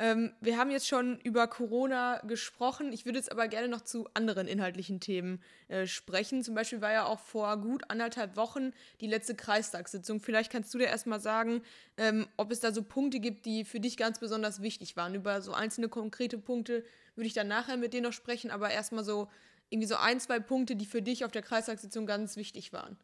Ähm, 0.00 0.32
wir 0.40 0.56
haben 0.56 0.70
jetzt 0.70 0.86
schon 0.86 1.18
über 1.20 1.48
Corona 1.48 2.20
gesprochen. 2.20 2.92
Ich 2.92 3.04
würde 3.04 3.18
jetzt 3.18 3.32
aber 3.32 3.48
gerne 3.48 3.68
noch 3.68 3.80
zu 3.80 4.08
anderen 4.14 4.46
inhaltlichen 4.46 5.00
Themen 5.00 5.42
äh, 5.66 5.86
sprechen. 5.86 6.44
Zum 6.44 6.54
Beispiel 6.54 6.80
war 6.80 6.92
ja 6.92 7.06
auch 7.06 7.18
vor 7.18 7.56
gut 7.56 7.82
anderthalb 7.88 8.36
Wochen 8.36 8.72
die 9.00 9.08
letzte 9.08 9.34
Kreistagssitzung. 9.34 10.20
Vielleicht 10.20 10.52
kannst 10.52 10.72
du 10.72 10.78
dir 10.78 10.86
erstmal 10.86 11.18
sagen, 11.20 11.62
ähm, 11.96 12.28
ob 12.36 12.52
es 12.52 12.60
da 12.60 12.72
so 12.72 12.82
Punkte 12.82 13.18
gibt, 13.18 13.44
die 13.44 13.64
für 13.64 13.80
dich 13.80 13.96
ganz 13.96 14.20
besonders 14.20 14.62
wichtig 14.62 14.96
waren. 14.96 15.16
Über 15.16 15.42
so 15.42 15.52
einzelne 15.52 15.88
konkrete 15.88 16.38
Punkte 16.38 16.84
würde 17.16 17.26
ich 17.26 17.34
dann 17.34 17.48
nachher 17.48 17.76
mit 17.76 17.92
dir 17.92 18.00
noch 18.00 18.12
sprechen, 18.12 18.52
aber 18.52 18.70
erstmal 18.70 19.02
so 19.02 19.28
irgendwie 19.70 19.88
so 19.88 19.96
ein, 19.96 20.20
zwei 20.20 20.38
Punkte, 20.38 20.76
die 20.76 20.86
für 20.86 21.02
dich 21.02 21.24
auf 21.24 21.32
der 21.32 21.42
Kreistagssitzung 21.42 22.06
ganz 22.06 22.36
wichtig 22.36 22.72
waren. 22.72 22.96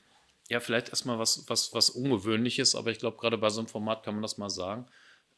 Ja, 0.48 0.61
vielleicht 0.61 0.90
erstmal 0.90 1.18
was, 1.18 1.44
was, 1.48 1.74
was 1.74 1.90
Ungewöhnliches, 1.90 2.74
aber 2.74 2.90
ich 2.90 2.98
glaube, 2.98 3.16
gerade 3.16 3.38
bei 3.38 3.50
so 3.50 3.61
einem 3.61 3.68
Format 3.68 4.04
kann 4.04 4.14
man 4.14 4.22
das 4.22 4.38
mal 4.38 4.50
sagen. 4.50 4.87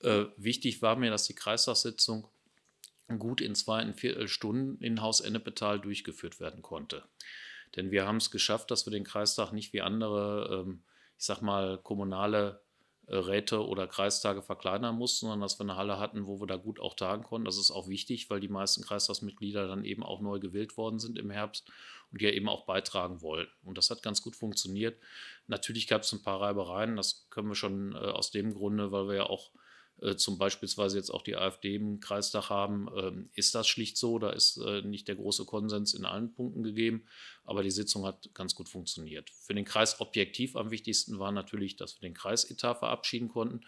Äh, 0.00 0.26
wichtig 0.36 0.82
war 0.82 0.96
mir, 0.96 1.10
dass 1.10 1.24
die 1.24 1.34
Kreistagssitzung 1.34 2.28
gut 3.18 3.40
in 3.40 3.54
zwei 3.54 3.92
Viertelstunden 3.92 4.80
in 4.80 5.00
Haus 5.00 5.20
Ennepetal 5.20 5.80
durchgeführt 5.80 6.40
werden 6.40 6.62
konnte. 6.62 7.04
Denn 7.76 7.90
wir 7.90 8.06
haben 8.06 8.16
es 8.16 8.30
geschafft, 8.30 8.70
dass 8.70 8.86
wir 8.86 8.90
den 8.90 9.04
Kreistag 9.04 9.52
nicht 9.52 9.72
wie 9.72 9.82
andere, 9.82 10.64
ähm, 10.66 10.82
ich 11.18 11.24
sag 11.24 11.40
mal, 11.42 11.78
kommunale 11.78 12.60
äh, 13.06 13.16
Räte 13.16 13.64
oder 13.64 13.86
Kreistage 13.86 14.42
verkleinern 14.42 14.96
mussten, 14.96 15.26
sondern 15.26 15.42
dass 15.42 15.58
wir 15.58 15.64
eine 15.64 15.76
Halle 15.76 15.98
hatten, 15.98 16.26
wo 16.26 16.40
wir 16.40 16.46
da 16.46 16.56
gut 16.56 16.80
auch 16.80 16.94
tagen 16.94 17.22
konnten. 17.22 17.44
Das 17.44 17.58
ist 17.58 17.70
auch 17.70 17.88
wichtig, 17.88 18.28
weil 18.30 18.40
die 18.40 18.48
meisten 18.48 18.82
Kreistagsmitglieder 18.82 19.68
dann 19.68 19.84
eben 19.84 20.02
auch 20.02 20.20
neu 20.20 20.40
gewählt 20.40 20.76
worden 20.76 20.98
sind 20.98 21.18
im 21.18 21.30
Herbst 21.30 21.70
und 22.12 22.22
ja 22.22 22.30
eben 22.30 22.48
auch 22.48 22.66
beitragen 22.66 23.22
wollen. 23.22 23.48
Und 23.64 23.78
das 23.78 23.90
hat 23.90 24.02
ganz 24.02 24.22
gut 24.22 24.36
funktioniert. 24.36 24.98
Natürlich 25.46 25.86
gab 25.86 26.02
es 26.02 26.12
ein 26.12 26.22
paar 26.22 26.40
Reibereien, 26.40 26.96
das 26.96 27.26
können 27.30 27.48
wir 27.48 27.54
schon 27.54 27.92
äh, 27.92 27.98
aus 27.98 28.30
dem 28.30 28.54
Grunde, 28.54 28.90
weil 28.90 29.06
wir 29.08 29.14
ja 29.14 29.26
auch 29.26 29.50
zum 30.16 30.36
beispielsweise 30.36 30.98
jetzt 30.98 31.10
auch 31.10 31.22
die 31.22 31.36
AfD 31.36 31.74
im 31.74 32.00
Kreistag 32.00 32.50
haben, 32.50 32.88
ähm, 32.96 33.30
ist 33.34 33.54
das 33.54 33.66
schlicht 33.66 33.96
so. 33.96 34.18
Da 34.18 34.30
ist 34.30 34.58
äh, 34.58 34.82
nicht 34.82 35.08
der 35.08 35.16
große 35.16 35.46
Konsens 35.46 35.94
in 35.94 36.04
allen 36.04 36.32
Punkten 36.32 36.62
gegeben, 36.62 37.06
aber 37.44 37.62
die 37.62 37.70
Sitzung 37.70 38.04
hat 38.04 38.28
ganz 38.34 38.54
gut 38.54 38.68
funktioniert. 38.68 39.30
Für 39.30 39.54
den 39.54 39.64
Kreis 39.64 40.00
objektiv 40.00 40.54
am 40.54 40.70
wichtigsten 40.70 41.18
war 41.18 41.32
natürlich, 41.32 41.76
dass 41.76 41.96
wir 41.96 42.08
den 42.08 42.14
Kreisetat 42.14 42.78
verabschieden 42.78 43.28
konnten, 43.28 43.62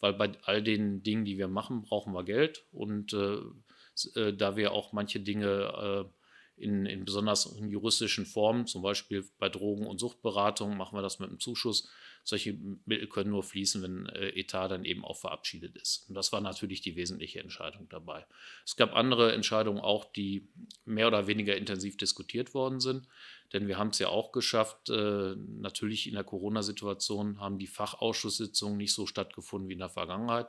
weil 0.00 0.14
bei 0.14 0.32
all 0.44 0.62
den 0.62 1.02
Dingen, 1.02 1.24
die 1.26 1.36
wir 1.36 1.48
machen, 1.48 1.82
brauchen 1.82 2.14
wir 2.14 2.24
Geld 2.24 2.64
und 2.72 3.12
äh, 3.12 3.40
äh 4.14 4.32
da 4.32 4.56
wir 4.56 4.72
auch 4.72 4.92
manche 4.92 5.20
Dinge 5.20 6.06
äh, 6.06 6.10
in, 6.56 6.86
in 6.86 7.04
besonders 7.04 7.56
juristischen 7.60 8.26
Formen, 8.26 8.66
zum 8.66 8.82
Beispiel 8.82 9.28
bei 9.38 9.48
Drogen- 9.48 9.86
und 9.86 9.98
Suchtberatung, 9.98 10.76
machen 10.76 10.96
wir 10.96 11.02
das 11.02 11.18
mit 11.18 11.28
einem 11.28 11.40
Zuschuss. 11.40 11.88
Solche 12.24 12.56
Mittel 12.86 13.06
können 13.06 13.30
nur 13.30 13.42
fließen, 13.42 13.82
wenn 13.82 14.06
äh, 14.06 14.30
Etat 14.30 14.68
dann 14.68 14.84
eben 14.84 15.04
auch 15.04 15.18
verabschiedet 15.18 15.76
ist. 15.76 16.08
Und 16.08 16.14
das 16.14 16.32
war 16.32 16.40
natürlich 16.40 16.80
die 16.80 16.96
wesentliche 16.96 17.40
Entscheidung 17.40 17.86
dabei. 17.90 18.26
Es 18.64 18.76
gab 18.76 18.94
andere 18.94 19.32
Entscheidungen 19.32 19.80
auch, 19.80 20.06
die 20.06 20.48
mehr 20.86 21.06
oder 21.06 21.26
weniger 21.26 21.56
intensiv 21.56 21.98
diskutiert 21.98 22.54
worden 22.54 22.80
sind. 22.80 23.06
Denn 23.52 23.68
wir 23.68 23.78
haben 23.78 23.90
es 23.90 23.98
ja 23.98 24.08
auch 24.08 24.32
geschafft, 24.32 24.88
äh, 24.88 25.36
natürlich 25.36 26.06
in 26.06 26.14
der 26.14 26.24
Corona-Situation 26.24 27.40
haben 27.40 27.58
die 27.58 27.66
Fachausschusssitzungen 27.66 28.78
nicht 28.78 28.94
so 28.94 29.06
stattgefunden 29.06 29.68
wie 29.68 29.74
in 29.74 29.78
der 29.78 29.90
Vergangenheit. 29.90 30.48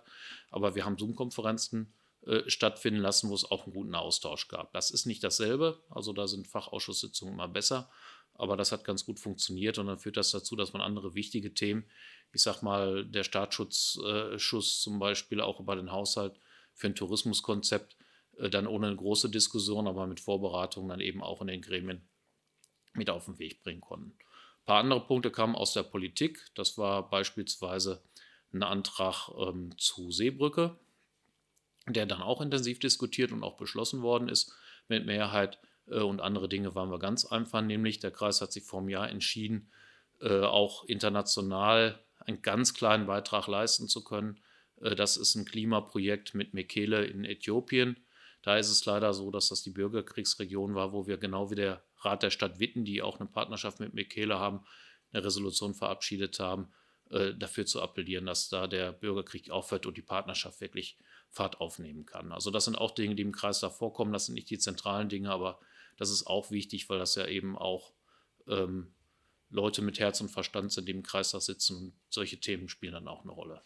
Aber 0.51 0.75
wir 0.75 0.85
haben 0.85 0.97
Zoom-Konferenzen 0.97 1.93
äh, 2.25 2.49
stattfinden 2.49 3.01
lassen, 3.01 3.29
wo 3.29 3.35
es 3.35 3.51
auch 3.51 3.65
einen 3.65 3.73
guten 3.75 3.93
Austausch 3.93 4.47
gab. 4.47 4.73
Das 4.73 4.89
ist 4.89 5.05
nicht 5.05 5.23
dasselbe, 5.23 5.83
also 5.91 6.11
da 6.11 6.27
sind 6.27 6.47
Fachausschusssitzungen 6.47 7.35
immer 7.35 7.47
besser, 7.47 7.87
aber 8.37 8.57
das 8.57 8.71
hat 8.71 8.83
ganz 8.83 9.05
gut 9.05 9.19
funktioniert 9.19 9.77
und 9.77 9.87
dann 9.87 9.99
führt 9.99 10.17
das 10.17 10.31
dazu, 10.31 10.55
dass 10.55 10.73
man 10.73 10.81
andere 10.81 11.15
wichtige 11.15 11.53
Themen, 11.53 11.85
ich 12.33 12.41
sag 12.41 12.61
mal, 12.61 13.05
der 13.05 13.23
Staatsschutzschuss 13.23 14.81
zum 14.81 14.99
Beispiel 14.99 15.41
auch 15.41 15.59
über 15.59 15.75
den 15.75 15.91
Haushalt 15.91 16.39
für 16.73 16.87
ein 16.87 16.95
Tourismuskonzept, 16.95 17.95
äh, 18.37 18.49
dann 18.49 18.67
ohne 18.67 18.87
eine 18.87 18.95
große 18.95 19.29
Diskussion, 19.29 19.87
aber 19.87 20.07
mit 20.07 20.19
Vorbereitung 20.19 20.87
dann 20.87 20.99
eben 20.99 21.23
auch 21.23 21.41
in 21.41 21.47
den 21.47 21.61
Gremien 21.61 22.01
mit 22.93 23.09
auf 23.09 23.25
den 23.25 23.39
Weg 23.39 23.61
bringen 23.63 23.81
konnten. 23.81 24.11
Ein 24.11 24.65
paar 24.65 24.79
andere 24.79 25.05
Punkte 25.05 25.31
kamen 25.31 25.55
aus 25.55 25.73
der 25.73 25.83
Politik. 25.83 26.45
Das 26.55 26.77
war 26.77 27.09
beispielsweise 27.09 28.01
ein 28.53 28.63
Antrag 28.63 29.29
ähm, 29.37 29.77
zu 29.77 30.11
Seebrücke 30.11 30.77
der 31.87 32.05
dann 32.05 32.21
auch 32.21 32.41
intensiv 32.41 32.79
diskutiert 32.79 33.31
und 33.31 33.43
auch 33.43 33.57
beschlossen 33.57 34.01
worden 34.01 34.29
ist 34.29 34.53
mit 34.87 35.05
Mehrheit. 35.05 35.59
Äh, 35.89 35.99
und 35.99 36.21
andere 36.21 36.49
Dinge 36.49 36.75
waren 36.75 36.91
wir 36.91 36.99
ganz 36.99 37.25
einfach, 37.25 37.61
nämlich 37.61 37.99
der 37.99 38.11
Kreis 38.11 38.41
hat 38.41 38.51
sich 38.51 38.63
vor 38.63 38.79
einem 38.79 38.89
Jahr 38.89 39.09
entschieden, 39.09 39.69
äh, 40.21 40.41
auch 40.41 40.83
international 40.85 41.99
einen 42.19 42.41
ganz 42.41 42.73
kleinen 42.73 43.05
Beitrag 43.05 43.47
leisten 43.47 43.87
zu 43.87 44.03
können. 44.03 44.39
Äh, 44.81 44.95
das 44.95 45.17
ist 45.17 45.35
ein 45.35 45.45
Klimaprojekt 45.45 46.33
mit 46.33 46.53
Mekele 46.53 47.05
in 47.05 47.25
Äthiopien. 47.25 47.97
Da 48.41 48.57
ist 48.57 48.69
es 48.69 48.85
leider 48.85 49.13
so, 49.13 49.31
dass 49.31 49.49
das 49.49 49.63
die 49.63 49.71
Bürgerkriegsregion 49.71 50.75
war, 50.75 50.93
wo 50.93 51.07
wir 51.07 51.17
genau 51.17 51.49
wie 51.49 51.55
der 51.55 51.83
Rat 52.01 52.21
der 52.21 52.29
Stadt 52.29 52.59
Witten, 52.59 52.85
die 52.85 53.01
auch 53.01 53.19
eine 53.19 53.27
Partnerschaft 53.27 53.79
mit 53.79 53.95
Mekele 53.95 54.37
haben, 54.37 54.63
eine 55.11 55.23
Resolution 55.23 55.73
verabschiedet 55.73 56.39
haben, 56.39 56.71
dafür 57.09 57.65
zu 57.65 57.81
appellieren, 57.81 58.27
dass 58.27 58.49
da 58.49 58.67
der 58.67 58.91
Bürgerkrieg 58.91 59.49
aufhört 59.49 59.87
und 59.87 59.97
die 59.97 60.03
Partnerschaft 60.03 60.61
wirklich 60.61 60.99
Fahrt 61.31 61.59
aufnehmen 61.59 62.05
kann. 62.05 62.31
Also 62.31 62.51
das 62.51 62.65
sind 62.65 62.77
auch 62.77 62.91
Dinge, 62.91 63.15
die 63.15 63.23
im 63.23 63.31
Kreis 63.31 63.59
da 63.59 63.69
vorkommen. 63.69 64.13
Das 64.13 64.27
sind 64.27 64.35
nicht 64.35 64.49
die 64.49 64.59
zentralen 64.59 65.09
Dinge, 65.09 65.31
aber 65.31 65.59
das 65.97 66.09
ist 66.09 66.27
auch 66.27 66.51
wichtig, 66.51 66.89
weil 66.89 66.99
das 66.99 67.15
ja 67.15 67.27
eben 67.27 67.57
auch 67.57 67.93
ähm, 68.47 68.93
Leute 69.49 69.81
mit 69.81 69.99
Herz 69.99 70.21
und 70.21 70.29
Verstand 70.29 70.71
sind, 70.71 70.87
die 70.87 70.91
im 70.91 71.03
Kreis 71.03 71.31
da 71.31 71.39
sitzen 71.39 71.77
und 71.77 71.93
solche 72.09 72.39
Themen 72.39 72.69
spielen 72.69 72.93
dann 72.93 73.07
auch 73.07 73.23
eine 73.23 73.31
Rolle. 73.31 73.61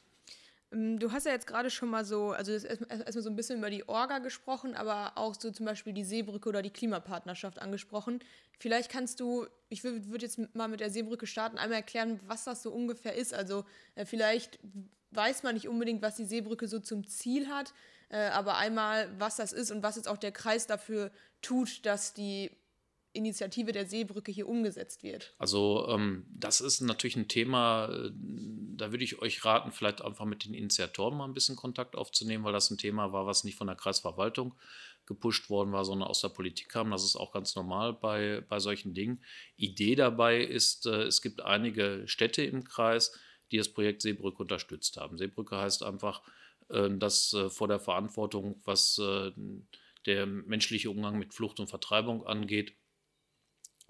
Ähm, 0.71 0.99
du 0.99 1.11
hast 1.11 1.25
ja 1.25 1.31
jetzt 1.31 1.47
gerade 1.47 1.69
schon 1.69 1.89
mal 1.89 2.05
so, 2.05 2.31
also 2.31 2.51
erstmal 2.51 3.01
erst 3.01 3.21
so 3.21 3.29
ein 3.29 3.35
bisschen 3.35 3.59
über 3.59 3.69
die 3.69 3.87
Orga 3.87 4.19
gesprochen, 4.19 4.75
aber 4.75 5.17
auch 5.17 5.35
so 5.39 5.51
zum 5.51 5.65
Beispiel 5.65 5.93
die 5.93 6.03
Seebrücke 6.03 6.49
oder 6.49 6.61
die 6.61 6.69
Klimapartnerschaft 6.69 7.59
angesprochen. 7.59 8.19
Vielleicht 8.59 8.91
kannst 8.91 9.19
du, 9.19 9.47
ich 9.69 9.83
würde 9.83 10.25
jetzt 10.25 10.39
mal 10.55 10.67
mit 10.67 10.79
der 10.79 10.89
Seebrücke 10.89 11.27
starten, 11.27 11.57
einmal 11.57 11.77
erklären, 11.77 12.19
was 12.27 12.43
das 12.43 12.61
so 12.61 12.71
ungefähr 12.71 13.15
ist. 13.15 13.33
Also 13.33 13.65
äh, 13.95 14.05
vielleicht 14.05 14.59
weiß 15.11 15.43
man 15.43 15.55
nicht 15.55 15.67
unbedingt, 15.67 16.01
was 16.01 16.15
die 16.15 16.25
Seebrücke 16.25 16.67
so 16.67 16.79
zum 16.79 17.07
Ziel 17.07 17.47
hat, 17.47 17.73
äh, 18.09 18.27
aber 18.29 18.57
einmal, 18.57 19.09
was 19.19 19.37
das 19.37 19.53
ist 19.53 19.71
und 19.71 19.83
was 19.83 19.95
jetzt 19.95 20.07
auch 20.07 20.17
der 20.17 20.31
Kreis 20.31 20.67
dafür 20.67 21.11
tut, 21.41 21.85
dass 21.85 22.13
die 22.13 22.51
Initiative 23.13 23.71
der 23.71 23.85
Seebrücke 23.85 24.31
hier 24.31 24.47
umgesetzt 24.47 25.03
wird? 25.03 25.33
Also 25.37 25.87
ähm, 25.89 26.25
das 26.29 26.61
ist 26.61 26.81
natürlich 26.81 27.15
ein 27.15 27.27
Thema, 27.27 27.89
äh, 27.91 28.11
da 28.13 28.91
würde 28.91 29.03
ich 29.03 29.21
euch 29.21 29.43
raten, 29.45 29.71
vielleicht 29.71 30.01
einfach 30.01 30.25
mit 30.25 30.45
den 30.45 30.53
Initiatoren 30.53 31.17
mal 31.17 31.25
ein 31.25 31.33
bisschen 31.33 31.55
Kontakt 31.55 31.95
aufzunehmen, 31.95 32.43
weil 32.43 32.53
das 32.53 32.69
ein 32.69 32.77
Thema 32.77 33.11
war, 33.11 33.25
was 33.25 33.43
nicht 33.43 33.57
von 33.57 33.67
der 33.67 33.75
Kreisverwaltung 33.75 34.55
gepusht 35.05 35.49
worden 35.49 35.71
war, 35.71 35.85
sondern 35.85 36.07
aus 36.07 36.21
der 36.21 36.29
Politik 36.29 36.69
kam. 36.69 36.91
Das 36.91 37.03
ist 37.03 37.15
auch 37.15 37.31
ganz 37.31 37.55
normal 37.55 37.93
bei, 37.93 38.43
bei 38.47 38.59
solchen 38.59 38.93
Dingen. 38.93 39.23
Idee 39.55 39.95
dabei 39.95 40.41
ist, 40.41 40.85
äh, 40.85 41.03
es 41.03 41.21
gibt 41.21 41.41
einige 41.41 42.03
Städte 42.05 42.43
im 42.43 42.63
Kreis, 42.63 43.11
die 43.51 43.57
das 43.57 43.69
Projekt 43.69 44.03
Seebrücke 44.03 44.43
unterstützt 44.43 44.97
haben. 44.97 45.17
Seebrücke 45.17 45.57
heißt 45.57 45.81
einfach, 45.81 46.21
äh, 46.69 46.89
dass 46.97 47.33
äh, 47.33 47.49
vor 47.49 47.67
der 47.67 47.79
Verantwortung, 47.79 48.61
was 48.65 48.97
äh, 48.99 49.31
der 50.05 50.25
menschliche 50.25 50.89
Umgang 50.89 51.17
mit 51.17 51.33
Flucht 51.33 51.59
und 51.59 51.67
Vertreibung 51.67 52.25
angeht, 52.25 52.73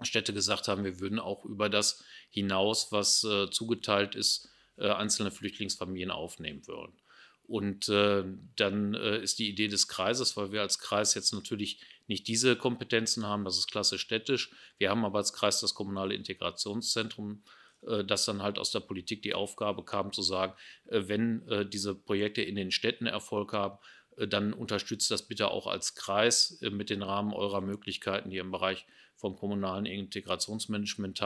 Städte 0.02 0.32
gesagt 0.32 0.66
haben, 0.66 0.84
wir 0.84 0.98
würden 0.98 1.18
auch 1.18 1.44
über 1.44 1.68
das 1.68 2.02
hinaus, 2.30 2.90
was 2.90 3.20
zugeteilt 3.50 4.14
ist, 4.14 4.48
einzelne 4.78 5.30
Flüchtlingsfamilien 5.30 6.10
aufnehmen 6.10 6.66
wollen. 6.66 6.98
Und 7.42 7.88
dann 7.88 8.94
ist 8.94 9.38
die 9.38 9.50
Idee 9.50 9.68
des 9.68 9.88
Kreises, 9.88 10.38
weil 10.38 10.52
wir 10.52 10.62
als 10.62 10.78
Kreis 10.78 11.12
jetzt 11.12 11.34
natürlich 11.34 11.82
nicht 12.06 12.28
diese 12.28 12.56
Kompetenzen 12.56 13.26
haben, 13.26 13.44
das 13.44 13.58
ist 13.58 13.70
klassisch 13.70 14.00
städtisch. 14.00 14.50
Wir 14.78 14.88
haben 14.88 15.04
aber 15.04 15.18
als 15.18 15.34
Kreis 15.34 15.60
das 15.60 15.74
kommunale 15.74 16.14
Integrationszentrum, 16.14 17.42
äh, 17.86 18.04
das 18.04 18.24
dann 18.24 18.42
halt 18.42 18.58
aus 18.58 18.70
der 18.70 18.80
Politik 18.80 19.22
die 19.22 19.34
Aufgabe 19.34 19.84
kam 19.84 20.12
zu 20.12 20.22
sagen, 20.22 20.54
äh, 20.86 21.02
wenn 21.06 21.44
diese 21.70 21.94
Projekte 21.94 22.42
in 22.42 22.56
den 22.56 22.70
Städten 22.70 23.06
Erfolg 23.06 23.52
haben, 23.52 23.78
dann 24.16 24.52
unterstützt 24.52 25.10
das 25.10 25.26
bitte 25.26 25.50
auch 25.50 25.66
als 25.66 25.94
Kreis 25.94 26.58
mit 26.60 26.90
den 26.90 27.02
Rahmen 27.02 27.32
eurer 27.32 27.60
Möglichkeiten, 27.60 28.28
die 28.28 28.36
ihr 28.36 28.42
im 28.42 28.50
Bereich 28.50 28.86
vom 29.16 29.36
kommunalen 29.36 29.86
Integrationsmanagement. 29.86 31.20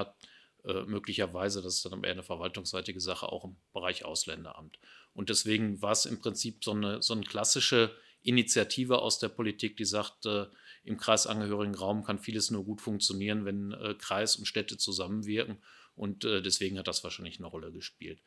Äh, 0.65 0.85
möglicherweise, 0.85 1.61
das 1.61 1.77
ist 1.77 1.85
dann 1.85 2.05
eher 2.05 2.13
eine 2.13 2.23
verwaltungsseitige 2.23 3.01
Sache, 3.01 3.31
auch 3.31 3.45
im 3.45 3.57
Bereich 3.75 4.05
Ausländeramt. 4.05 4.79
Und 5.13 5.29
deswegen 5.29 5.83
war 5.83 5.93
es 5.93 6.07
im 6.07 6.21
Prinzip 6.21 6.65
so 6.65 6.71
eine, 6.71 7.03
so 7.03 7.13
eine 7.13 7.25
klassische 7.25 7.95
Initiative 8.23 9.03
aus 9.03 9.19
der 9.19 9.29
Politik, 9.29 9.77
die 9.77 9.85
sagt, 9.85 10.25
äh, 10.25 10.47
im 10.83 10.97
kreisangehörigen 10.97 11.75
Raum 11.75 12.03
kann 12.03 12.19
vieles 12.19 12.51
nur 12.51 12.65
gut 12.65 12.81
funktionieren, 12.81 13.45
wenn 13.45 13.73
äh, 13.73 13.95
Kreis 13.99 14.37
und 14.37 14.47
Städte 14.47 14.79
zusammenwirken. 14.79 15.59
Und 15.97 16.25
äh, 16.25 16.43
deswegen 16.43 16.79
hat 16.79 16.89
das 16.89 17.05
wahrscheinlich 17.05 17.39
eine 17.39 17.47
Rolle 17.47 17.73
gespielt. 17.73 18.21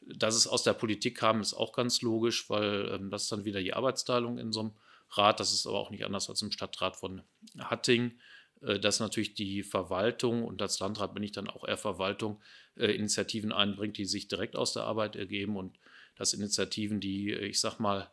Dass 0.00 0.34
es 0.34 0.46
aus 0.46 0.62
der 0.62 0.72
Politik 0.72 1.16
kam, 1.16 1.40
ist 1.40 1.54
auch 1.54 1.72
ganz 1.72 2.02
logisch, 2.02 2.48
weil 2.50 2.88
ähm, 2.92 3.10
das 3.10 3.24
ist 3.24 3.32
dann 3.32 3.44
wieder 3.44 3.60
die 3.60 3.74
Arbeitsteilung 3.74 4.38
in 4.38 4.52
so 4.52 4.60
einem 4.60 4.72
Rat. 5.10 5.40
Das 5.40 5.52
ist 5.52 5.66
aber 5.66 5.78
auch 5.78 5.90
nicht 5.90 6.04
anders 6.04 6.28
als 6.28 6.42
im 6.42 6.52
Stadtrat 6.52 6.96
von 6.96 7.22
Hatting. 7.58 8.18
Äh, 8.60 8.78
dass 8.78 9.00
natürlich 9.00 9.34
die 9.34 9.62
Verwaltung 9.62 10.44
und 10.44 10.62
als 10.62 10.78
Landrat 10.80 11.14
bin 11.14 11.22
ich 11.22 11.32
dann 11.32 11.48
auch 11.48 11.66
eher 11.66 11.76
Verwaltung 11.76 12.40
äh, 12.76 12.92
Initiativen 12.92 13.52
einbringt, 13.52 13.98
die 13.98 14.04
sich 14.04 14.28
direkt 14.28 14.56
aus 14.56 14.72
der 14.72 14.84
Arbeit 14.84 15.16
ergeben 15.16 15.56
und 15.56 15.78
dass 16.16 16.34
Initiativen, 16.34 17.00
die, 17.00 17.32
ich 17.32 17.60
sag 17.60 17.78
mal, 17.78 18.10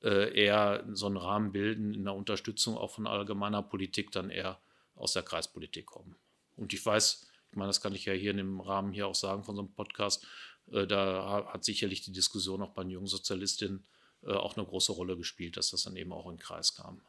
eher 0.00 0.84
so 0.94 1.06
einen 1.06 1.16
Rahmen 1.16 1.52
bilden 1.52 1.94
in 1.94 2.02
der 2.02 2.14
Unterstützung 2.14 2.76
auch 2.76 2.90
von 2.90 3.06
allgemeiner 3.06 3.62
Politik, 3.62 4.10
dann 4.10 4.30
eher 4.30 4.60
aus 4.96 5.12
der 5.12 5.22
Kreispolitik 5.22 5.86
kommen. 5.86 6.16
Und 6.56 6.72
ich 6.72 6.84
weiß, 6.84 7.30
ich 7.52 7.56
meine, 7.56 7.68
das 7.68 7.80
kann 7.80 7.94
ich 7.94 8.06
ja 8.06 8.12
hier 8.12 8.32
in 8.32 8.38
dem 8.38 8.60
Rahmen 8.60 8.92
hier 8.92 9.06
auch 9.06 9.14
sagen 9.14 9.44
von 9.44 9.54
so 9.54 9.62
einem 9.62 9.72
Podcast, 9.72 10.26
da 10.66 11.44
hat 11.52 11.64
sicherlich 11.64 12.02
die 12.02 12.12
Diskussion 12.12 12.62
auch 12.62 12.70
bei 12.70 12.82
den 12.82 12.90
jungen 12.90 13.06
Sozialistinnen 13.06 13.84
auch 14.24 14.56
eine 14.56 14.64
große 14.64 14.92
Rolle 14.92 15.16
gespielt, 15.16 15.56
dass 15.56 15.70
das 15.70 15.82
dann 15.82 15.96
eben 15.96 16.12
auch 16.12 16.26
in 16.26 16.36
den 16.36 16.42
Kreis 16.42 16.74
kam. 16.74 17.02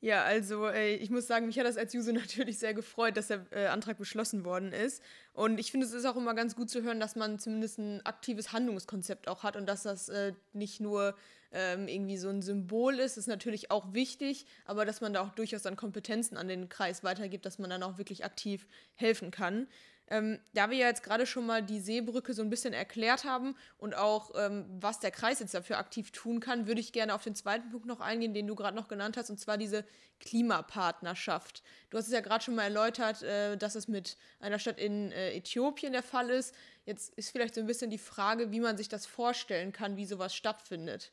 Ja, 0.00 0.22
also 0.22 0.66
äh, 0.68 0.94
ich 0.94 1.10
muss 1.10 1.26
sagen, 1.26 1.46
mich 1.46 1.58
hat 1.58 1.66
das 1.66 1.76
als 1.76 1.94
User 1.94 2.12
natürlich 2.14 2.58
sehr 2.58 2.74
gefreut, 2.74 3.16
dass 3.16 3.28
der 3.28 3.46
äh, 3.50 3.66
Antrag 3.66 3.98
beschlossen 3.98 4.44
worden 4.44 4.72
ist. 4.72 5.02
Und 5.32 5.58
ich 5.58 5.70
finde, 5.72 5.86
es 5.86 5.92
ist 5.92 6.04
auch 6.04 6.16
immer 6.16 6.34
ganz 6.34 6.54
gut 6.54 6.70
zu 6.70 6.82
hören, 6.82 7.00
dass 7.00 7.16
man 7.16 7.38
zumindest 7.38 7.78
ein 7.78 8.04
aktives 8.06 8.52
Handlungskonzept 8.52 9.28
auch 9.28 9.42
hat 9.42 9.56
und 9.56 9.66
dass 9.66 9.82
das 9.82 10.08
äh, 10.08 10.34
nicht 10.52 10.80
nur 10.80 11.16
ähm, 11.52 11.88
irgendwie 11.88 12.16
so 12.16 12.28
ein 12.28 12.42
Symbol 12.42 12.98
ist, 12.98 13.16
ist 13.16 13.26
natürlich 13.26 13.70
auch 13.70 13.92
wichtig, 13.92 14.46
aber 14.64 14.84
dass 14.84 15.00
man 15.00 15.12
da 15.12 15.22
auch 15.22 15.30
durchaus 15.30 15.62
dann 15.62 15.76
Kompetenzen 15.76 16.36
an 16.36 16.48
den 16.48 16.68
Kreis 16.68 17.04
weitergibt, 17.04 17.46
dass 17.46 17.58
man 17.58 17.70
dann 17.70 17.82
auch 17.82 17.98
wirklich 17.98 18.24
aktiv 18.24 18.66
helfen 18.94 19.30
kann. 19.30 19.66
Ähm, 20.10 20.38
da 20.54 20.70
wir 20.70 20.78
ja 20.78 20.86
jetzt 20.86 21.02
gerade 21.02 21.26
schon 21.26 21.44
mal 21.44 21.62
die 21.62 21.80
Seebrücke 21.80 22.32
so 22.32 22.40
ein 22.40 22.48
bisschen 22.48 22.72
erklärt 22.72 23.24
haben 23.24 23.54
und 23.76 23.94
auch, 23.94 24.32
ähm, 24.36 24.64
was 24.80 25.00
der 25.00 25.10
Kreis 25.10 25.40
jetzt 25.40 25.52
dafür 25.52 25.76
aktiv 25.76 26.12
tun 26.12 26.40
kann, 26.40 26.66
würde 26.66 26.80
ich 26.80 26.92
gerne 26.92 27.14
auf 27.14 27.24
den 27.24 27.34
zweiten 27.34 27.68
Punkt 27.70 27.86
noch 27.86 28.00
eingehen, 28.00 28.32
den 28.32 28.46
du 28.46 28.54
gerade 28.54 28.74
noch 28.74 28.88
genannt 28.88 29.18
hast, 29.18 29.28
und 29.28 29.38
zwar 29.38 29.58
diese 29.58 29.84
Klimapartnerschaft. 30.20 31.62
Du 31.90 31.98
hast 31.98 32.06
es 32.06 32.12
ja 32.12 32.20
gerade 32.20 32.42
schon 32.42 32.54
mal 32.54 32.64
erläutert, 32.64 33.22
äh, 33.22 33.58
dass 33.58 33.74
es 33.74 33.86
mit 33.86 34.16
einer 34.40 34.58
Stadt 34.58 34.78
in 34.78 35.12
äh, 35.12 35.36
Äthiopien 35.36 35.92
der 35.92 36.02
Fall 36.02 36.30
ist. 36.30 36.54
Jetzt 36.86 37.12
ist 37.18 37.30
vielleicht 37.30 37.54
so 37.54 37.60
ein 37.60 37.66
bisschen 37.66 37.90
die 37.90 37.98
Frage, 37.98 38.50
wie 38.50 38.60
man 38.60 38.78
sich 38.78 38.88
das 38.88 39.04
vorstellen 39.04 39.72
kann, 39.72 39.98
wie 39.98 40.06
sowas 40.06 40.34
stattfindet. 40.34 41.12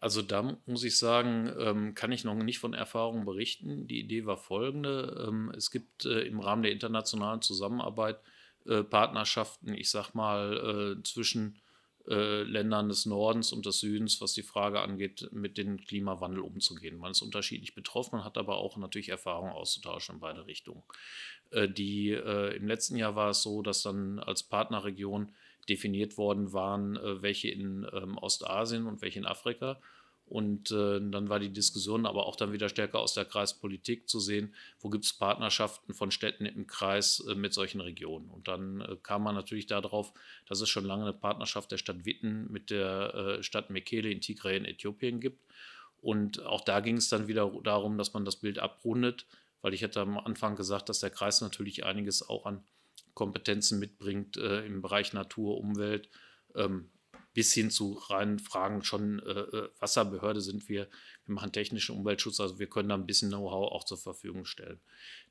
Also 0.00 0.22
da 0.22 0.58
muss 0.66 0.84
ich 0.84 0.98
sagen, 0.98 1.52
ähm, 1.58 1.94
kann 1.94 2.12
ich 2.12 2.24
noch 2.24 2.34
nicht 2.34 2.58
von 2.58 2.74
Erfahrungen 2.74 3.24
berichten. 3.24 3.86
Die 3.86 4.00
Idee 4.00 4.26
war 4.26 4.36
folgende. 4.36 5.26
Ähm, 5.28 5.52
es 5.56 5.70
gibt 5.70 6.04
äh, 6.04 6.20
im 6.22 6.40
Rahmen 6.40 6.62
der 6.62 6.72
internationalen 6.72 7.42
Zusammenarbeit 7.42 8.20
äh, 8.66 8.82
Partnerschaften, 8.82 9.74
ich 9.74 9.90
sag 9.90 10.14
mal, 10.14 10.96
äh, 10.98 11.02
zwischen 11.02 11.58
Ländern 12.04 12.88
des 12.88 13.06
Nordens 13.06 13.52
und 13.52 13.64
des 13.64 13.78
Südens, 13.78 14.20
was 14.20 14.32
die 14.32 14.42
Frage 14.42 14.80
angeht, 14.80 15.28
mit 15.30 15.56
dem 15.56 15.78
Klimawandel 15.78 16.40
umzugehen. 16.40 16.98
Man 16.98 17.12
ist 17.12 17.22
unterschiedlich 17.22 17.76
betroffen, 17.76 18.16
man 18.16 18.24
hat 18.24 18.38
aber 18.38 18.56
auch 18.56 18.76
natürlich 18.76 19.10
Erfahrungen 19.10 19.52
auszutauschen 19.52 20.16
in 20.16 20.20
beide 20.20 20.44
Richtungen. 20.44 20.82
Die, 21.52 22.10
Im 22.10 22.66
letzten 22.66 22.96
Jahr 22.96 23.14
war 23.14 23.30
es 23.30 23.42
so, 23.44 23.62
dass 23.62 23.82
dann 23.82 24.18
als 24.18 24.42
Partnerregion 24.42 25.32
definiert 25.68 26.16
worden 26.18 26.52
waren, 26.52 26.98
welche 27.22 27.48
in 27.48 27.86
ähm, 27.92 28.18
Ostasien 28.18 28.86
und 28.86 29.00
welche 29.00 29.20
in 29.20 29.26
Afrika. 29.26 29.80
Und 30.32 30.70
äh, 30.70 30.98
dann 30.98 31.28
war 31.28 31.40
die 31.40 31.52
Diskussion 31.52 32.06
aber 32.06 32.26
auch 32.26 32.36
dann 32.36 32.52
wieder 32.54 32.70
stärker 32.70 33.00
aus 33.00 33.12
der 33.12 33.26
Kreispolitik 33.26 34.08
zu 34.08 34.18
sehen, 34.18 34.54
wo 34.80 34.88
gibt 34.88 35.04
es 35.04 35.12
Partnerschaften 35.12 35.92
von 35.92 36.10
Städten 36.10 36.46
im 36.46 36.66
Kreis 36.66 37.22
äh, 37.28 37.34
mit 37.34 37.52
solchen 37.52 37.82
Regionen. 37.82 38.30
Und 38.30 38.48
dann 38.48 38.80
äh, 38.80 38.96
kam 39.02 39.24
man 39.24 39.34
natürlich 39.34 39.66
darauf, 39.66 40.14
dass 40.46 40.62
es 40.62 40.70
schon 40.70 40.86
lange 40.86 41.02
eine 41.02 41.12
Partnerschaft 41.12 41.70
der 41.70 41.76
Stadt 41.76 42.06
Witten 42.06 42.50
mit 42.50 42.70
der 42.70 43.14
äh, 43.14 43.42
Stadt 43.42 43.68
Mekele 43.68 44.10
in 44.10 44.22
Tigray 44.22 44.56
in 44.56 44.64
Äthiopien 44.64 45.20
gibt. 45.20 45.44
Und 46.00 46.40
auch 46.40 46.62
da 46.62 46.80
ging 46.80 46.96
es 46.96 47.10
dann 47.10 47.28
wieder 47.28 47.52
darum, 47.62 47.98
dass 47.98 48.14
man 48.14 48.24
das 48.24 48.36
Bild 48.36 48.58
abrundet, 48.58 49.26
weil 49.60 49.74
ich 49.74 49.84
hatte 49.84 50.00
am 50.00 50.16
Anfang 50.16 50.56
gesagt, 50.56 50.88
dass 50.88 51.00
der 51.00 51.10
Kreis 51.10 51.42
natürlich 51.42 51.84
einiges 51.84 52.26
auch 52.26 52.46
an 52.46 52.64
Kompetenzen 53.14 53.78
mitbringt 53.78 54.36
äh, 54.36 54.64
im 54.64 54.82
Bereich 54.82 55.12
Natur, 55.12 55.58
Umwelt. 55.58 56.08
Ähm, 56.54 56.90
bis 57.34 57.52
hin 57.52 57.70
zu 57.70 57.94
reinen 57.94 58.38
Fragen 58.38 58.82
schon 58.82 59.20
äh, 59.20 59.30
äh, 59.30 59.68
Wasserbehörde 59.78 60.40
sind 60.40 60.68
wir. 60.68 60.88
Wir 61.24 61.34
machen 61.34 61.52
technischen 61.52 61.96
Umweltschutz, 61.96 62.40
also 62.40 62.58
wir 62.58 62.66
können 62.66 62.90
da 62.90 62.94
ein 62.94 63.06
bisschen 63.06 63.30
Know-how 63.30 63.72
auch 63.72 63.84
zur 63.84 63.98
Verfügung 63.98 64.44
stellen. 64.44 64.80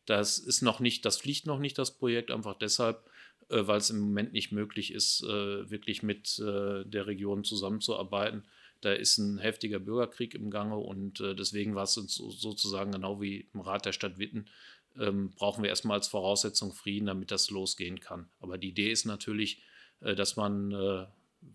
Das 0.05 0.39
ist 0.39 0.61
noch 0.61 0.79
nicht, 0.79 1.05
das 1.05 1.17
fliegt 1.17 1.45
noch 1.45 1.59
nicht, 1.59 1.77
das 1.77 1.97
Projekt, 1.97 2.31
einfach 2.31 2.57
deshalb, 2.57 3.05
äh, 3.49 3.67
weil 3.67 3.77
es 3.77 3.89
im 3.89 3.99
Moment 3.99 4.33
nicht 4.33 4.51
möglich 4.51 4.93
ist, 4.93 5.23
äh, 5.23 5.69
wirklich 5.69 6.01
mit 6.01 6.39
äh, 6.39 6.83
der 6.85 7.07
Region 7.07 7.43
zusammenzuarbeiten. 7.43 8.45
Da 8.81 8.93
ist 8.93 9.19
ein 9.19 9.37
heftiger 9.37 9.79
Bürgerkrieg 9.79 10.33
im 10.33 10.49
Gange 10.49 10.77
und 10.77 11.19
äh, 11.19 11.35
deswegen 11.35 11.75
war 11.75 11.83
es 11.83 11.97
uns 11.97 12.15
sozusagen 12.15 12.91
genau 12.91 13.21
wie 13.21 13.47
im 13.53 13.59
Rat 13.59 13.85
der 13.85 13.91
Stadt 13.91 14.17
Witten, 14.17 14.47
ähm, 14.99 15.31
brauchen 15.31 15.63
wir 15.63 15.69
erstmal 15.69 15.97
als 15.97 16.07
Voraussetzung 16.07 16.73
Frieden, 16.73 17.07
damit 17.07 17.31
das 17.31 17.49
losgehen 17.49 17.99
kann. 17.99 18.29
Aber 18.39 18.57
die 18.57 18.69
Idee 18.69 18.91
ist 18.91 19.05
natürlich, 19.05 19.61
dass 19.99 20.35
man 20.35 21.07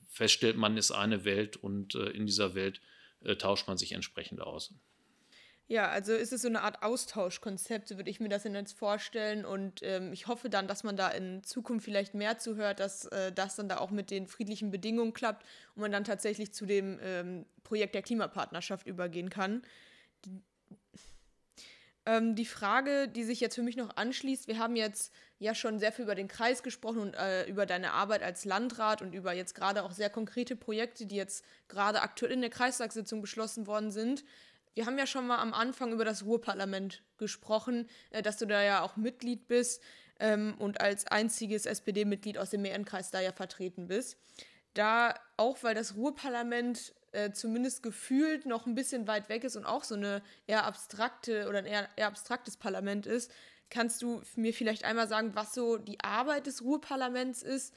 feststellt, 0.09 0.57
man 0.57 0.76
ist 0.76 0.91
eine 0.91 1.24
Welt 1.24 1.57
und 1.57 1.95
äh, 1.95 2.11
in 2.11 2.26
dieser 2.26 2.55
Welt 2.55 2.80
äh, 3.24 3.37
tauscht 3.37 3.68
man 3.68 3.78
sich 3.78 3.93
entsprechend 3.93 4.41
aus. 4.41 4.72
Ja, 5.68 5.89
also 5.89 6.12
ist 6.12 6.32
es 6.32 6.43
so 6.43 6.49
eine 6.49 6.62
Art 6.62 6.84
Austauschkonzept, 6.84 7.89
so 7.89 7.97
würde 7.97 8.09
ich 8.09 8.20
mir 8.20 8.28
das 8.28 8.45
jetzt 8.45 8.78
vorstellen. 8.78 9.45
Und 9.45 9.80
ähm, 9.82 10.12
ich 10.12 10.28
hoffe 10.28 10.49
dann, 10.49 10.68
dass 10.68 10.84
man 10.84 10.97
da 10.97 11.09
in 11.09 11.43
Zukunft 11.43 11.84
vielleicht 11.84 12.14
mehr 12.14 12.39
zuhört, 12.39 12.78
dass 12.78 13.07
äh, 13.07 13.32
das 13.32 13.57
dann 13.57 13.68
da 13.68 13.78
auch 13.78 13.91
mit 13.91 14.12
den 14.12 14.28
friedlichen 14.28 14.70
Bedingungen 14.70 15.12
klappt 15.12 15.45
und 15.74 15.82
man 15.82 15.91
dann 15.91 16.05
tatsächlich 16.05 16.53
zu 16.53 16.66
dem 16.66 17.01
ähm, 17.03 17.47
Projekt 17.64 17.97
der 17.97 18.03
Klimapartnerschaft 18.03 18.87
übergehen 18.87 19.28
kann. 19.28 19.62
Ähm, 22.07 22.36
die 22.36 22.46
Frage, 22.46 23.09
die 23.09 23.24
sich 23.24 23.40
jetzt 23.40 23.57
für 23.57 23.62
mich 23.62 23.76
noch 23.76 23.96
anschließt, 23.96 24.46
wir 24.46 24.59
haben 24.59 24.76
jetzt 24.76 25.12
ja 25.40 25.54
schon 25.57 25.80
sehr 25.80 25.90
viel 25.90 26.04
über 26.04 26.14
den 26.14 26.28
Kreis 26.28 26.62
gesprochen 26.62 27.00
und 27.00 27.14
äh, 27.14 27.44
über 27.46 27.66
deine 27.66 27.92
Arbeit 27.92 28.22
als 28.22 28.44
Landrat 28.44 29.02
und 29.02 29.12
über 29.12 29.32
jetzt 29.32 29.57
gerade 29.57 29.82
auch 29.82 29.90
sehr 29.90 30.09
konkrete 30.09 30.54
Projekte, 30.54 31.04
die 31.04 31.16
jetzt 31.16 31.44
gerade 31.66 32.00
aktuell 32.02 32.32
in 32.32 32.40
der 32.40 32.50
Kreistagssitzung 32.50 33.20
beschlossen 33.20 33.66
worden 33.66 33.90
sind. 33.90 34.24
Wir 34.74 34.86
haben 34.86 34.98
ja 34.98 35.07
schon 35.07 35.26
mal 35.26 35.38
am 35.38 35.52
Anfang 35.52 35.92
über 35.92 36.04
das 36.04 36.24
Ruhrparlament 36.24 37.02
gesprochen, 37.18 37.88
äh, 38.11 38.22
dass 38.22 38.36
du 38.38 38.46
da 38.46 38.62
ja 38.62 38.82
auch 38.82 38.96
Mitglied 38.96 39.48
bist 39.48 39.82
ähm, 40.20 40.54
und 40.59 40.80
als 40.80 41.09
einziges 41.09 41.66
SPD-Mitglied 41.66 42.38
aus 42.38 42.50
dem 42.50 42.62
Mehrenkreis 42.62 43.11
da 43.11 43.20
ja 43.20 43.32
vertreten 43.32 43.88
bist. 43.88 44.16
Da 44.74 45.14
auch, 45.36 45.62
weil 45.62 45.74
das 45.74 45.96
Ruhrparlament 45.96 46.94
äh, 47.16 47.32
zumindest 47.32 47.82
gefühlt 47.82 48.44
noch 48.44 48.66
ein 48.66 48.74
bisschen 48.74 49.06
weit 49.06 49.28
weg 49.30 49.42
ist 49.42 49.56
und 49.56 49.64
auch 49.64 49.84
so 49.84 49.94
eine 49.94 50.22
eher 50.46 50.64
abstrakte 50.64 51.48
oder 51.48 51.58
ein 51.58 51.66
eher, 51.66 51.88
eher 51.96 52.08
abstraktes 52.08 52.56
Parlament 52.56 53.06
ist, 53.06 53.30
kannst 53.70 54.02
du 54.02 54.20
mir 54.36 54.52
vielleicht 54.52 54.84
einmal 54.84 55.08
sagen, 55.08 55.34
was 55.34 55.54
so 55.54 55.78
die 55.78 56.00
Arbeit 56.00 56.46
des 56.46 56.62
Ruhrparlaments 56.62 57.42
ist 57.42 57.74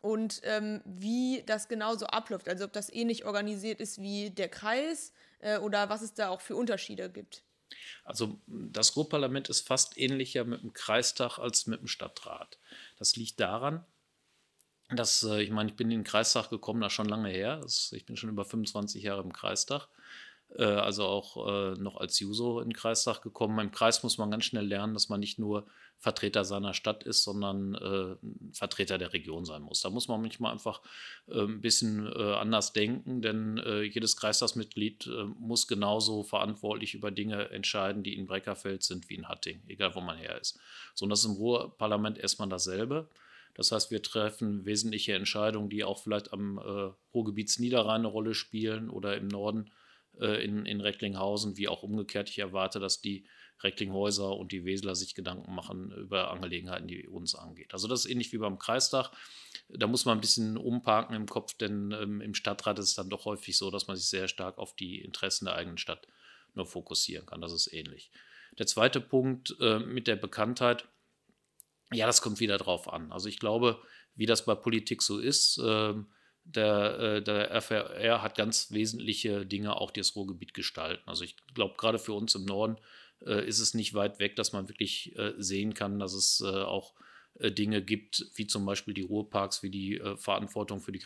und 0.00 0.40
ähm, 0.44 0.82
wie 0.84 1.44
das 1.46 1.68
genau 1.68 1.94
so 1.94 2.06
abläuft? 2.06 2.48
Also 2.48 2.64
ob 2.64 2.72
das 2.72 2.92
ähnlich 2.92 3.24
organisiert 3.24 3.80
ist 3.80 4.00
wie 4.00 4.30
der 4.30 4.48
Kreis 4.48 5.12
äh, 5.38 5.58
oder 5.58 5.88
was 5.88 6.02
es 6.02 6.14
da 6.14 6.28
auch 6.28 6.40
für 6.40 6.56
Unterschiede 6.56 7.10
gibt. 7.10 7.44
Also 8.04 8.40
das 8.46 8.96
Ruhrparlament 8.96 9.48
ist 9.48 9.66
fast 9.66 9.96
ähnlicher 9.96 10.44
mit 10.44 10.62
dem 10.62 10.72
Kreistag 10.72 11.38
als 11.38 11.66
mit 11.66 11.80
dem 11.80 11.86
Stadtrat. 11.86 12.58
Das 12.98 13.14
liegt 13.14 13.38
daran, 13.38 13.84
das, 14.92 15.22
äh, 15.22 15.42
ich 15.42 15.50
meine, 15.50 15.70
ich 15.70 15.76
bin 15.76 15.90
in 15.90 16.00
den 16.00 16.04
Kreistag 16.04 16.50
gekommen, 16.50 16.80
das 16.80 16.92
schon 16.92 17.08
lange 17.08 17.28
her. 17.28 17.60
Ich 17.92 18.06
bin 18.06 18.16
schon 18.16 18.30
über 18.30 18.44
25 18.44 19.02
Jahre 19.02 19.22
im 19.22 19.32
Kreistag. 19.32 19.88
Äh, 20.56 20.64
also 20.64 21.04
auch 21.04 21.48
äh, 21.48 21.74
noch 21.80 21.96
als 21.96 22.18
Juso 22.18 22.60
in 22.60 22.70
den 22.70 22.76
Kreistag 22.76 23.22
gekommen. 23.22 23.58
Im 23.58 23.70
Kreis 23.70 24.02
muss 24.02 24.18
man 24.18 24.30
ganz 24.30 24.44
schnell 24.44 24.66
lernen, 24.66 24.94
dass 24.94 25.08
man 25.08 25.20
nicht 25.20 25.38
nur 25.38 25.66
Vertreter 25.98 26.44
seiner 26.44 26.72
Stadt 26.72 27.04
ist, 27.04 27.24
sondern 27.24 28.18
Vertreter 28.54 28.96
der 28.96 29.12
Region 29.12 29.44
sein 29.44 29.60
muss. 29.60 29.82
Da 29.82 29.90
muss 29.90 30.08
man 30.08 30.22
manchmal 30.22 30.50
einfach 30.50 30.80
ein 31.30 31.60
bisschen 31.60 32.10
anders 32.10 32.72
denken, 32.72 33.20
denn 33.20 33.60
jedes 33.92 34.16
Kreistagsmitglied 34.16 35.10
muss 35.38 35.68
genauso 35.68 36.22
verantwortlich 36.22 36.94
über 36.94 37.10
Dinge 37.10 37.50
entscheiden, 37.50 38.02
die 38.02 38.16
in 38.16 38.26
Breckerfeld 38.26 38.82
sind 38.82 39.10
wie 39.10 39.16
in 39.16 39.28
Hatting, 39.28 39.62
egal 39.68 39.94
wo 39.94 40.00
man 40.00 40.16
her 40.16 40.40
ist. 40.40 40.58
So, 40.94 41.04
und 41.04 41.10
das 41.10 41.18
ist 41.18 41.26
im 41.26 41.32
Ruhrparlament 41.32 42.16
erstmal 42.16 42.48
dasselbe. 42.48 43.06
Das 43.54 43.72
heißt, 43.72 43.90
wir 43.90 44.02
treffen 44.02 44.64
wesentliche 44.64 45.14
Entscheidungen, 45.14 45.70
die 45.70 45.84
auch 45.84 46.02
vielleicht 46.02 46.32
am 46.32 46.58
äh, 46.58 46.92
Ruhrgebietsniederrhein 47.14 48.00
eine 48.00 48.08
Rolle 48.08 48.34
spielen 48.34 48.90
oder 48.90 49.16
im 49.16 49.28
Norden 49.28 49.70
äh, 50.18 50.44
in, 50.44 50.66
in 50.66 50.80
Recklinghausen, 50.80 51.56
wie 51.56 51.68
auch 51.68 51.82
umgekehrt. 51.82 52.30
Ich 52.30 52.38
erwarte, 52.38 52.80
dass 52.80 53.00
die 53.00 53.26
Recklinghäuser 53.62 54.36
und 54.36 54.52
die 54.52 54.64
Weseler 54.64 54.94
sich 54.94 55.14
Gedanken 55.14 55.54
machen 55.54 55.92
über 55.92 56.30
Angelegenheiten, 56.30 56.88
die 56.88 57.06
uns 57.06 57.34
angeht. 57.34 57.74
Also 57.74 57.88
das 57.88 58.04
ist 58.04 58.10
ähnlich 58.10 58.32
wie 58.32 58.38
beim 58.38 58.58
Kreistag. 58.58 59.10
Da 59.68 59.86
muss 59.86 60.04
man 60.04 60.18
ein 60.18 60.20
bisschen 60.20 60.56
umparken 60.56 61.14
im 61.14 61.26
Kopf, 61.26 61.54
denn 61.54 61.92
ähm, 61.92 62.20
im 62.20 62.34
Stadtrat 62.34 62.78
ist 62.78 62.88
es 62.88 62.94
dann 62.94 63.10
doch 63.10 63.24
häufig 63.24 63.56
so, 63.56 63.70
dass 63.70 63.86
man 63.86 63.96
sich 63.96 64.06
sehr 64.06 64.28
stark 64.28 64.58
auf 64.58 64.74
die 64.74 65.00
Interessen 65.00 65.44
der 65.44 65.54
eigenen 65.54 65.78
Stadt 65.78 66.06
nur 66.54 66.66
fokussieren 66.66 67.26
kann. 67.26 67.40
Das 67.40 67.52
ist 67.52 67.72
ähnlich. 67.72 68.10
Der 68.58 68.66
zweite 68.66 69.00
Punkt 69.00 69.56
äh, 69.60 69.78
mit 69.78 70.06
der 70.06 70.16
Bekanntheit 70.16 70.88
ja, 71.92 72.06
das 72.06 72.22
kommt 72.22 72.40
wieder 72.40 72.58
drauf 72.58 72.92
an. 72.92 73.10
Also 73.12 73.28
ich 73.28 73.38
glaube, 73.38 73.80
wie 74.14 74.26
das 74.26 74.44
bei 74.44 74.54
Politik 74.54 75.02
so 75.02 75.18
ist, 75.18 75.58
äh, 75.58 75.94
der, 76.44 76.98
äh, 76.98 77.22
der 77.22 77.60
FRR 77.60 78.22
hat 78.22 78.36
ganz 78.36 78.70
wesentliche 78.70 79.46
Dinge 79.46 79.76
auch 79.76 79.90
das 79.90 80.16
Ruhrgebiet 80.16 80.54
gestalten. 80.54 81.02
Also 81.06 81.24
ich 81.24 81.36
glaube, 81.54 81.74
gerade 81.76 81.98
für 81.98 82.12
uns 82.12 82.34
im 82.34 82.44
Norden 82.44 82.76
äh, 83.24 83.46
ist 83.46 83.60
es 83.60 83.74
nicht 83.74 83.94
weit 83.94 84.18
weg, 84.18 84.36
dass 84.36 84.52
man 84.52 84.68
wirklich 84.68 85.16
äh, 85.16 85.34
sehen 85.38 85.74
kann, 85.74 85.98
dass 85.98 86.14
es 86.14 86.42
auch 86.42 86.94
Dinge 87.38 87.80
gibt, 87.80 88.26
wie 88.34 88.46
zum 88.48 88.66
Beispiel 88.66 88.92
die 88.92 89.02
Ruhrparks, 89.02 89.62
wie 89.62 89.70
die 89.70 90.02
Verantwortung 90.16 90.80
für 90.80 90.90
die 90.90 91.00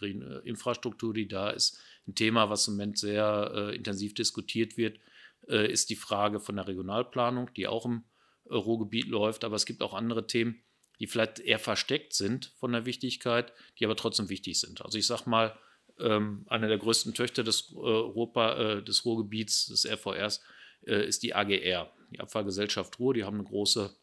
Infrastruktur, 0.45 1.13
die 1.13 1.29
da 1.29 1.51
ist. 1.51 1.79
Ein 2.09 2.15
Thema, 2.15 2.49
was 2.49 2.67
im 2.67 2.75
Moment 2.75 2.99
sehr 2.99 3.73
intensiv 3.75 4.15
diskutiert 4.15 4.77
wird, 4.77 4.99
ist 5.47 5.91
die 5.91 5.97
Frage 5.97 6.41
von 6.41 6.57
der 6.57 6.67
Regionalplanung, 6.67 7.53
die 7.55 7.69
auch 7.69 7.85
im 7.85 8.05
Ruhrgebiet 8.51 9.07
läuft. 9.07 9.45
Aber 9.45 9.55
es 9.55 9.67
gibt 9.67 9.83
auch 9.83 9.93
andere 9.93 10.27
Themen, 10.27 10.65
die 11.01 11.07
vielleicht 11.07 11.41
eher 11.41 11.59
versteckt 11.59 12.15
sind 12.15 12.53
von 12.57 12.73
der 12.73 12.87
Wichtigkeit, 12.87 13.53
die 13.79 13.85
aber 13.85 13.97
trotzdem 13.97 14.29
wichtig 14.29 14.61
sind. 14.61 14.83
Also 14.83 14.99
ich 14.99 15.07
sage 15.07 15.29
mal, 15.29 15.59
ähm, 15.99 16.45
eine 16.49 16.69
der 16.69 16.79
größten 16.79 17.15
Töchter 17.15 17.45
des, 17.45 17.73
äh, 17.73 17.77
Europa, 17.77 18.57
äh, 18.57 18.83
des 18.83 19.05
Ruhrgebiets, 19.05 19.67
des 19.67 19.87
RVRs, 19.87 20.43
äh, 20.87 21.07
ist 21.07 21.23
die 21.23 21.35
AGR, 21.35 21.93
die 22.11 22.21
Abfallgesellschaft 22.21 22.99
Ruhr. 22.99 23.15
Die 23.15 23.25
haben 23.25 23.37
eine 23.37 23.45
große, 23.45 23.95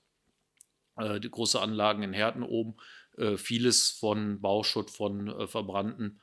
äh, 0.98 1.20
die 1.20 1.30
große 1.30 1.60
Anlagen 1.60 2.04
in 2.04 2.14
Herten 2.14 2.44
oben, 2.44 2.76
äh, 3.18 3.38
vieles 3.38 3.90
von 3.90 4.42
Bauschutt, 4.42 4.90
von 4.90 5.28
äh, 5.28 5.48
verbrannten 5.48 6.22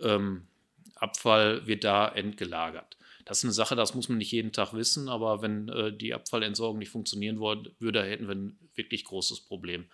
ähm, 0.00 0.48
Abfall 0.96 1.66
wird 1.66 1.84
da 1.84 2.08
entgelagert. 2.08 2.96
Das 3.26 3.38
ist 3.38 3.44
eine 3.44 3.52
Sache, 3.52 3.74
das 3.74 3.94
muss 3.94 4.08
man 4.08 4.18
nicht 4.18 4.30
jeden 4.30 4.52
Tag 4.52 4.72
wissen, 4.72 5.08
aber 5.08 5.42
wenn 5.42 5.68
äh, 5.68 5.92
die 5.92 6.14
Abfallentsorgung 6.14 6.78
nicht 6.78 6.90
funktionieren 6.90 7.40
würde, 7.40 8.04
hätten 8.04 8.28
wir 8.28 8.36
ein 8.36 8.58
wirklich 8.76 9.04
großes 9.04 9.40
Problem. 9.40 9.86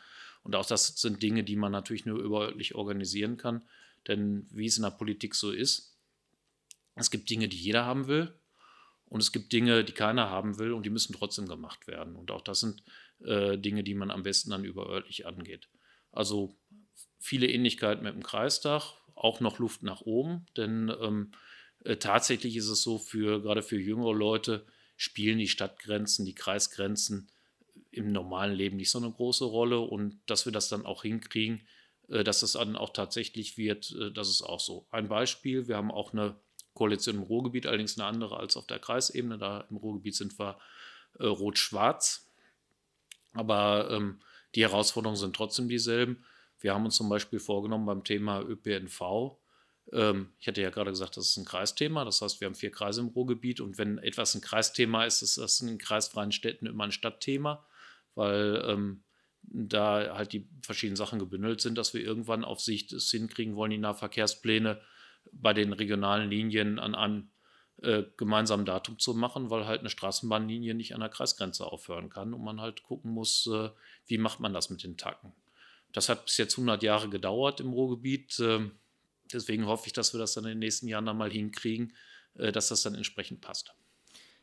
Und 0.43 0.55
auch 0.55 0.67
das 0.67 0.89
sind 0.99 1.23
Dinge, 1.23 1.43
die 1.43 1.57
man 1.57 1.73
natürlich 1.73 2.05
nur 2.05 2.21
überörtlich 2.21 2.75
organisieren 2.75 3.39
kann. 3.39 3.63
Denn 4.07 4.47
wie 4.51 4.67
es 4.67 4.77
in 4.77 4.83
der 4.83 4.91
Politik 4.91 5.35
so 5.35 5.51
ist, 5.51 5.97
es 6.95 7.11
gibt 7.11 7.31
Dinge, 7.31 7.49
die 7.49 7.57
jeder 7.57 7.87
haben 7.87 8.07
will. 8.07 8.35
Und 9.07 9.23
es 9.23 9.33
gibt 9.33 9.53
Dinge, 9.53 9.83
die 9.83 9.93
keiner 9.93 10.29
haben 10.29 10.59
will 10.59 10.73
und 10.73 10.85
die 10.85 10.91
müssen 10.91 11.15
trotzdem 11.15 11.47
gemacht 11.47 11.87
werden. 11.87 12.17
Und 12.17 12.31
auch 12.31 12.43
das 12.43 12.61
sind 12.61 12.83
äh, 13.25 13.57
Dinge, 13.57 13.83
die 13.83 13.95
man 13.95 14.11
am 14.11 14.23
besten 14.23 14.51
dann 14.51 14.65
überörtlich 14.65 15.27
angeht. 15.27 15.69
Also 16.11 16.55
viele 17.19 17.47
Ähnlichkeiten 17.47 18.05
mit 18.05 18.15
dem 18.15 18.23
Kreistag, 18.23 18.95
auch 19.15 19.41
noch 19.41 19.59
Luft 19.59 19.83
nach 19.83 20.03
oben, 20.03 20.47
denn 20.57 20.93
ähm, 21.01 21.33
äh, 21.85 21.97
tatsächlich 21.97 22.57
ist 22.57 22.69
es 22.69 22.83
so, 22.83 22.99
für, 22.99 23.43
gerade 23.43 23.63
für 23.63 23.79
jüngere 23.79 24.15
Leute 24.15 24.67
spielen 24.97 25.39
die 25.39 25.49
Stadtgrenzen, 25.49 26.25
die 26.25 26.35
Kreisgrenzen 26.35 27.31
im 27.91 28.13
normalen 28.13 28.55
Leben 28.55 28.77
nicht 28.77 28.91
so 28.91 28.99
eine 28.99 29.11
große 29.11 29.45
Rolle 29.45 29.81
und 29.81 30.21
dass 30.27 30.47
wir 30.47 30.53
das 30.53 30.69
dann 30.69 30.87
auch 30.87 31.03
hinkriegen, 31.03 31.67
äh, 32.09 32.25
dass 32.25 32.41
das 32.41 32.53
dann 32.53 32.77
auch 32.77 32.91
tatsächlich 32.91 33.57
wird, 33.59 33.95
äh, 33.99 34.11
das 34.13 34.29
ist 34.29 34.43
auch 34.43 34.61
so. 34.61 34.87
Ein 34.91 35.09
Beispiel, 35.09 35.69
wir 35.69 35.77
haben 35.77 35.91
auch 35.91 36.13
eine 36.13 36.37
Koalition 36.75 37.17
im 37.17 37.23
Ruhrgebiet, 37.23 37.67
allerdings 37.67 37.99
eine 37.99 38.07
andere 38.07 38.39
als 38.39 38.57
auf 38.57 38.67
der 38.67 38.79
Kreisebene. 38.79 39.39
Da 39.39 39.67
im 39.71 39.77
Ruhrgebiet 39.77 40.15
sind 40.15 40.39
wir 40.39 40.59
äh, 41.19 41.27
rot-schwarz. 41.27 42.31
Aber 43.35 43.91
ähm, 43.91 44.21
die 44.55 44.63
Herausforderungen 44.63 45.19
sind 45.19 45.37
trotzdem 45.37 45.69
dieselben. 45.69 46.25
Wir 46.61 46.75
haben 46.75 46.85
uns 46.85 46.97
zum 46.97 47.09
Beispiel 47.09 47.41
vorgenommen 47.41 47.87
beim 47.87 48.05
Thema 48.05 48.41
ÖPNV, 48.41 49.37
ich 49.87 50.49
hatte 50.49 50.63
ja 50.63 50.71
gerade 50.71 50.91
gesagt, 50.91 51.17
das 51.17 51.29
ist 51.29 51.37
ein 51.37 51.45
Kreisthema. 51.45 52.05
Das 52.05 52.23
heißt, 52.23 52.41
wir 52.41 52.47
haben 52.47 52.55
vier 52.55 52.71
Kreise 52.71 53.01
im 53.01 53.09
Ruhrgebiet 53.09 53.61
und 53.61 53.79
wenn 53.79 53.99
etwas 53.99 54.35
ein 54.35 54.41
Kreisthema 54.41 55.05
ist, 55.05 55.23
ist 55.23 55.39
das 55.39 55.61
in 55.61 55.77
kreisfreien 55.77 56.33
Städten 56.33 56.67
immer 56.67 56.85
ein 56.85 56.93
Stadtthema, 56.93 57.67
weil 58.15 58.65
ähm, 58.67 59.03
da 59.43 60.15
halt 60.15 60.33
die 60.33 60.49
verschiedenen 60.63 60.97
Sachen 60.97 61.19
gebündelt 61.19 61.61
sind, 61.61 61.77
dass 61.77 61.95
wir 61.95 62.01
irgendwann 62.01 62.45
auf 62.45 62.61
Sicht 62.61 62.93
es 62.93 63.11
hinkriegen 63.11 63.57
wollen, 63.57 63.73
die 63.73 63.79
Nahverkehrspläne 63.79 64.81
bei 65.31 65.53
den 65.53 65.73
regionalen 65.73 66.31
Linien 66.31 66.79
an 66.79 66.95
einem 66.95 67.31
äh, 67.83 68.05
gemeinsamen 68.17 68.65
Datum 68.65 68.99
zu 68.99 69.15
machen, 69.15 69.51
weil 69.51 69.67
halt 69.67 69.81
eine 69.81 69.91
Straßenbahnlinie 69.91 70.75
nicht 70.75 70.95
an 70.95 71.01
der 71.01 71.09
Kreisgrenze 71.09 71.67
aufhören 71.67 72.09
kann 72.09 72.33
und 72.33 72.45
man 72.45 72.61
halt 72.61 72.83
gucken 72.83 73.11
muss, 73.11 73.47
äh, 73.53 73.71
wie 74.07 74.19
macht 74.19 74.41
man 74.41 74.53
das 74.53 74.71
mit 74.71 74.85
den 74.85 74.97
Tacken. 74.97 75.33
Das 75.93 76.09
hat 76.09 76.25
bis 76.25 76.37
jetzt 76.39 76.55
100 76.55 76.83
Jahre 76.83 77.09
gedauert 77.09 77.61
im 77.61 77.73
Ruhrgebiet. 77.73 78.39
Äh, 78.39 78.71
Deswegen 79.33 79.67
hoffe 79.67 79.87
ich, 79.87 79.93
dass 79.93 80.13
wir 80.15 80.19
das 80.19 80.35
dann 80.35 80.45
in 80.45 80.51
den 80.51 80.59
nächsten 80.59 80.89
Jahren 80.89 81.07
dann 81.07 81.17
mal 81.17 81.31
hinkriegen, 81.31 81.95
äh, 82.35 82.53
dass 82.53 82.69
das 82.69 82.83
dann 82.83 82.95
entsprechend 82.95 83.41
passt. 83.41 83.75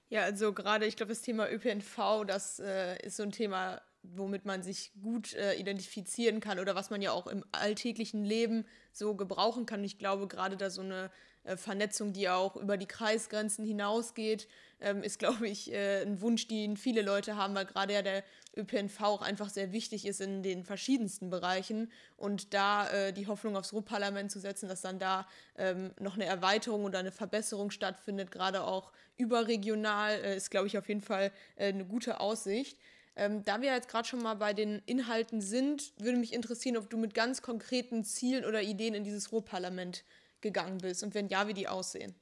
Ja, 0.10 0.24
also 0.24 0.54
gerade, 0.54 0.88
ich 0.88 0.96
glaube, 0.96 1.12
das 1.12 1.22
Thema 1.22 1.50
ÖPNV, 1.52 2.26
das 2.26 2.60
äh, 2.60 2.98
ist 3.06 3.18
so 3.18 3.24
ein 3.24 3.32
Thema, 3.32 3.82
womit 4.02 4.46
man 4.46 4.64
sich 4.64 4.92
gut 5.02 5.34
äh, 5.34 5.54
identifizieren 5.56 6.40
kann 6.40 6.60
oder 6.60 6.74
was 6.74 6.90
man 6.90 7.02
ja 7.02 7.12
auch 7.12 7.28
im 7.28 7.44
alltäglichen 7.52 8.24
Leben 8.24 8.66
so 8.92 9.16
gebrauchen 9.16 9.66
kann. 9.66 9.84
Ich 9.84 10.00
glaube, 10.00 10.28
gerade 10.28 10.58
da 10.58 10.70
so 10.70 10.82
eine 10.82 11.12
äh, 11.44 11.58
Vernetzung, 11.58 12.14
die 12.14 12.30
auch 12.30 12.56
über 12.56 12.78
die 12.78 12.88
Kreisgrenzen 12.88 13.66
hinausgeht, 13.66 14.48
ähm, 14.80 15.04
ist, 15.04 15.20
glaube 15.20 15.48
ich, 15.48 15.72
äh, 15.72 16.02
ein 16.02 16.22
Wunsch, 16.22 16.48
den 16.48 16.78
viele 16.78 17.02
Leute 17.02 17.36
haben, 17.36 17.54
weil 17.56 17.66
gerade 17.66 17.94
ja 17.94 18.02
der 18.02 18.24
ÖPNV 18.56 19.02
auch 19.02 19.22
einfach 19.22 19.50
sehr 19.50 19.72
wichtig 19.72 20.06
ist 20.06 20.22
in 20.22 20.44
den 20.44 20.64
verschiedensten 20.64 21.30
Bereichen. 21.30 21.92
Und 22.18 22.54
da 22.54 22.90
äh, 22.90 23.14
die 23.14 23.28
Hoffnung 23.28 23.56
aufs 23.56 23.74
Ruhrparlament 23.74 24.32
zu 24.32 24.40
setzen, 24.40 24.70
dass 24.70 24.82
dann 24.82 25.00
da 25.00 25.28
ähm, 25.56 25.92
noch 26.00 26.16
eine 26.16 26.26
Erweiterung 26.26 26.84
oder 26.84 27.00
eine 27.00 27.12
Verbesserung 27.12 27.72
stattfindet, 27.72 28.32
gerade 28.32 28.64
auch 28.64 28.92
überregional, 29.18 30.14
äh, 30.24 30.38
ist, 30.38 30.52
glaube 30.52 30.68
ich, 30.68 30.78
auf 30.78 30.88
jeden 30.88 31.02
Fall 31.02 31.32
äh, 31.56 31.68
eine 31.68 31.86
gute 31.86 32.20
Aussicht. 32.20 32.78
Ähm, 33.16 33.44
da 33.44 33.62
wir 33.62 33.74
jetzt 33.74 33.90
gerade 33.90 34.08
schon 34.08 34.22
mal 34.22 34.36
bei 34.36 34.54
den 34.54 34.82
Inhalten 34.86 35.42
sind, 35.42 35.94
würde 35.98 36.18
mich 36.18 36.34
interessieren, 36.34 36.78
ob 36.78 36.90
du 36.90 36.98
mit 36.98 37.14
ganz 37.14 37.42
konkreten 37.42 38.04
Zielen 38.04 38.46
oder 38.46 38.62
Ideen 38.62 38.94
in 38.94 39.04
dieses 39.04 39.32
Ruhrparlament 39.32 40.06
gegangen 40.42 40.78
bist 40.78 41.04
und 41.04 41.14
wenn 41.14 41.28
ja, 41.28 41.48
wie 41.48 41.54
die 41.54 41.68
aussehen. 41.68 42.16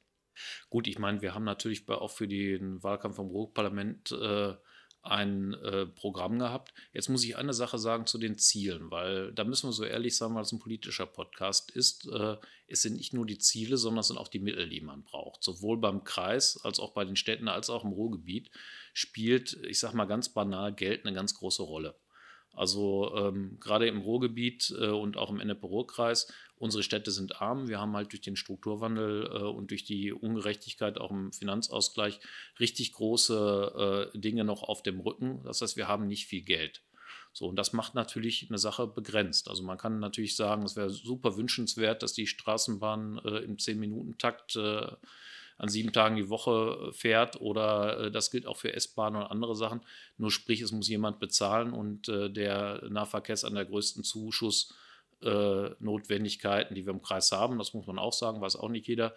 Gut, 0.69 0.88
ich 0.88 0.99
meine, 0.99 1.21
wir 1.21 1.34
haben 1.34 1.43
natürlich 1.43 1.88
auch 1.88 2.11
für 2.11 2.28
den 2.28 2.82
Wahlkampf 2.84 3.15
vom 3.15 3.28
Ruhrparlament 3.28 4.11
äh, 4.11 4.55
ein 5.09 5.53
äh, 5.55 5.85
Programm 5.85 6.39
gehabt. 6.39 6.73
Jetzt 6.93 7.09
muss 7.09 7.23
ich 7.23 7.37
eine 7.37 7.53
Sache 7.53 7.77
sagen 7.77 8.05
zu 8.05 8.17
den 8.17 8.37
Zielen, 8.37 8.91
weil 8.91 9.33
da 9.33 9.43
müssen 9.43 9.67
wir 9.67 9.73
so 9.73 9.83
ehrlich 9.83 10.15
sein, 10.15 10.33
weil 10.35 10.43
es 10.43 10.51
ein 10.51 10.59
politischer 10.59 11.05
Podcast 11.05 11.71
ist. 11.71 12.07
Äh, 12.07 12.37
es 12.67 12.81
sind 12.81 12.97
nicht 12.97 13.13
nur 13.13 13.25
die 13.25 13.37
Ziele, 13.37 13.77
sondern 13.77 14.01
es 14.01 14.07
sind 14.07 14.17
auch 14.17 14.27
die 14.27 14.39
Mittel, 14.39 14.69
die 14.69 14.81
man 14.81 15.03
braucht. 15.03 15.43
Sowohl 15.43 15.77
beim 15.77 16.03
Kreis 16.03 16.59
als 16.63 16.79
auch 16.79 16.93
bei 16.93 17.05
den 17.05 17.15
Städten 17.15 17.47
als 17.47 17.69
auch 17.69 17.83
im 17.83 17.91
Ruhrgebiet 17.91 18.51
spielt, 18.93 19.53
ich 19.63 19.79
sage 19.79 19.95
mal 19.95 20.05
ganz 20.05 20.29
banal, 20.29 20.73
Geld 20.73 21.05
eine 21.05 21.15
ganz 21.15 21.33
große 21.35 21.63
Rolle. 21.63 21.95
Also 22.57 23.13
ähm, 23.15 23.57
gerade 23.59 23.87
im 23.87 24.01
Ruhrgebiet 24.01 24.73
äh, 24.79 24.87
und 24.87 25.15
auch 25.15 25.29
im 25.29 25.39
Ennepe-Ruhr-Kreis, 25.39 26.33
unsere 26.59 26.83
Städte 26.83 27.11
sind 27.11 27.41
arm. 27.41 27.67
Wir 27.67 27.79
haben 27.79 27.95
halt 27.95 28.11
durch 28.11 28.21
den 28.21 28.35
Strukturwandel 28.35 29.25
äh, 29.25 29.43
und 29.43 29.71
durch 29.71 29.83
die 29.83 30.11
Ungerechtigkeit 30.11 30.97
auch 30.97 31.11
im 31.11 31.31
Finanzausgleich 31.31 32.19
richtig 32.59 32.93
große 32.93 34.11
äh, 34.13 34.17
Dinge 34.17 34.43
noch 34.43 34.63
auf 34.63 34.83
dem 34.83 34.99
Rücken. 34.99 35.41
Das 35.43 35.61
heißt, 35.61 35.77
wir 35.77 35.87
haben 35.87 36.07
nicht 36.07 36.27
viel 36.27 36.41
Geld. 36.41 36.81
So, 37.33 37.47
und 37.47 37.55
das 37.55 37.73
macht 37.73 37.93
natürlich 37.93 38.47
eine 38.49 38.57
Sache 38.57 38.87
begrenzt. 38.87 39.47
Also 39.47 39.61
man 39.61 39.77
kann 39.77 39.99
natürlich 39.99 40.35
sagen, 40.35 40.63
es 40.63 40.75
wäre 40.75 40.89
super 40.89 41.37
wünschenswert, 41.37 42.01
dass 42.01 42.13
die 42.13 42.25
Straßenbahn 42.25 43.19
äh, 43.23 43.37
im 43.39 43.57
10-Minuten-Takt 43.57 44.55
äh, 44.55 44.87
an 45.57 45.69
sieben 45.69 45.91
Tagen 45.91 46.15
die 46.15 46.29
Woche 46.29 46.89
äh, 46.89 46.93
fährt 46.93 47.41
oder 47.41 47.99
äh, 47.99 48.11
das 48.11 48.31
gilt 48.31 48.45
auch 48.45 48.57
für 48.57 48.73
S-Bahn 48.73 49.15
und 49.15 49.23
andere 49.23 49.55
Sachen. 49.55 49.81
Nur 50.17 50.31
sprich, 50.31 50.61
es 50.61 50.71
muss 50.71 50.87
jemand 50.87 51.19
bezahlen 51.19 51.73
und 51.73 52.09
äh, 52.09 52.29
der 52.29 52.83
Nahverkehr 52.89 53.33
ist 53.33 53.43
an 53.43 53.55
der 53.55 53.65
größten 53.65 54.03
Zuschussnotwendigkeiten, 55.22 56.76
die 56.76 56.86
wir 56.86 56.93
im 56.93 57.01
Kreis 57.01 57.32
haben. 57.32 57.57
Das 57.57 57.74
muss 57.74 57.88
man 57.88 57.99
auch 57.99 58.13
sagen, 58.13 58.41
weiß 58.41 58.55
auch 58.55 58.70
nicht 58.70 58.88
jeder. 58.88 59.15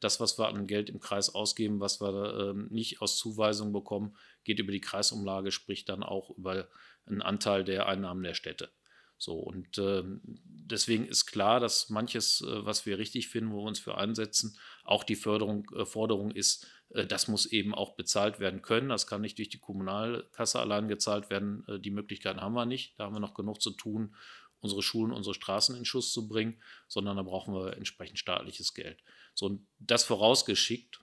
Das, 0.00 0.18
was 0.18 0.38
wir 0.38 0.48
an 0.48 0.66
Geld 0.66 0.88
im 0.88 0.98
Kreis 0.98 1.34
ausgeben, 1.34 1.80
was 1.80 2.00
wir 2.00 2.50
ähm, 2.50 2.68
nicht 2.70 3.02
aus 3.02 3.18
Zuweisung 3.18 3.72
bekommen, 3.72 4.16
geht 4.44 4.58
über 4.58 4.72
die 4.72 4.80
Kreisumlage, 4.80 5.50
sprich 5.50 5.84
dann 5.84 6.02
auch 6.02 6.30
über 6.30 6.68
einen 7.06 7.20
Anteil 7.20 7.64
der 7.64 7.86
Einnahmen 7.86 8.22
der 8.22 8.34
Städte. 8.34 8.70
So, 9.18 9.34
und 9.34 9.76
äh, 9.76 10.02
deswegen 10.24 11.06
ist 11.06 11.26
klar, 11.26 11.60
dass 11.60 11.90
manches, 11.90 12.40
äh, 12.40 12.64
was 12.64 12.86
wir 12.86 12.96
richtig 12.96 13.28
finden, 13.28 13.52
wo 13.52 13.58
wir 13.58 13.68
uns 13.68 13.78
für 13.78 13.98
einsetzen, 13.98 14.56
auch 14.84 15.04
die 15.04 15.16
Förderung, 15.16 15.70
äh, 15.76 15.84
Forderung 15.84 16.30
ist, 16.30 16.66
äh, 16.94 17.06
das 17.06 17.28
muss 17.28 17.44
eben 17.44 17.74
auch 17.74 17.96
bezahlt 17.96 18.40
werden 18.40 18.62
können. 18.62 18.88
Das 18.88 19.06
kann 19.06 19.20
nicht 19.20 19.36
durch 19.36 19.50
die 19.50 19.60
Kommunalkasse 19.60 20.58
allein 20.58 20.88
gezahlt 20.88 21.28
werden. 21.28 21.64
Äh, 21.68 21.80
die 21.80 21.90
Möglichkeiten 21.90 22.40
haben 22.40 22.54
wir 22.54 22.64
nicht. 22.64 22.98
Da 22.98 23.04
haben 23.04 23.14
wir 23.14 23.20
noch 23.20 23.34
genug 23.34 23.60
zu 23.60 23.72
tun, 23.72 24.14
unsere 24.60 24.82
Schulen, 24.82 25.12
unsere 25.12 25.34
Straßen 25.34 25.76
in 25.76 25.84
Schuss 25.84 26.12
zu 26.12 26.28
bringen, 26.28 26.62
sondern 26.88 27.16
da 27.16 27.22
brauchen 27.22 27.54
wir 27.54 27.76
entsprechend 27.76 28.18
staatliches 28.18 28.74
Geld. 28.74 29.02
So, 29.34 29.46
und 29.46 29.66
das 29.78 30.04
vorausgeschickt 30.04 31.00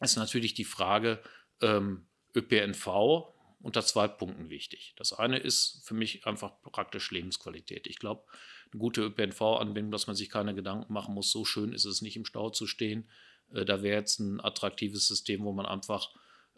ist 0.00 0.16
natürlich 0.16 0.54
die 0.54 0.64
Frage, 0.64 1.22
ähm, 1.60 2.06
ÖPNV, 2.34 3.32
unter 3.60 3.84
zwei 3.84 4.08
Punkten 4.08 4.50
wichtig. 4.50 4.94
Das 4.96 5.12
eine 5.12 5.38
ist 5.38 5.82
für 5.84 5.94
mich 5.94 6.26
einfach 6.26 6.60
praktisch 6.62 7.10
Lebensqualität. 7.10 7.86
Ich 7.86 7.98
glaube, 7.98 8.24
eine 8.72 8.78
gute 8.80 9.02
ÖPNV-Anbindung, 9.02 9.92
dass 9.92 10.06
man 10.06 10.16
sich 10.16 10.30
keine 10.30 10.54
Gedanken 10.54 10.92
machen 10.92 11.14
muss, 11.14 11.30
so 11.30 11.44
schön 11.44 11.72
ist 11.72 11.84
es 11.84 12.02
nicht 12.02 12.16
im 12.16 12.24
Stau 12.24 12.50
zu 12.50 12.66
stehen. 12.66 13.08
Äh, 13.52 13.64
da 13.64 13.82
wäre 13.82 13.98
jetzt 13.98 14.18
ein 14.18 14.40
attraktives 14.40 15.06
System, 15.06 15.44
wo 15.44 15.52
man 15.52 15.66
einfach 15.66 16.10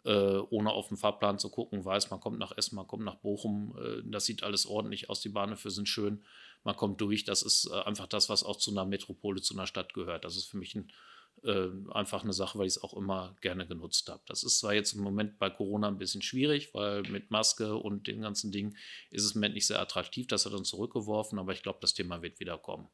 äh, 0.05 0.37
ohne 0.49 0.71
auf 0.71 0.87
den 0.89 0.97
Fahrplan 0.97 1.39
zu 1.39 1.49
gucken, 1.49 1.83
weiß, 1.83 2.09
man 2.11 2.19
kommt 2.19 2.39
nach 2.39 2.55
Essen, 2.57 2.75
man 2.75 2.87
kommt 2.87 3.03
nach 3.03 3.15
Bochum, 3.15 3.75
äh, 3.77 4.01
das 4.05 4.25
sieht 4.25 4.43
alles 4.43 4.65
ordentlich 4.65 5.09
aus, 5.09 5.21
die 5.21 5.29
Bahnhöfe 5.29 5.71
sind 5.71 5.89
schön, 5.89 6.23
man 6.63 6.75
kommt 6.75 7.01
durch. 7.01 7.25
Das 7.25 7.41
ist 7.41 7.69
einfach 7.71 8.07
das, 8.07 8.29
was 8.29 8.43
auch 8.43 8.57
zu 8.57 8.71
einer 8.71 8.85
Metropole, 8.85 9.41
zu 9.41 9.53
einer 9.53 9.67
Stadt 9.67 9.93
gehört. 9.93 10.25
Das 10.25 10.35
ist 10.35 10.45
für 10.45 10.57
mich 10.57 10.73
ein 10.75 10.91
äh, 11.43 11.69
einfach 11.91 12.23
eine 12.23 12.33
Sache, 12.33 12.57
weil 12.57 12.65
ich 12.65 12.75
es 12.75 12.83
auch 12.83 12.95
immer 12.95 13.35
gerne 13.41 13.67
genutzt 13.67 14.09
habe. 14.09 14.21
Das 14.25 14.43
ist 14.43 14.59
zwar 14.59 14.73
jetzt 14.73 14.93
im 14.93 15.01
Moment 15.01 15.37
bei 15.37 15.49
Corona 15.49 15.87
ein 15.87 15.97
bisschen 15.97 16.21
schwierig, 16.21 16.73
weil 16.73 17.03
mit 17.03 17.29
Maske 17.29 17.75
und 17.75 18.07
den 18.07 18.21
ganzen 18.21 18.51
Dingen 18.51 18.75
ist 19.11 19.23
es 19.23 19.33
im 19.33 19.39
Moment 19.39 19.55
nicht 19.55 19.67
sehr 19.67 19.79
attraktiv. 19.79 20.27
Das 20.27 20.45
hat 20.45 20.53
uns 20.53 20.69
zurückgeworfen, 20.69 21.37
aber 21.37 21.53
ich 21.53 21.61
glaube, 21.61 21.79
das 21.81 21.93
Thema 21.93 22.21
wird 22.21 22.39
wieder 22.39 22.57
kommen. 22.57 22.87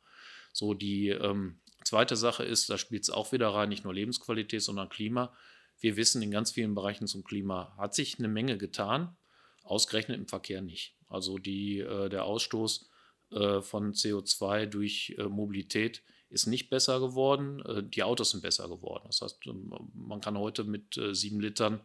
So, 0.53 0.74
die 0.74 1.09
ähm, 1.09 1.59
zweite 1.86 2.18
Sache 2.18 2.43
ist, 2.43 2.70
da 2.70 2.78
spielt 2.78 3.03
es 3.03 3.09
auch 3.09 3.32
wieder 3.32 3.49
rein, 3.49 3.70
nicht 3.70 3.86
nur 3.86 3.93
Lebensqualität, 3.93 4.62
sondern 4.62 4.89
Klima. 4.89 5.34
Wir 5.82 5.97
wissen, 5.97 6.21
in 6.21 6.32
ganz 6.32 6.51
vielen 6.51 6.75
Bereichen 6.75 7.07
zum 7.07 7.23
Klima 7.23 7.75
hat 7.75 7.95
sich 7.95 8.19
eine 8.19 8.27
Menge 8.27 8.57
getan, 8.57 9.17
ausgerechnet 9.63 10.17
im 10.17 10.27
Verkehr 10.27 10.61
nicht. 10.61 10.95
Also 11.07 11.39
die, 11.39 11.79
äh, 11.79 12.07
der 12.07 12.23
Ausstoß 12.23 12.89
äh, 13.32 13.61
von 13.61 13.93
CO2 13.93 14.67
durch 14.67 15.15
äh, 15.17 15.23
Mobilität 15.23 16.03
ist 16.29 16.45
nicht 16.45 16.69
besser 16.69 17.01
geworden. 17.01 17.61
Die 17.93 18.03
Autos 18.03 18.29
sind 18.32 18.41
besser 18.41 18.69
geworden. 18.69 19.03
Das 19.07 19.21
heißt, 19.21 19.45
ähm, 19.47 19.73
man 19.93 20.21
kann 20.21 20.38
heute 20.38 20.63
mit 20.63 20.97
sieben 21.11 21.41
Litern 21.41 21.82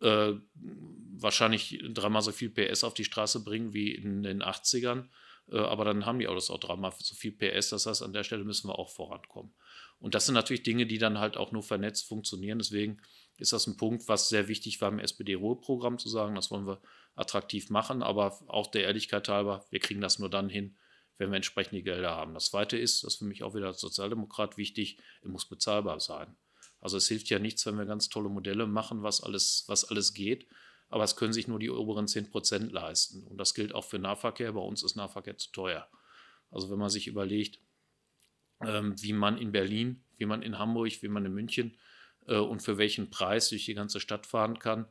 wahrscheinlich 0.00 1.80
dreimal 1.90 2.22
so 2.22 2.32
viel 2.32 2.50
PS 2.50 2.82
auf 2.82 2.94
die 2.94 3.04
Straße 3.04 3.44
bringen 3.44 3.72
wie 3.72 3.92
in 3.94 4.24
den 4.24 4.42
80ern. 4.42 5.04
aber 5.46 5.84
dann 5.84 6.06
haben 6.06 6.18
die 6.18 6.26
Autos 6.26 6.50
auch 6.50 6.58
dreimal 6.58 6.92
so 6.98 7.14
viel 7.14 7.30
PS. 7.30 7.68
Das 7.68 7.86
heißt, 7.86 8.02
an 8.02 8.12
der 8.12 8.24
Stelle 8.24 8.42
müssen 8.42 8.68
wir 8.68 8.80
auch 8.80 8.90
vorankommen. 8.90 9.52
Und 10.00 10.16
das 10.16 10.26
sind 10.26 10.34
natürlich 10.34 10.64
Dinge, 10.64 10.86
die 10.86 10.98
dann 10.98 11.20
halt 11.20 11.36
auch 11.36 11.52
nur 11.52 11.62
vernetzt 11.62 12.08
funktionieren. 12.08 12.58
Deswegen 12.58 13.00
ist 13.38 13.52
das 13.52 13.66
ein 13.66 13.76
Punkt, 13.76 14.08
was 14.08 14.28
sehr 14.28 14.48
wichtig 14.48 14.80
war 14.80 14.90
im 14.90 14.98
SPD-Ruhe-Programm 14.98 15.98
zu 15.98 16.08
sagen. 16.08 16.34
Das 16.34 16.50
wollen 16.50 16.66
wir 16.66 16.80
attraktiv 17.14 17.70
machen, 17.70 18.02
aber 18.02 18.38
auch 18.48 18.68
der 18.68 18.84
Ehrlichkeit 18.84 19.28
halber, 19.28 19.64
wir 19.70 19.80
kriegen 19.80 20.00
das 20.00 20.18
nur 20.18 20.30
dann 20.30 20.48
hin, 20.48 20.76
wenn 21.18 21.30
wir 21.30 21.36
entsprechende 21.36 21.82
Gelder 21.82 22.10
haben. 22.10 22.34
Das 22.34 22.46
Zweite 22.46 22.78
ist, 22.78 23.04
das 23.04 23.14
ist 23.14 23.18
für 23.18 23.24
mich 23.24 23.42
auch 23.42 23.54
wieder 23.54 23.66
als 23.66 23.80
Sozialdemokrat 23.80 24.56
wichtig, 24.56 24.98
es 25.22 25.28
muss 25.28 25.48
bezahlbar 25.48 26.00
sein. 26.00 26.36
Also 26.80 26.96
es 26.96 27.08
hilft 27.08 27.28
ja 27.28 27.38
nichts, 27.38 27.64
wenn 27.66 27.78
wir 27.78 27.86
ganz 27.86 28.08
tolle 28.08 28.28
Modelle 28.28 28.66
machen, 28.66 29.02
was 29.02 29.22
alles, 29.22 29.64
was 29.68 29.84
alles 29.84 30.14
geht, 30.14 30.46
aber 30.88 31.04
es 31.04 31.16
können 31.16 31.32
sich 31.32 31.48
nur 31.48 31.58
die 31.58 31.70
oberen 31.70 32.06
10 32.06 32.28
Prozent 32.28 32.72
leisten. 32.72 33.26
Und 33.26 33.38
das 33.38 33.54
gilt 33.54 33.74
auch 33.74 33.84
für 33.84 33.98
Nahverkehr. 33.98 34.52
Bei 34.52 34.60
uns 34.60 34.82
ist 34.82 34.94
Nahverkehr 34.94 35.38
zu 35.38 35.50
teuer. 35.50 35.88
Also 36.50 36.70
wenn 36.70 36.78
man 36.78 36.90
sich 36.90 37.06
überlegt, 37.06 37.60
ähm, 38.60 38.94
wie 39.00 39.14
man 39.14 39.38
in 39.38 39.52
Berlin, 39.52 40.04
wie 40.18 40.26
man 40.26 40.42
in 40.42 40.58
Hamburg, 40.58 41.02
wie 41.02 41.08
man 41.08 41.24
in 41.24 41.32
München 41.32 41.78
äh, 42.26 42.36
und 42.36 42.62
für 42.62 42.78
welchen 42.78 43.10
Preis 43.10 43.48
durch 43.48 43.64
die 43.64 43.74
ganze 43.74 44.00
Stadt 44.00 44.26
fahren 44.26 44.58
kann, 44.58 44.86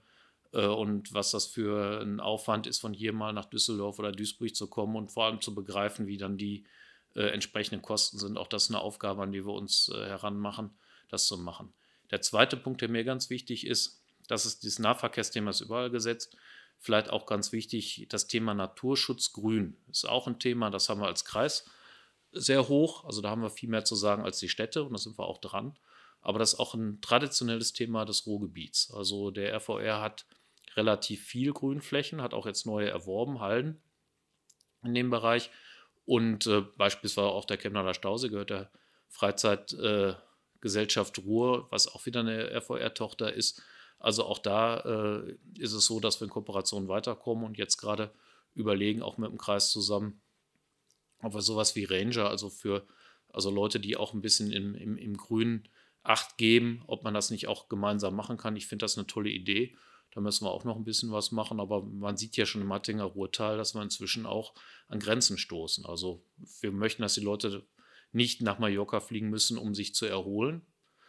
äh, 0.54 0.66
und 0.66 1.14
was 1.14 1.32
das 1.32 1.46
für 1.46 2.02
ein 2.02 2.20
Aufwand 2.20 2.68
ist, 2.68 2.80
von 2.80 2.94
hier 2.94 3.14
mal 3.14 3.34
nach 3.34 3.46
Düsseldorf 3.46 4.00
oder 4.00 4.12
Duisburg 4.12 4.56
zu 4.56 4.68
kommen 4.68 4.96
und 4.96 5.12
vor 5.12 5.26
allem 5.26 5.42
zu 5.42 5.56
begreifen, 5.56 6.08
wie 6.08 6.18
dann 6.18 6.38
die 6.38 6.66
äh, 7.16 7.24
entsprechenden 7.24 7.82
Kosten 7.82 8.18
sind. 8.18 8.38
Auch 8.38 8.48
das 8.48 8.64
ist 8.64 8.70
eine 8.70 8.80
Aufgabe, 8.80 9.24
an 9.24 9.32
die 9.32 9.46
wir 9.46 9.54
uns 9.54 9.90
äh, 9.90 10.06
heranmachen, 10.06 10.72
das 11.10 11.28
zu 11.28 11.38
machen. 11.38 11.74
Der 12.10 12.22
zweite 12.22 12.58
Punkt, 12.58 12.82
der 12.82 12.90
mir 12.90 13.04
ganz 13.04 13.30
wichtig 13.30 13.66
ist, 13.66 14.04
das 14.28 14.46
ist 14.46 14.64
dieses 14.64 14.80
Nahverkehrsthema, 14.80 15.50
ist 15.50 15.62
überall 15.62 15.90
gesetzt. 15.90 16.36
Vielleicht 16.80 17.10
auch 17.10 17.26
ganz 17.26 17.52
wichtig, 17.52 18.08
das 18.10 18.28
Thema 18.28 18.54
Naturschutz 18.54 19.34
Grün 19.34 19.78
ist 19.90 20.08
auch 20.08 20.28
ein 20.28 20.40
Thema, 20.40 20.70
das 20.70 20.90
haben 20.90 21.02
wir 21.02 21.08
als 21.08 21.26
Kreis 21.26 21.66
sehr 22.32 22.68
hoch. 22.68 23.06
Also 23.06 23.22
da 23.22 23.30
haben 23.30 23.42
wir 23.42 23.50
viel 23.50 23.70
mehr 23.70 23.86
zu 23.86 23.96
sagen 23.96 24.24
als 24.24 24.40
die 24.40 24.50
Städte 24.50 24.84
und 24.84 24.94
da 24.94 24.98
sind 24.98 25.18
wir 25.18 25.26
auch 25.26 25.38
dran. 25.40 25.78
Aber 26.22 26.40
das 26.40 26.54
ist 26.54 26.60
auch 26.60 26.74
ein 26.74 27.02
traditionelles 27.02 27.74
Thema 27.74 28.06
des 28.06 28.26
Ruhrgebiets. 28.26 28.92
Also 28.92 29.32
der 29.32 29.54
RVR 29.56 30.02
hat 30.02 30.26
relativ 30.76 31.26
viel 31.26 31.52
Grünflächen, 31.52 32.22
hat 32.22 32.34
auch 32.34 32.46
jetzt 32.46 32.66
neue 32.66 32.90
erworben, 32.90 33.40
Hallen 33.40 33.82
in 34.84 34.94
dem 34.94 35.10
Bereich. 35.10 35.50
Und 36.06 36.48
äh, 36.48 36.62
beispielsweise 36.78 37.28
auch 37.28 37.46
der 37.46 37.58
Chemnader 37.58 37.94
Stausee 37.94 38.30
gehört 38.30 38.50
der 38.50 38.72
Freizeitgesellschaft 39.10 41.18
äh, 41.18 41.22
Ruhr, 41.22 41.68
was 41.70 41.88
auch 41.88 42.06
wieder 42.06 42.22
eine 42.22 42.52
RVR-Tochter 42.52 43.34
ist. 43.34 43.62
Also 44.00 44.24
auch 44.26 44.40
da 44.40 44.80
äh, 44.80 45.36
ist 45.58 45.74
es 45.74 45.86
so, 45.86 46.00
dass 46.00 46.22
wir 46.22 46.26
in 46.26 46.32
Kooperation 46.32 46.88
weiterkommen 46.88 47.46
und 47.46 47.58
jetzt 47.58 47.78
gerade 47.78 48.14
überlegen, 48.54 49.04
auch 49.04 49.18
mit 49.18 49.30
dem 49.30 49.38
Kreis 49.38 49.70
zusammen, 49.70 50.22
ob 51.22 51.34
wir 51.34 51.42
sowas 51.42 51.76
wie 51.76 51.84
Ranger, 51.86 52.30
also 52.30 52.50
für 52.50 52.86
also 53.30 53.52
Leute, 53.52 53.80
die 53.80 53.96
auch 53.96 54.14
ein 54.14 54.22
bisschen 54.22 54.52
im, 54.52 54.76
im, 54.76 54.98
im 54.98 55.16
Grünen 55.16 55.70
Acht 56.04 56.38
geben, 56.38 56.84
ob 56.88 57.04
man 57.04 57.14
das 57.14 57.30
nicht 57.30 57.48
auch 57.48 57.70
gemeinsam 57.70 58.16
machen 58.16 58.38
kann. 58.38 58.56
Ich 58.56 58.68
finde 58.68 58.84
das 58.84 58.98
eine 58.98 59.08
tolle 59.08 59.30
Idee. 59.30 59.76
Da 60.14 60.20
müssen 60.20 60.46
wir 60.46 60.52
auch 60.52 60.66
noch 60.66 60.76
ein 60.76 60.84
bisschen 60.84 61.12
was 61.12 61.32
machen, 61.32 61.60
aber 61.60 61.84
man 61.84 62.18
sieht 62.18 62.36
ja 62.36 62.46
schon 62.46 62.62
im 62.62 62.68
Mattinger 62.68 63.06
Ruhrtal, 63.06 63.58
dass 63.58 63.76
wir 63.76 63.82
inzwischen 63.82 64.26
auch 64.26 64.54
an 64.90 65.00
Grenzen 65.00 65.38
stoßen. 65.38 65.86
Also 65.86 66.24
wir 66.60 66.72
möchten, 66.72 67.02
dass 67.02 67.14
die 67.14 67.22
Leute 67.22 67.66
nicht 68.12 68.42
nach 68.42 68.60
Mallorca 68.60 69.00
fliegen 69.00 69.30
müssen, 69.30 69.58
um 69.58 69.74
sich 69.74 69.96
zu 69.96 70.06
erholen, 70.06 70.64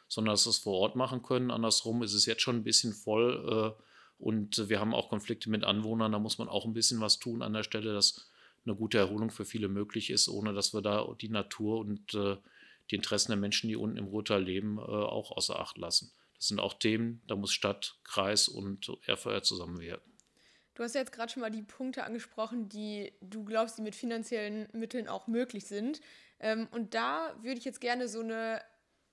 sondern 0.06 0.34
dass 0.34 0.44
sie 0.44 0.50
es 0.50 0.58
vor 0.58 0.78
Ort 0.78 0.94
machen 0.94 1.22
können. 1.22 1.50
Andersrum 1.50 2.02
ist 2.02 2.14
es 2.14 2.26
jetzt 2.26 2.42
schon 2.42 2.56
ein 2.56 2.64
bisschen 2.64 2.92
voll 2.92 3.74
äh, 3.78 3.82
und 4.18 4.68
wir 4.68 4.78
haben 4.78 4.94
auch 4.94 5.08
Konflikte 5.08 5.50
mit 5.50 5.64
Anwohnern. 5.64 6.12
Da 6.12 6.20
muss 6.20 6.38
man 6.38 6.48
auch 6.48 6.64
ein 6.64 6.74
bisschen 6.74 7.00
was 7.00 7.18
tun 7.18 7.42
an 7.42 7.54
der 7.54 7.64
Stelle, 7.64 7.92
dass 7.92 8.30
eine 8.64 8.76
gute 8.76 8.98
Erholung 8.98 9.30
für 9.30 9.44
viele 9.44 9.66
möglich 9.66 10.10
ist, 10.10 10.28
ohne 10.28 10.52
dass 10.52 10.72
wir 10.72 10.80
da 10.80 11.12
die 11.20 11.28
Natur 11.28 11.78
und 11.78 12.14
äh, 12.14 12.36
die 12.92 12.96
Interessen 12.96 13.32
der 13.32 13.38
Menschen, 13.38 13.68
die 13.68 13.76
unten 13.76 13.96
im 13.96 14.06
Ruhrtal 14.06 14.42
leben, 14.42 14.78
äh, 14.78 14.82
auch 14.82 15.32
außer 15.32 15.58
Acht 15.58 15.78
lassen. 15.78 16.12
Das 16.36 16.48
sind 16.48 16.60
auch 16.60 16.74
Themen, 16.74 17.22
da 17.26 17.34
muss 17.36 17.52
Stadt, 17.52 17.96
Kreis 18.04 18.48
und 18.48 18.90
RVR 19.08 19.42
zusammenwirken. 19.42 20.12
Du 20.74 20.82
hast 20.82 20.94
jetzt 20.94 21.12
gerade 21.12 21.30
schon 21.30 21.42
mal 21.42 21.50
die 21.50 21.62
Punkte 21.62 22.04
angesprochen, 22.04 22.68
die 22.68 23.12
du 23.20 23.44
glaubst, 23.44 23.78
die 23.78 23.82
mit 23.82 23.94
finanziellen 23.94 24.68
Mitteln 24.72 25.06
auch 25.06 25.26
möglich 25.26 25.66
sind. 25.66 26.00
Ähm, 26.40 26.68
und 26.70 26.94
da 26.94 27.36
würde 27.42 27.58
ich 27.58 27.64
jetzt 27.64 27.80
gerne 27.80 28.08
so 28.08 28.20
eine 28.20 28.62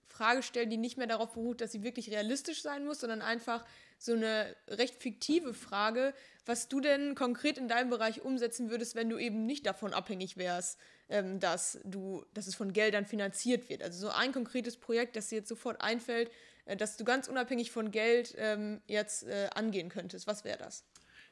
Frage 0.07 0.41
stellen, 0.41 0.69
die 0.69 0.77
nicht 0.77 0.97
mehr 0.97 1.07
darauf 1.07 1.34
beruht, 1.34 1.61
dass 1.61 1.71
sie 1.71 1.84
wirklich 1.84 2.09
realistisch 2.09 2.61
sein 2.61 2.86
muss, 2.86 2.99
sondern 2.99 3.21
einfach 3.21 3.65
so 3.97 4.13
eine 4.13 4.55
recht 4.67 4.95
fiktive 4.95 5.53
Frage, 5.53 6.13
was 6.45 6.67
du 6.67 6.80
denn 6.80 7.13
konkret 7.13 7.57
in 7.57 7.67
deinem 7.67 7.89
Bereich 7.89 8.21
umsetzen 8.21 8.69
würdest, 8.69 8.95
wenn 8.95 9.09
du 9.09 9.17
eben 9.17 9.45
nicht 9.45 9.65
davon 9.65 9.93
abhängig 9.93 10.38
wärst, 10.38 10.80
ähm, 11.10 11.39
dass 11.39 11.80
du, 11.84 12.26
dass 12.34 12.47
es 12.47 12.55
von 12.55 12.74
Geldern 12.74 13.05
finanziert 13.05 13.70
wird. 13.70 13.84
Also 13.84 14.07
so 14.07 14.10
ein 14.10 14.32
konkretes 14.32 14.78
Projekt, 14.78 15.16
das 15.16 15.30
dir 15.30 15.38
jetzt 15.38 15.49
sofort 15.49 15.82
einfällt, 15.82 16.32
äh, 16.66 16.78
dass 16.78 16.97
du 16.97 17.03
ganz 17.03 17.28
unabhängig 17.28 17.72
von 17.72 17.91
Geld 17.91 18.36
ähm, 18.38 18.82
jetzt 18.88 19.24
äh, 19.24 19.49
angehen 19.53 19.89
könntest. 19.89 20.28
Was 20.28 20.43
wäre 20.43 20.57
das? 20.57 20.86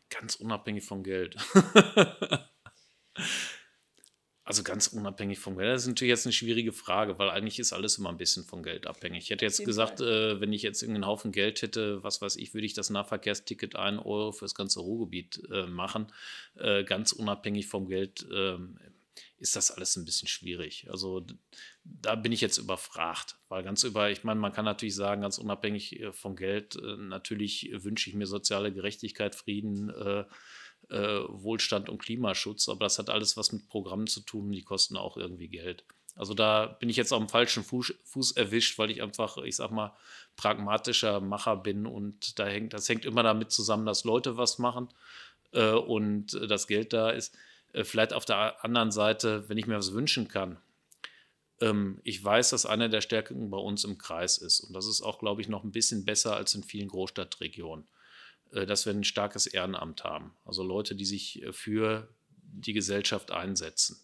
Ganz 0.09 0.36
unabhängig 0.36 0.86
von 0.86 1.03
Geld. 1.03 1.36
Also 4.47 4.63
ganz 4.63 4.88
unabhängig 4.88 5.39
vom 5.39 5.57
Geld. 5.57 5.73
Das 5.73 5.82
ist 5.82 5.89
natürlich 5.89 6.11
jetzt 6.11 6.25
eine 6.25 6.32
schwierige 6.32 6.71
Frage, 6.71 7.19
weil 7.19 7.30
eigentlich 7.30 7.59
ist 7.59 7.73
alles 7.73 7.97
immer 7.97 8.07
ein 8.07 8.17
bisschen 8.17 8.45
von 8.45 8.63
Geld 8.63 8.88
abhängig. 8.88 9.25
Ich 9.25 9.30
hätte 9.30 9.43
jetzt 9.43 9.65
gesagt, 9.65 9.99
äh, 9.99 10.39
wenn 10.39 10.53
ich 10.53 10.61
jetzt 10.61 10.82
irgendeinen 10.82 11.05
Haufen 11.05 11.34
Geld 11.34 11.61
hätte, 11.61 12.01
was 12.01 12.21
weiß 12.21 12.38
ich, 12.38 12.53
würde 12.53 12.65
ich 12.65 12.73
das 12.73 12.89
Nahverkehrsticket 12.89 13.75
1 13.75 13.99
Euro 14.05 14.32
für 14.32 14.45
das 14.45 14.55
ganze 14.55 14.80
Ruhrgebiet 14.80 15.41
äh, 15.51 15.65
machen. 15.65 16.07
Äh, 16.55 16.86
ganz 16.86 17.11
unabhängig 17.11 17.67
vom 17.67 17.89
Geld 17.89 18.25
ähm, 18.34 18.80
ist 19.39 19.55
das 19.55 19.71
alles 19.71 19.95
ein 19.95 20.05
bisschen 20.05 20.27
schwierig. 20.27 20.88
Also 20.89 21.25
da 21.83 22.15
bin 22.15 22.31
ich 22.31 22.41
jetzt 22.41 22.57
überfragt, 22.57 23.38
weil 23.49 23.63
ganz 23.63 23.83
über, 23.83 24.09
ich 24.09 24.23
meine, 24.23 24.39
man 24.39 24.51
kann 24.51 24.65
natürlich 24.65 24.95
sagen, 24.95 25.21
ganz 25.21 25.38
unabhängig 25.38 25.99
äh, 25.99 26.11
vom 26.11 26.35
Geld, 26.35 26.75
äh, 26.75 26.97
natürlich 26.97 27.69
wünsche 27.73 28.09
ich 28.09 28.15
mir 28.15 28.27
soziale 28.27 28.73
Gerechtigkeit, 28.73 29.35
Frieden, 29.35 29.89
äh, 29.89 30.25
äh, 30.89 31.23
Wohlstand 31.27 31.89
und 31.89 31.99
Klimaschutz, 31.99 32.69
aber 32.69 32.85
das 32.85 32.99
hat 32.99 33.09
alles 33.09 33.38
was 33.38 33.51
mit 33.51 33.67
Programmen 33.67 34.07
zu 34.07 34.21
tun 34.21 34.47
und 34.47 34.51
die 34.53 34.63
kosten 34.63 34.97
auch 34.97 35.17
irgendwie 35.17 35.49
Geld. 35.49 35.83
Also 36.15 36.33
da 36.33 36.65
bin 36.65 36.89
ich 36.89 36.95
jetzt 36.95 37.13
auf 37.13 37.19
dem 37.19 37.29
falschen 37.29 37.63
Fuß, 37.63 37.93
Fuß, 38.05 38.31
erwischt, 38.31 38.79
weil 38.79 38.89
ich 38.89 39.03
einfach, 39.03 39.38
ich 39.38 39.55
sag 39.55 39.69
mal, 39.69 39.95
pragmatischer 40.35 41.19
Macher 41.21 41.57
bin 41.57 41.85
und 41.85 42.39
da 42.39 42.47
hängt, 42.47 42.73
das 42.73 42.89
hängt 42.89 43.05
immer 43.05 43.21
damit 43.21 43.51
zusammen, 43.51 43.85
dass 43.85 44.03
Leute 44.03 44.35
was 44.35 44.57
machen 44.57 44.89
äh, 45.51 45.71
und 45.71 46.33
das 46.49 46.65
Geld 46.67 46.93
da 46.93 47.11
ist. 47.11 47.38
Äh, 47.74 47.84
vielleicht 47.84 48.13
auf 48.13 48.26
der 48.26 48.63
anderen 48.63 48.91
Seite, 48.91 49.47
wenn 49.47 49.57
ich 49.57 49.68
mir 49.68 49.78
was 49.78 49.93
wünschen 49.93 50.28
kann. 50.28 50.57
Ähm, 51.61 51.99
ich 52.03 52.24
weiß, 52.24 52.51
dass 52.51 52.65
eine 52.65 52.89
der 52.89 53.01
Stärken 53.01 53.49
bei 53.49 53.57
uns 53.57 53.84
im 53.84 53.97
Kreis 53.97 54.38
ist 54.38 54.61
und 54.61 54.74
das 54.74 54.88
ist 54.88 55.01
auch, 55.01 55.20
glaube 55.20 55.41
ich, 55.41 55.49
noch 55.49 55.63
ein 55.63 55.72
bisschen 55.72 56.05
besser 56.05 56.36
als 56.36 56.53
in 56.53 56.63
vielen 56.63 56.89
Großstadtregionen. 56.89 57.88
Äh, 58.53 58.65
dass 58.65 58.86
wir 58.86 58.93
ein 58.93 59.03
starkes 59.03 59.45
Ehrenamt 59.45 60.03
haben. 60.03 60.34
Also 60.45 60.63
Leute, 60.63 60.95
die 60.95 61.05
sich 61.05 61.43
äh, 61.43 61.51
für 61.51 62.07
die 62.41 62.74
Gesellschaft 62.74 63.32
einsetzen. 63.32 63.99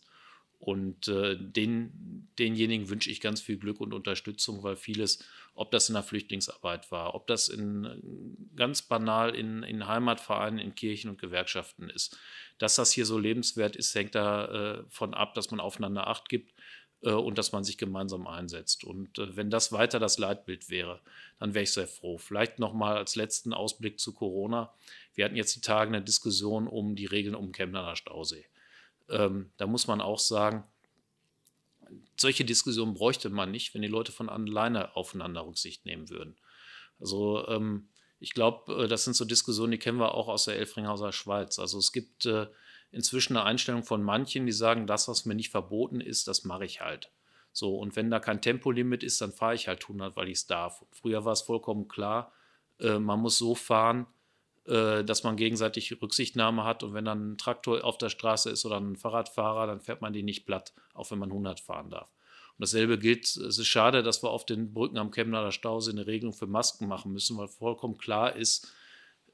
Und 0.59 1.07
den, 1.07 2.30
denjenigen 2.39 2.88
wünsche 2.88 3.11
ich 3.11 3.20
ganz 3.20 3.41
viel 3.41 3.57
Glück 3.57 3.82
und 3.82 3.93
Unterstützung, 3.93 4.64
weil 4.64 4.78
vieles, 4.78 5.26
ob 5.55 5.72
das 5.72 5.89
in 5.89 5.93
der 5.93 6.03
Flüchtlingsarbeit 6.03 6.89
war, 6.89 7.16
ob 7.16 7.28
das 7.28 7.49
in, 7.49 8.49
ganz 8.55 8.82
banal 8.82 9.36
in, 9.36 9.64
in 9.64 9.88
Heimatvereinen, 9.88 10.59
in 10.59 10.74
Kirchen 10.74 11.09
und 11.09 11.20
Gewerkschaften 11.20 11.89
ist. 11.89 12.18
Dass 12.58 12.76
das 12.76 12.91
hier 12.91 13.06
so 13.06 13.18
lebenswert 13.18 13.76
ist, 13.76 13.93
hängt 13.95 14.16
davon 14.16 15.14
äh, 15.14 15.16
ab, 15.16 15.34
dass 15.34 15.51
man 15.51 15.60
aufeinander 15.60 16.08
Acht 16.08 16.30
gibt 16.30 16.54
äh, 17.01 17.12
und 17.12 17.38
dass 17.38 17.51
man 17.51 17.64
sich 17.64 17.78
gemeinsam 17.78 18.28
einsetzt. 18.28 18.84
Und 18.84 19.20
äh, 19.20 19.36
wenn 19.36 19.49
das 19.49 19.72
weiter 19.72 19.99
das 19.99 20.18
Leitbild 20.18 20.70
wäre, 20.70 21.01
dann 21.39 21.54
wäre 21.54 21.64
ich 21.64 21.72
sehr 21.72 21.88
froh. 21.88 22.18
Vielleicht 22.18 22.60
nochmal 22.60 22.97
als 22.97 23.16
letzten 23.16 23.54
Ausblick 23.54 23.99
zu 23.99 24.14
Corona. 24.14 24.74
Wir 25.14 25.26
hatten 25.26 25.36
jetzt 25.36 25.56
die 25.56 25.62
Tage 25.62 25.89
eine 25.89 26.04
Diskussion 26.04 26.68
um 26.68 26.95
die 26.95 27.06
Regeln 27.06 27.36
um 27.36 27.51
Chemnader 27.51 27.95
Stausee. 27.95 28.45
Ähm, 29.10 29.51
da 29.58 29.68
muss 29.68 29.88
man 29.88 30.01
auch 30.01 30.20
sagen, 30.20 30.64
solche 32.16 32.45
Diskussionen 32.45 32.93
bräuchte 32.93 33.30
man 33.30 33.51
nicht, 33.51 33.74
wenn 33.74 33.82
die 33.82 33.88
Leute 33.88 34.12
von 34.12 34.30
alleine 34.30 34.95
aufeinander 34.95 35.45
Rücksicht 35.45 35.86
nehmen 35.86 36.10
würden. 36.10 36.36
Also 36.99 37.47
ähm, 37.47 37.89
ich 38.24 38.34
glaube, 38.34 38.86
äh, 38.86 38.88
das 38.88 39.03
sind 39.03 39.15
so 39.15 39.26
Diskussionen, 39.26 39.71
die 39.71 39.78
kennen 39.78 39.99
wir 39.99 40.15
auch 40.15 40.30
aus 40.30 40.45
der 40.45 40.57
Elfringhauser 40.57 41.11
Schweiz. 41.11 41.59
Also 41.59 41.78
es 41.78 41.91
gibt 41.91 42.26
äh, 42.26 42.47
inzwischen 42.91 43.36
eine 43.36 43.45
Einstellung 43.45 43.84
von 43.84 44.01
manchen, 44.01 44.45
die 44.45 44.53
sagen, 44.53 44.88
das, 44.88 45.09
was 45.09 45.26
mir 45.26 45.36
nicht 45.36 45.49
verboten 45.49 45.99
ist, 45.99 46.28
das 46.30 46.45
mache 46.45 46.63
ich 46.63 46.80
halt. 46.80 47.11
So, 47.51 47.78
und 47.78 47.97
wenn 47.97 48.09
da 48.09 48.19
kein 48.19 48.41
Tempolimit 48.41 49.03
ist, 49.03 49.19
dann 49.19 49.34
fahre 49.34 49.55
ich 49.55 49.67
halt 49.67 49.84
100, 49.84 50.15
weil 50.15 50.30
ich 50.30 50.38
es 50.38 50.47
darf. 50.47 50.86
Früher 50.91 51.26
war 51.26 51.34
es 51.34 51.41
vollkommen 51.41 51.89
klar, 51.89 52.32
äh, 52.80 52.97
man 52.97 53.19
muss 53.19 53.38
so 53.38 53.55
fahren, 53.55 54.07
äh, 54.65 55.03
dass 55.03 55.24
man 55.24 55.36
gegenseitig 55.36 56.01
Rücksichtnahme 56.01 56.63
hat. 56.63 56.82
Und 56.84 56.93
wenn 56.93 57.03
dann 57.03 57.34
ein 57.34 57.38
Traktor 57.38 57.84
auf 57.84 57.97
der 57.97 58.09
Straße 58.09 58.49
ist 58.49 58.65
oder 58.65 58.80
ein 58.80 58.95
Fahrradfahrer, 58.95 59.67
dann 59.67 59.82
fährt 59.82 60.01
man 60.01 60.13
die 60.13 60.24
nicht 60.24 60.45
platt, 60.45 60.74
auch 60.93 61.11
wenn 61.11 61.19
man 61.19 61.30
100 61.30 61.59
fahren 61.59 61.89
darf. 61.89 62.07
Und 62.58 62.62
dasselbe 62.62 62.99
gilt, 62.99 63.26
es 63.26 63.58
ist 63.58 63.68
schade, 63.68 64.04
dass 64.04 64.24
wir 64.24 64.30
auf 64.30 64.45
den 64.45 64.74
Brücken 64.74 64.97
am 64.97 65.12
Chemnader 65.12 65.51
Stausee 65.51 65.91
eine 65.91 66.08
Regelung 66.08 66.34
für 66.34 66.47
Masken 66.47 66.88
machen 66.88 67.12
müssen, 67.12 67.38
weil 67.38 67.47
vollkommen 67.47 67.97
klar 67.97 68.36
ist, 68.36 68.72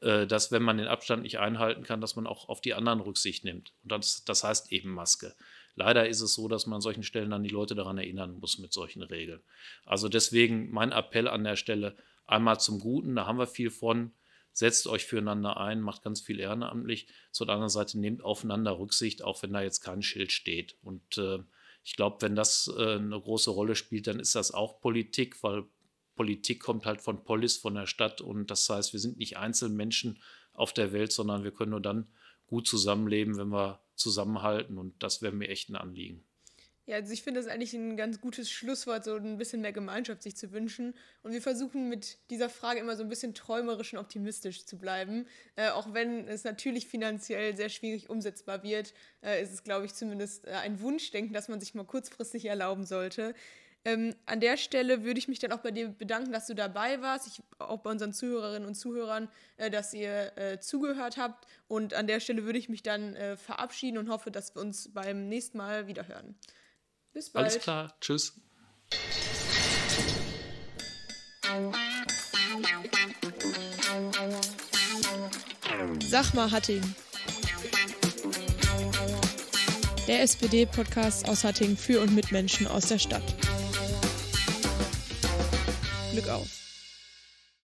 äh, 0.02 0.26
dass 0.26 0.52
wenn 0.52 0.64
man 0.64 0.78
den 0.78 0.88
Abstand 0.88 1.24
nicht 1.24 1.40
einhalten 1.40 1.84
kann, 1.84 2.02
dass 2.02 2.16
man 2.16 2.28
auch 2.28 2.48
auf 2.48 2.62
die 2.62 2.74
anderen 2.74 3.02
Rücksicht 3.02 3.44
nimmt. 3.44 3.74
Und 3.84 3.92
das, 3.92 4.24
das 4.24 4.44
heißt 4.44 4.72
eben 4.72 4.92
Maske. 4.92 5.36
Leider 5.76 6.08
ist 6.08 6.22
es 6.22 6.34
so, 6.34 6.48
dass 6.48 6.66
man 6.66 6.76
an 6.78 6.82
solchen 6.82 7.04
Stellen 7.04 7.30
dann 7.30 7.44
die 7.44 7.50
Leute 7.50 7.76
daran 7.76 7.98
erinnern 7.98 8.38
muss 8.40 8.58
mit 8.58 8.74
solchen 8.74 9.02
Regeln. 9.02 9.42
Also 9.86 10.10
deswegen 10.10 10.72
mein 10.72 10.92
Appell 10.92 11.28
an 11.28 11.44
der 11.44 11.56
Stelle 11.56 11.96
einmal 12.26 12.60
zum 12.60 12.80
Guten, 12.80 13.16
da 13.16 13.26
haben 13.26 13.40
wir 13.40 13.48
viel 13.48 13.70
von. 13.70 14.12
Setzt 14.52 14.88
euch 14.88 15.06
füreinander 15.06 15.58
ein, 15.58 15.80
macht 15.80 16.02
ganz 16.02 16.22
viel 16.22 16.40
ehrenamtlich. 16.40 17.08
Zur 17.32 17.48
anderen 17.48 17.70
Seite 17.70 18.00
nehmt 18.00 18.24
aufeinander 18.24 18.78
Rücksicht, 18.78 19.24
auch 19.24 19.42
wenn 19.42 19.54
da 19.54 19.62
jetzt 19.62 19.80
kein 19.82 20.02
Schild 20.02 20.32
steht. 20.32 20.76
Und 20.82 21.18
äh, 21.18 21.40
ich 21.90 21.96
glaube, 21.96 22.18
wenn 22.22 22.36
das 22.36 22.72
äh, 22.78 22.98
eine 22.98 23.20
große 23.20 23.50
Rolle 23.50 23.76
spielt, 23.76 24.06
dann 24.06 24.20
ist 24.20 24.36
das 24.36 24.52
auch 24.52 24.80
Politik, 24.80 25.42
weil 25.42 25.64
Politik 26.16 26.62
kommt 26.62 26.86
halt 26.86 27.02
von 27.02 27.24
Polis, 27.24 27.58
von 27.58 27.74
der 27.74 27.88
Stadt. 27.88 28.22
Und 28.22 28.52
das 28.52 28.70
heißt, 28.70 28.94
wir 28.94 29.00
sind 29.00 29.18
nicht 29.18 29.38
Einzelmenschen 29.38 30.20
auf 30.54 30.72
der 30.72 30.94
Welt, 30.94 31.12
sondern 31.12 31.44
wir 31.44 31.52
können 31.52 31.72
nur 31.72 31.82
dann 31.82 32.08
gut 32.46 32.68
zusammenleben, 32.68 33.38
wenn 33.38 33.48
wir 33.48 33.80
zusammenhalten. 33.96 34.78
Und 34.78 35.02
das 35.02 35.24
wäre 35.24 35.34
mir 35.34 35.50
echt 35.50 35.70
ein 35.70 35.76
Anliegen. 35.76 36.24
Ja, 36.90 36.96
also 36.96 37.14
ich 37.14 37.22
finde 37.22 37.40
das 37.40 37.48
eigentlich 37.48 37.76
ein 37.76 37.98
ganz 37.98 38.20
gutes 38.20 38.50
Schlusswort, 38.50 39.04
so 39.04 39.16
ein 39.16 39.38
bisschen 39.38 39.62
mehr 39.62 39.72
Gemeinschaft 39.72 40.24
sich 40.24 40.36
zu 40.36 40.52
wünschen. 40.52 40.96
Und 41.22 41.34
wir 41.34 41.42
versuchen 41.42 41.88
mit 41.88 42.18
dieser 42.32 42.50
Frage 42.50 42.80
immer 42.80 42.96
so 42.96 43.04
ein 43.04 43.10
bisschen 43.10 43.36
träumerisch 43.36 43.94
und 43.94 44.00
optimistisch 44.00 44.66
zu 44.66 44.76
bleiben. 44.76 45.28
Äh, 45.56 45.70
auch 45.70 45.94
wenn 45.94 46.28
es 46.28 46.46
natürlich 46.46 46.88
finanziell 46.88 47.56
sehr 47.56 47.70
schwierig 47.70 48.10
umsetzbar 48.10 48.64
wird, 48.64 48.96
äh, 49.22 49.40
ist 49.40 49.54
es, 49.54 49.64
glaube 49.64 49.86
ich, 49.86 49.94
zumindest 49.94 50.48
äh, 50.48 50.54
ein 50.54 50.82
Wunschdenken, 50.82 51.32
das 51.32 51.48
man 51.48 51.60
sich 51.60 51.76
mal 51.76 51.86
kurzfristig 51.86 52.46
erlauben 52.46 52.88
sollte. 52.88 53.36
Ähm, 53.86 54.16
an 54.26 54.40
der 54.40 54.58
Stelle 54.58 55.04
würde 55.04 55.20
ich 55.20 55.28
mich 55.28 55.38
dann 55.38 55.52
auch 55.52 55.60
bei 55.60 55.70
dir 55.70 55.90
bedanken, 55.90 56.32
dass 56.32 56.48
du 56.48 56.56
dabei 56.56 57.04
warst. 57.04 57.28
Ich, 57.28 57.44
auch 57.60 57.82
bei 57.82 57.92
unseren 57.92 58.14
Zuhörerinnen 58.14 58.68
und 58.68 58.74
Zuhörern, 58.74 59.30
äh, 59.58 59.70
dass 59.70 59.94
ihr 59.94 60.36
äh, 60.40 60.60
zugehört 60.60 61.18
habt. 61.18 61.46
Und 61.68 61.94
an 61.94 62.08
der 62.08 62.20
Stelle 62.20 62.46
würde 62.46 62.58
ich 62.58 62.68
mich 62.68 62.82
dann 62.82 63.16
äh, 63.16 63.38
verabschieden 63.38 64.00
und 64.00 64.10
hoffe, 64.10 64.32
dass 64.32 64.56
wir 64.56 64.62
uns 64.64 64.92
beim 64.92 65.30
nächsten 65.30 65.60
Mal 65.60 65.86
wieder 65.86 66.08
hören. 66.08 66.36
Bis 67.14 67.32
bald. 67.32 67.45
Alles 67.45 67.62
klar. 67.62 67.95
Tschüss. 68.01 68.34
Sag 76.07 76.34
mal, 76.34 76.51
Hatting. 76.51 76.95
Der 80.07 80.24
SPD-Podcast 80.24 81.30
aus 81.30 81.43
Hatting 81.43 81.78
für 81.78 82.01
und 82.01 82.16
mit 82.16 82.32
Menschen 82.32 82.68
aus 82.68 82.88
der 82.88 82.97
Stadt. 82.97 83.36
Glück 86.12 86.30
auf. 86.30 86.59